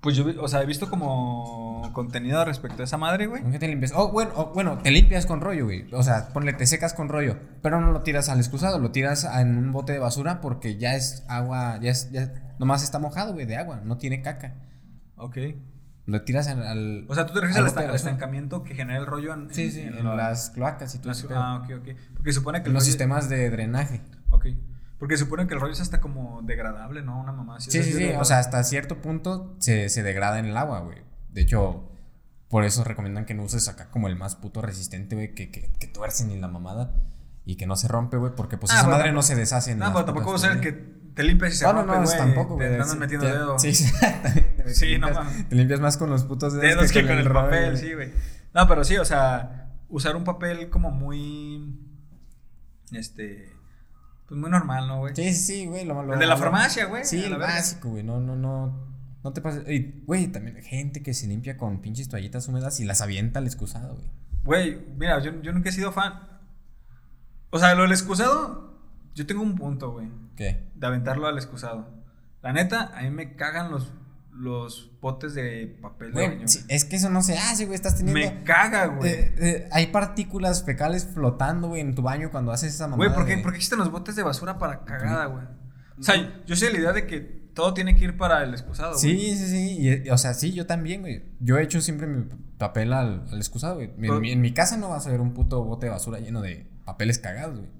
[0.00, 3.42] Pues yo, o sea, he visto como contenido respecto a esa madre, güey.
[3.42, 3.92] ¿Con qué te limpias?
[3.94, 5.92] Oh, bueno, oh, bueno, te limpias con rollo, güey.
[5.92, 7.36] O sea, ponle, te secas con rollo.
[7.62, 10.94] Pero no lo tiras al excusado, lo tiras en un bote de basura porque ya
[10.94, 14.54] es agua, ya es, ya nomás está mojado, güey, de agua, no tiene caca.
[15.16, 15.36] Ok.
[16.06, 16.66] Lo tiras al.
[16.66, 19.80] al- O sea, tú te refieres al, estancamiento que genera el rollo en, Sí, sí,
[19.82, 21.38] en, la- las cloacas y todo pedo.
[21.38, 21.88] Ah, ok, ok.
[22.16, 24.00] Porque supone que En los sistemas de drenaje.
[24.30, 24.46] Ok.
[25.00, 27.18] Porque supone que el rollo es hasta como degradable, ¿no?
[27.20, 27.70] Una mamá así.
[27.72, 27.92] Sí, sí, sí.
[27.94, 28.20] degradable.
[28.22, 30.98] O sea, hasta cierto punto se, se degrada en el agua, güey.
[31.30, 31.88] De hecho,
[32.48, 35.72] por eso recomiendan que no uses acá como el más puto resistente, güey, que, que,
[35.72, 36.92] que tuerce ni la mamada
[37.46, 39.74] y que no se rompe, güey, porque pues Ah, esa madre tampoco- no se deshace
[39.74, 42.04] No, pero tampoco va a ser que te limpias y se No, no, rompe, no,
[42.04, 42.16] güey.
[42.18, 42.72] tampoco, Te güey.
[42.74, 43.58] andas Sí, metiendo te- dedo.
[43.58, 43.68] Sí,
[44.62, 44.74] güey.
[44.74, 45.48] Sí, te no limpias, mames.
[45.48, 48.12] Te limpias más con los putos dedos, Dedos que con el papel, sí, güey.
[48.52, 51.80] No, pero sí, o sea, usar un papel como muy.
[52.92, 53.49] Este.
[54.30, 55.14] Pues muy normal, ¿no, güey?
[55.16, 55.84] Sí, sí, sí, güey.
[55.84, 58.04] Lo, lo- El de la farmacia, güey, Sí, el básico, güey.
[58.04, 58.88] No, no, no.
[59.24, 59.64] No te pases.
[60.06, 63.96] Güey, también gente que se limpia con pinches toallitas húmedas y las avienta al excusado,
[63.96, 64.08] güey.
[64.44, 66.14] Güey, mira, yo, yo nunca he sido fan.
[67.50, 68.78] O sea, lo del excusado,
[69.16, 70.08] yo tengo un punto, güey.
[70.36, 70.70] ¿Qué?
[70.76, 71.88] De aventarlo al excusado.
[72.40, 73.92] La neta, a mí me cagan los,
[74.40, 76.48] los botes de papel de baño.
[76.48, 77.74] sí, es que eso no se hace, güey.
[77.74, 78.20] Estás teniendo.
[78.36, 79.10] me caga, güey.
[79.10, 82.96] Eh, eh, hay partículas fecales flotando, güey, en tu baño cuando haces esa mamada.
[83.10, 85.44] Güey, ¿por qué, de- por qué existen los botes de basura para cagada, güey?
[85.98, 88.92] O sea, yo sé la idea de que todo tiene que ir para el excusado,
[88.92, 89.00] güey.
[89.00, 89.76] Sí, sí, sí.
[90.06, 91.22] y, o sea, sí, yo también, güey.
[91.40, 92.24] Yo he hecho siempre mi
[92.56, 93.88] papel al, al excusado, güey.
[93.90, 96.18] En, Pero- mi- en mi casa no vas a ver un puto bote de basura
[96.18, 97.70] lleno de papeles cagados, güey.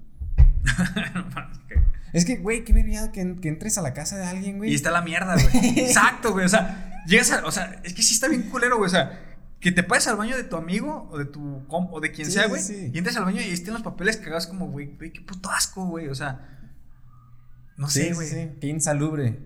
[2.13, 4.71] Es que, güey, qué vergüenza que, que entres a la casa de alguien, güey.
[4.71, 5.79] y está la mierda, güey.
[5.79, 6.45] Exacto, güey.
[6.45, 7.45] O sea, llegas a.
[7.45, 8.87] O sea, es que sí está bien culero, güey.
[8.87, 9.19] O sea,
[9.59, 12.33] que te pases al baño de tu amigo o de tu o de quien Sí,
[12.33, 12.61] sea, güey.
[12.61, 12.91] sí.
[12.93, 15.85] Y entres al baño y estén los papeles cagados como, güey, güey, qué puto asco,
[15.85, 16.07] güey.
[16.09, 16.47] O sea,
[17.77, 18.27] no Sí, sé, güey.
[18.27, 18.49] sí.
[18.59, 19.39] Qué insalubre.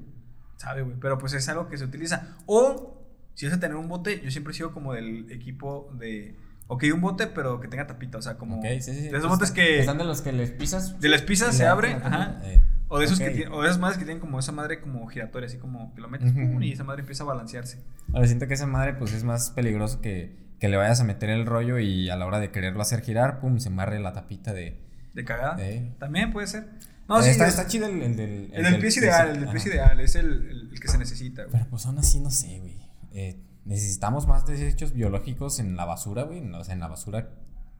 [0.57, 0.95] Sabe, güey.
[0.99, 2.36] Pero pues es algo que se utiliza.
[2.45, 3.05] O,
[3.36, 6.36] si vas a tener un bote, yo siempre he sido como del equipo de.
[6.68, 8.18] Ok, un bote, pero que tenga tapita.
[8.18, 8.57] O sea, como.
[8.59, 9.01] Ok, sí, sí.
[9.01, 9.80] De esos Pues botes que.
[9.80, 10.99] Están de los que les pisas.
[10.99, 12.39] De las pizzas y se abre, ajá.
[12.43, 13.26] Eh, O de esos ok.
[13.26, 15.93] que tienen, o de esas madres que tienen como esa madre como giratoria, así como
[15.95, 17.84] que lo metes pum, y esa madre empieza a balancearse.
[18.13, 21.30] Ahora siento que esa madre, pues es más peligroso que, que le vayas a meter
[21.32, 24.53] el rollo y a la hora de quererlo hacer girar, pum, se embarre la tapita
[24.53, 24.80] de.
[25.13, 25.55] De cagada.
[25.59, 25.93] Eh.
[25.99, 26.68] También puede ser.
[27.07, 28.49] No, Eh, sí, está, es- está chido el, el del.
[28.53, 30.88] el del pie es ideal, el del pie es ideal, es el, el- el que
[30.88, 31.51] se necesita, güey.
[31.53, 32.78] Pero pues aún así, no sé, güey.
[33.13, 36.47] Eh, necesitamos más desechos biológicos en la basura, güey.
[36.53, 37.30] O sea, en la basura,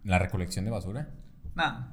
[0.04, 1.10] en la recolección de basura.
[1.56, 1.88] Nah.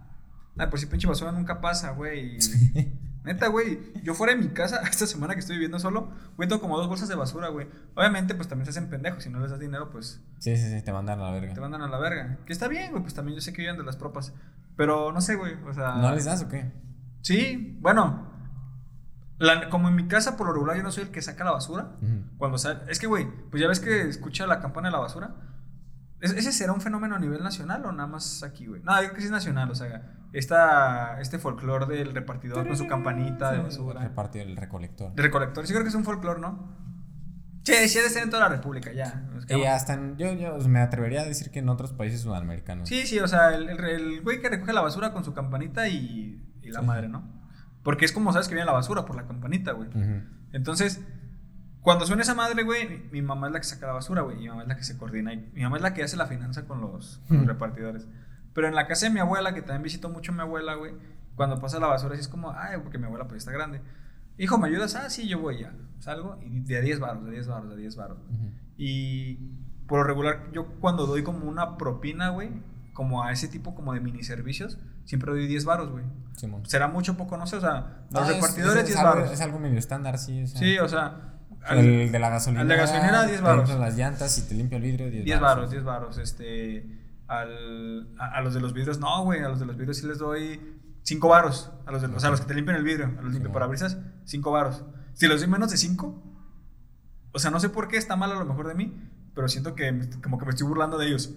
[0.55, 2.39] Nah, pues si pinche basura nunca pasa, güey.
[3.25, 3.79] Neta, güey.
[4.03, 6.89] Yo fuera de mi casa, esta semana que estoy viviendo solo, güey, tengo como dos
[6.89, 7.69] bolsas de basura, güey.
[7.95, 9.23] Obviamente, pues también se hacen pendejos.
[9.23, 11.55] Si no les das dinero, pues Sí, sí, sí, te mandan a la verga.
[11.55, 12.39] te mandan a la verga.
[12.45, 14.33] Que está bien, güey, pues también yo sé que viven de las propas.
[14.77, 15.97] Pero no sé, güey, o sea.
[15.97, 16.73] ¿No les das o qué?
[17.21, 18.32] Sí, bueno.
[19.43, 21.51] La- como en mi casa, por lo regular, yo no soy el que saca la
[21.53, 21.97] basura.
[22.01, 22.37] Ujú.
[22.39, 22.81] Cuando sale.
[22.89, 25.35] Es que, güey, pues ya ves que escucha la campana de la basura.
[26.21, 28.81] ¿Es- ¿Ese será un fenómeno a nivel nacional o nada más aquí, güey?
[28.83, 32.77] No, yo creo que sí es nacional, o sea, esta, este folclore del repartidor con
[32.77, 34.01] su campanita de Sí, basura.
[34.03, 35.13] El repartido, el recolector.
[35.15, 36.81] De recolector, sí creo que es un folclore, ¿no?
[37.65, 39.25] Sí, sí, ha de ser en toda la república, ya.
[39.49, 42.89] Y hasta en- yo, yo me atrevería a decir que en otros países sudamericanos.
[42.89, 45.87] Sí, sí, o sea, el, el- el güey que recoge la basura con su campanita
[45.89, 46.87] y, y la Sí.
[46.87, 47.42] madre, ¿no?
[47.83, 49.89] Porque es como sabes que viene la basura por la campanita, güey.
[50.53, 51.05] Entonces,
[51.81, 54.37] cuando suena esa madre, güey, mi, mi mamá es la que saca la basura, güey.
[54.37, 55.33] Mi mamá es la que se coordina.
[55.33, 58.07] Y mi mamá es la que hace la finanza con los, con los repartidores.
[58.55, 60.95] Pero en la casa de mi abuela, que también visito mucho a mi abuela, güey,
[61.35, 63.81] cuando pasa la basura, así es como, ay, porque mi abuela pues está grande.
[64.39, 64.95] Hijo, ¿me ayudas?
[64.95, 65.75] Ah, sí, yo voy ya.
[65.99, 68.19] Salgo y de a 10 baros, de 10 baros, de 10 baros.
[68.77, 69.37] Y
[69.87, 72.51] por lo regular, yo cuando doy como una propina, güey,
[72.93, 76.05] como a ese tipo como de mini servicios, siempre doy 10 baros, güey.
[76.37, 76.65] Simón.
[76.67, 79.15] Será mucho o poco, no sé, o sea, los No, es- repartidores es, 10 algo,
[79.15, 79.31] baros.
[79.33, 80.43] es algo medio estándar, sí.
[80.43, 81.35] o sea, Sí, o sea,
[81.65, 82.61] al- el de la gasolina.
[82.63, 83.71] al de gasolinera, 10 te varos.
[83.79, 86.19] las llantas y te limpia el vidrio, 10 10 varos, 10 varos.
[86.19, 89.97] Este, al, a, a los de los vidrios, no, güey, a los de los vidrios
[89.97, 90.61] sí les doy
[91.03, 91.73] 5 varos.
[91.87, 93.33] A los, de, o sea, a los que te limpian el vidrio, a los Sí,
[93.35, 94.85] limpiaparabrisas, 5 varos.
[95.15, 96.23] Si los doy menos de 5,
[97.33, 98.95] o sea, no sé por qué está mal a lo mejor de mí,
[99.35, 101.35] pero siento que me- como que me estoy burlando de ellos.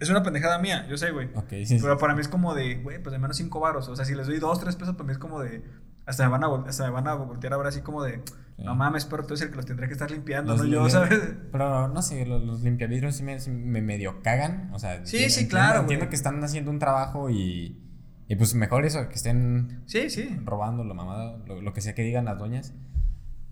[0.00, 1.28] Es una pendejada mía, yo sé, güey.
[1.34, 1.66] Ok, sí.
[1.66, 1.78] sí.
[1.82, 3.88] Pero para mí es como de, güey, pues de menos 5 varos.
[3.88, 5.62] O sea, si les doy 2, 3 pesos, para mí es como de.
[6.06, 8.22] Hasta me van a, hasta me van a voltear ahora así como de.
[8.58, 10.88] No mames, pero tú eres el que los tendré que estar limpiando, Los no yo,
[10.88, 11.20] ¿sabes?
[11.52, 14.70] Pero no sé, los, los limpiavidrios sí me, me medio cagan.
[14.72, 17.80] O sea, Sí, sí, claro, Entiendo que están haciendo un trabajo y,
[18.26, 20.40] Y pues mejor eso, que estén Sí, sí.
[20.44, 22.74] robando la mamada, lo, lo que sea que digan las doñas.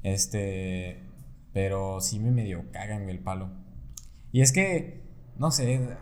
[0.03, 1.03] Este.
[1.53, 3.51] Pero sí me medio cagan el palo.
[4.33, 5.03] Y es que,
[5.39, 5.97] no sé.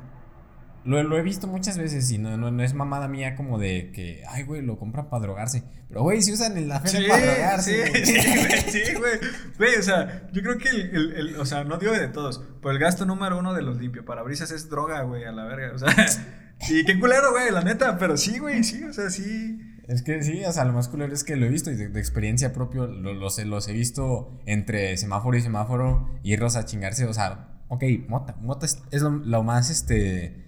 [0.85, 3.91] Lo, lo he visto muchas veces y no, no, no es mamada mía como de
[3.93, 5.65] que, ay, güey, lo compran para drogarse.
[5.89, 7.87] Pero, güey, si usan en la feria Sí, para drogarse.
[7.87, 8.07] sí, güey.
[8.07, 9.75] sí, güey, sí, güey.
[9.77, 12.73] O sea, yo creo que el, el- el- o sea, no digo de todos, pero
[12.73, 15.89] el gasto número uno de los limpiaparabrisas es droga, güey, a la verga, o sea,
[16.69, 19.59] y qué culero, güey, la neta, pero sí, güey, sí, o sea, sí.
[19.89, 21.89] Es que sí, o sea, lo más culero es que lo he visto y de,
[21.89, 26.65] de experiencia propia lo- los, he- los he visto entre semáforo y semáforo, irlos a
[26.67, 30.44] chingarse, o sea, ok, mota, mota es, es lo, lo más, este,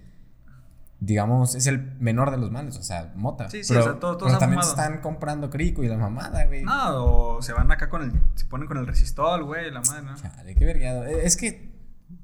[1.00, 3.50] digamos, es el menor de los males, o sea, mota.
[3.50, 4.82] Sí, sí, pero, o sea, todos- todos pero también fumado.
[4.82, 6.62] están comprando crico y la mamada, güey.
[6.64, 7.04] No,
[7.36, 10.16] o se van acá con el, se ponen con el resistol, güey, la madre, ¿no?
[10.16, 11.04] Chale, qué vergado.
[11.06, 11.70] Eh, Es que,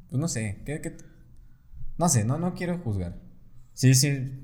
[0.08, 0.96] pues no sé, ¿qué, qué-
[1.98, 3.16] no sé, no, no quiero juzgar.
[3.74, 4.38] Sí, sí.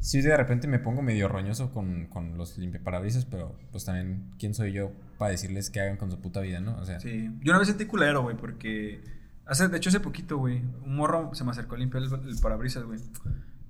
[0.00, 4.52] Sí, de repente me pongo medio roñoso con, con los limpiaparabrisas, pero pues también, ¿quién
[4.52, 6.76] soy yo para decirles qué hagan con su puta vida, no?
[6.78, 9.00] O sea, Sí, yo una vez sentí culero, güey, porque
[9.46, 12.38] hace, de hecho hace poquito, güey, un morro se me acercó a limpiar el, el
[12.40, 13.00] parabrisas, güey.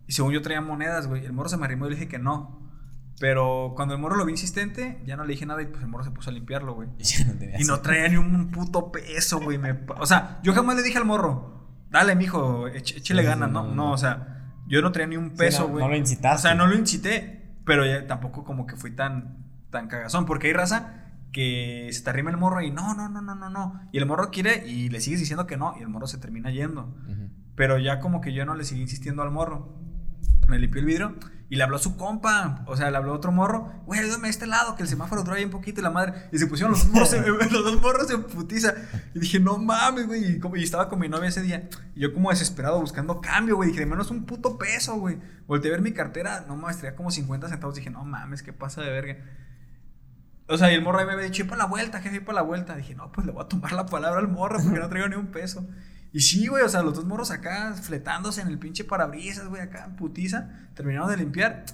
[0.07, 2.19] Y según yo traía monedas, güey, el morro se me arrimó y le dije que
[2.19, 2.61] no.
[3.21, 5.89] Pero cuando el morro lo vi insistente, ya no le dije nada y pues el
[5.89, 6.89] morro se puso a limpiarlo, güey.
[7.39, 9.59] no Y no traía ni un puto peso, güey.
[9.59, 13.73] me O sea, yo jamás le dije al morro, dale, mijo, échele ganas, ¿no?
[13.73, 15.85] no, o sea, yo no traía ni un Sí, peso, no- güey.
[15.85, 16.37] no lo incitaste.
[16.49, 19.37] O sea, no lo incité, pero ya tampoco como que fui tan,
[19.71, 20.27] tan cagazón.
[20.27, 21.02] Porque hay raza
[21.33, 23.81] que se te arrima el morro y no, no, no, no, no, no.
[23.93, 26.51] Y el morro quiere y le sigues diciendo que no y el morro se termina
[26.51, 26.95] yendo.
[27.55, 29.79] Pero ya como que yo no le seguí insistiendo al morro.
[30.49, 31.17] Me limpió el vidrio
[31.49, 32.65] y le habló a su compa.
[32.67, 33.83] O sea, le habló a otro morro.
[33.87, 36.15] Güey, ayúdame a este lado, que el semáforo ahí un poquito y la madre.
[36.33, 38.75] Y se pusieron los dos morros, en- los dos morros en putiza.
[39.15, 40.37] Y dije, no mames, güey.
[40.37, 41.69] Y, como- y estaba con mi novia ese día.
[41.95, 43.69] Y yo como desesperado buscando cambio, güey.
[43.69, 45.19] Dije, de menos un puto peso, güey.
[45.47, 46.45] Volteé a ver mi cartera.
[46.49, 47.77] No mames, traía como 50 centavos.
[47.77, 49.17] Dije, no mames, qué pasa de verga.
[50.53, 52.21] O sea, y el morro ahí me había dicho, "Y para la vuelta, jefe, y
[52.21, 52.77] para la vuelta.
[52.77, 55.17] Dije, no, pues le voy a tomar la palabra al morro porque no traigo ni
[55.17, 55.67] un peso.
[56.13, 59.63] Y sí, güey, o sea, los dos morros acá fletándose en el pinche parabrisas, güey,
[59.63, 60.51] acá en putiza.
[60.75, 61.65] Terminaron de limpiar.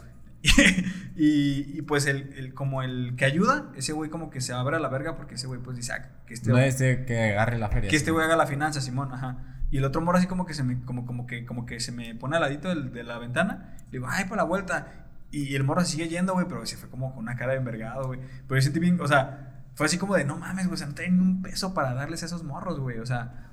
[1.17, 4.77] y, y, pues el, el- como el que ayuda, ese güey como que se abre
[4.77, 7.59] a la verga porque ese güey pues dice, ah, que este No este que agarre
[7.59, 7.91] la feria.
[7.91, 9.39] que este güey haga la finanza, Simón, ajá.
[9.71, 11.93] Y el otro morro así como que se me, como, como que, como que se
[11.93, 13.75] me pone al ladito del- de la ventana.
[13.91, 15.08] Le digo, ay, para la vuelta.
[15.31, 18.07] Y el morro sigue yendo, güey, pero se fue como con una cara de envergado,
[18.07, 18.21] güey.
[18.47, 20.87] Pero yo sentí bien, o sea, fue así como de, no mames, güey, o sea,
[20.87, 22.99] no traen ni un peso para darles a esos morros, güey.
[22.99, 23.45] O sea,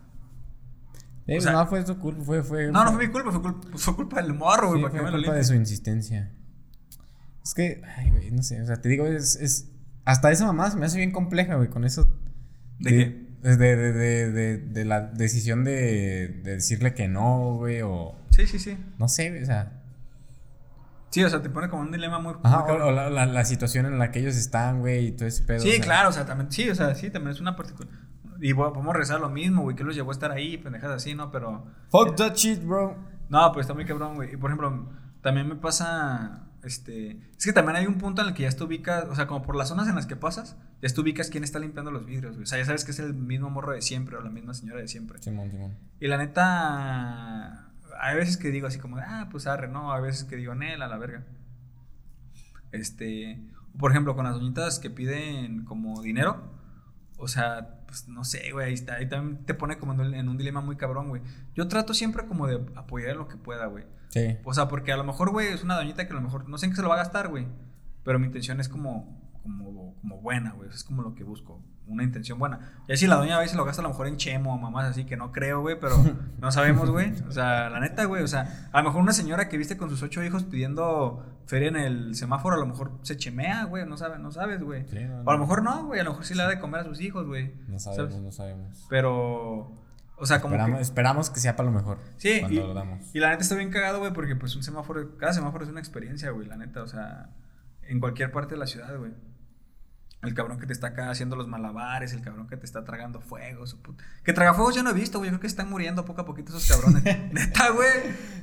[1.27, 2.71] Eh, o sea- no, fue su culpa, fue, fue.
[2.71, 5.11] no, no fue mi culpa, fue culpa, fue culpa del morro, güey, Sí, fue me
[5.11, 6.31] lo culpa de su insistencia.
[7.43, 9.71] Es que, ay, güey, no sé, o sea, te digo, es, es
[10.05, 12.07] hasta esa mamá se me hace bien compleja, güey, con eso.
[12.79, 13.25] ¿De qué?
[13.41, 18.15] De, de, de, de, de- de la decisión de, de decirle que no, güey, o
[18.31, 18.77] Sí, sí, sí.
[18.97, 19.74] no sé, o sea.
[21.15, 22.33] Sí, o sea, te pone como un dilema muy...
[22.43, 25.29] Ajá, muy o, la, la, la situación en la que ellos están, güey, y todo
[25.29, 25.61] ese pedo.
[25.61, 27.87] Sí, o sea, claro, o sea, también, sí, o sea, sí, también es una particular...
[28.41, 31.15] Y bueno, podemos rezar lo mismo, güey, que los llevó a estar ahí, pendejas así,
[31.15, 31.31] ¿no?
[31.31, 31.67] Pero...
[31.87, 32.97] Fuck that shit, bro.
[33.29, 34.33] No, pues está muy cabrón, güey.
[34.33, 34.89] Y por ejemplo,
[35.21, 37.11] también me pasa, este...
[37.37, 39.41] Es que también hay un punto en el que ya te ubicas, o sea, como
[39.41, 42.33] por las zonas en las que pasas, ya te ubicas quién está limpiando los vidrios,
[42.33, 42.43] güey.
[42.43, 44.81] O sea, ya sabes que es el mismo morro de siempre o la misma señora
[44.81, 45.23] de siempre.
[45.23, 45.77] Simón, Simón.
[46.01, 50.23] Y la neta, hay veces que digo así como, ah, pues arre, no, hay veces
[50.25, 51.25] que digo, Nel, a la verga.
[52.71, 53.41] Este,
[53.77, 56.55] por ejemplo, con las doñitas que piden como dinero,
[57.17, 60.37] o sea, pues no sé, güey, ahí, está, ahí también te pone como en un,
[60.37, 61.21] dilema muy cabrón, güey.
[61.53, 63.85] Yo trato siempre como de apoyar en lo que pueda, güey.
[64.09, 64.37] Sí.
[64.43, 66.57] O sea, porque a lo mejor, güey, es una doñita que a lo mejor, no
[66.57, 67.47] sé en qué se lo va a gastar, güey.
[68.03, 70.69] Pero mi intención es como, como, como buena, güey.
[70.69, 71.61] Es como lo que busco.
[71.87, 72.79] Una intención buena.
[72.87, 74.85] Y así la doña a veces lo gasta a lo mejor en chemo o mamás
[74.85, 75.95] así que no creo, güey, pero
[76.39, 77.13] no sabemos, güey.
[77.27, 78.23] O sea, la neta, güey.
[78.23, 81.67] O sea, a lo mejor una señora que viste con sus ocho hijos pidiendo feria
[81.67, 83.85] en el semáforo, a lo mejor se chemea, güey.
[83.85, 84.87] No sabes, no sabes, güey.
[84.87, 85.99] Sí, no, O a lo mejor no, güey.
[85.99, 87.53] A lo mejor sí le da de comer a sus hijos, güey.
[87.67, 87.97] No ¿sabes?
[87.97, 88.85] sabemos, no sabemos.
[88.89, 89.71] Pero,
[90.17, 90.81] o sea, como Esperamos, que...
[90.81, 91.99] esperamos que sea para lo mejor.
[92.17, 93.13] Sí, Cuando y, lo damos.
[93.13, 95.79] y la neta está bien cagado, güey, porque pues un semáforo, cada semáforo es una
[95.79, 97.29] experiencia, güey, la neta, o sea,
[97.83, 99.11] en cualquier parte de la ciudad, güey.
[100.25, 103.21] El cabrón que te está acá haciendo los malabares, el cabrón que te está tragando
[103.21, 104.03] fuego, su puta.
[104.23, 106.55] Que tragafuegos yo no he visto, güey, yo creo que están muriendo poco a poquito
[106.55, 107.03] esos cabrones.
[107.31, 107.89] neta, güey.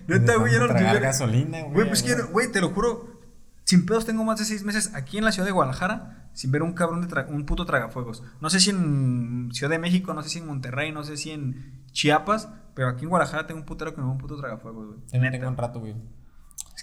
[0.08, 1.72] Neta, güey, yo no Tragar yo- gasolina, güey.
[1.74, 3.20] Güey, pues quiero, güey, te lo juro,
[3.64, 6.62] sin pedos tengo más de seis meses aquí en la ciudad de Guadalajara sin ver
[6.62, 8.22] un cabrón de tra- un puto tragafuegos.
[8.40, 11.30] No sé si en Ciudad de México, no sé si en Monterrey, no sé si
[11.30, 14.86] en Chiapas, pero aquí en Guadalajara tengo un putero que me ve un puto tragafuegos,
[14.86, 14.98] güey.
[15.10, 15.42] También Neta.
[15.42, 15.94] tengo un rato, güey.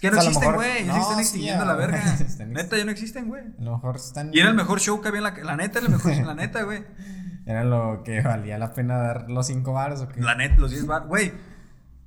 [0.00, 0.86] que ya no O sea, existen, güey.
[0.86, 2.02] Ya No, se están extinguiendo la verga.
[2.46, 3.42] Neta, ya no existen, güey.
[3.58, 4.30] A lo mejor están.
[4.32, 6.34] Y era el mejor show que había en la, la neta, era el mejor, la
[6.34, 6.84] neta, güey.
[7.44, 10.20] Era lo que valía la pena dar los cinco baros o qué.
[10.20, 11.06] La neta, los 10 bar.
[11.06, 11.32] Güey,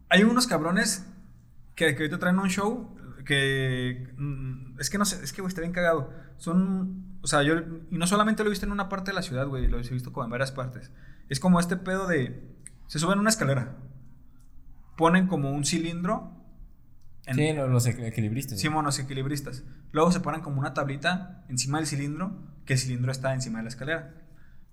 [0.09, 1.05] hay unos cabrones
[1.75, 2.95] que, que ahorita traen un show
[3.25, 6.11] que mm, es que no sé, es que güey está bien cagado.
[6.37, 7.55] Son, o sea, yo
[7.91, 9.87] y no solamente lo he visto en una parte de la ciudad, güey, lo he
[9.87, 10.91] visto como en varias partes.
[11.29, 12.57] Es como este pedo de
[12.87, 13.75] se suben una escalera.
[14.97, 16.42] Ponen como un cilindro
[17.25, 18.59] en, sí, los equilibristas.
[18.59, 19.63] Sí, monos equilibristas.
[19.91, 23.63] Luego se ponen como una tablita encima del cilindro, que el cilindro está encima de
[23.63, 24.13] la escalera.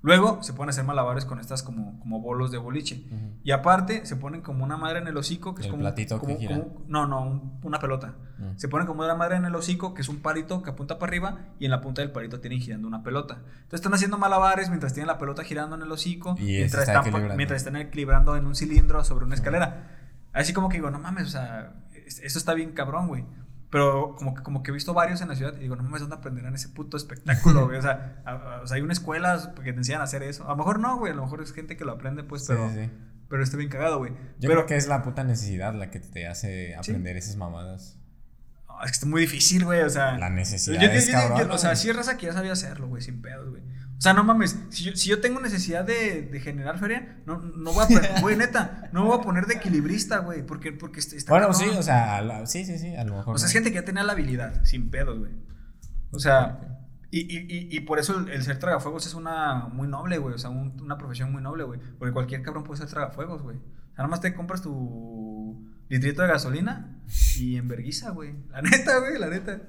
[0.02, 3.04] Luego se ponen a hacer malabares con estas como, como bolos de boliche.
[3.44, 5.82] Y aparte se ponen como una madre en el hocico, que es como.
[5.82, 6.64] platito como, que gira.
[6.86, 8.14] no, no, una pelota.
[8.38, 8.56] Mm.
[8.56, 11.10] Se ponen como una madre en el hocico, que es un palito que apunta para
[11.10, 13.42] arriba, y en la punta del palito tienen girando una pelota.
[13.44, 17.58] Entonces están haciendo malabares mientras tienen la pelota girando en el hocico, mientras, están, mientras
[17.58, 19.98] están equilibrando en un cilindro sobre una escalera.
[20.32, 21.74] Así como que digo, no mames, o sea,
[22.22, 23.24] eso está bien cabrón, güey.
[23.70, 26.00] Pero como que, como que he visto varios en la ciudad y digo, no mames,
[26.00, 27.78] ¿dónde aprenderán ese puto espectáculo, güey?
[27.78, 28.22] O sea,
[28.62, 30.44] o sea, hay una escuela que te enseñan a hacer eso.
[30.46, 32.68] A lo mejor no, güey, a lo mejor es gente que lo aprende, pues, pero,
[32.70, 32.90] sí,
[33.28, 34.12] pero está bien cagado, güey.
[34.12, 37.96] Yo pero, creo que es la puta necesidad la que te hace aprender esas mamadas.
[38.82, 40.18] es que está muy difícil, güey, o sea.
[40.18, 43.22] La necesidad es cabrón, O sea, sí es raza que ya sabía hacerlo, güey, sin
[43.22, 43.62] pedos, güey.
[44.00, 47.38] O sea, no mames, si yo, si yo tengo necesidad de, de, generar feria, no,
[47.38, 51.30] no voy a, güey, neta, no voy a poner de equilibrista, güey, porque, porque está...
[51.30, 53.34] Bueno, sí, o sea, sí, sí, sí, a lo mejor.
[53.34, 55.32] O sea, es gente que ya tenía la habilidad, sin pedos, güey.
[56.12, 60.34] O sea, y, y, y, por eso el, ser tragafuegos es una muy noble, güey,
[60.34, 63.58] o sea, una profesión muy noble, güey, porque cualquier cabrón puede ser tragafuegos, güey.
[63.58, 67.02] O sea, nada más te compras tu litrito de gasolina
[67.36, 68.34] y enverguiza, güey.
[68.48, 69.60] La neta, güey, la neta.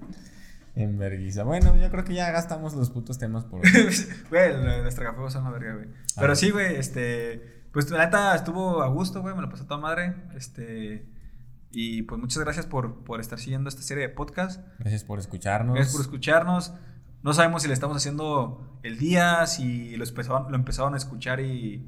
[0.75, 1.43] En vergüenza.
[1.43, 3.61] Bueno, yo creo que ya gastamos los putos temas por.
[4.29, 5.87] güey, los tragafuegos son la verga, güey.
[6.17, 7.61] Pero sí, güey, este.
[7.71, 10.15] Pues la neta estuvo a gusto, güey, me lo pasó toda madre.
[10.35, 11.05] Este.
[11.71, 14.61] Y pues muchas gracias por, por estar siguiendo esta serie de podcast.
[14.79, 15.75] Gracias por escucharnos.
[15.75, 16.73] Gracias por escucharnos.
[17.23, 21.39] No sabemos si le estamos haciendo el día, si lo empezaron, lo empezaron a escuchar
[21.39, 21.85] y,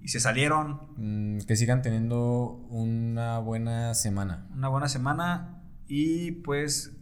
[0.00, 0.80] y se salieron.
[0.96, 4.48] Mm, que sigan teniendo una buena semana.
[4.52, 5.62] Una buena semana.
[5.86, 6.99] Y pues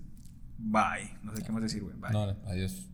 [0.59, 1.16] Bye.
[1.22, 1.97] No sé qué más decir, güey.
[1.97, 2.36] Bye.
[2.47, 2.88] Adiós.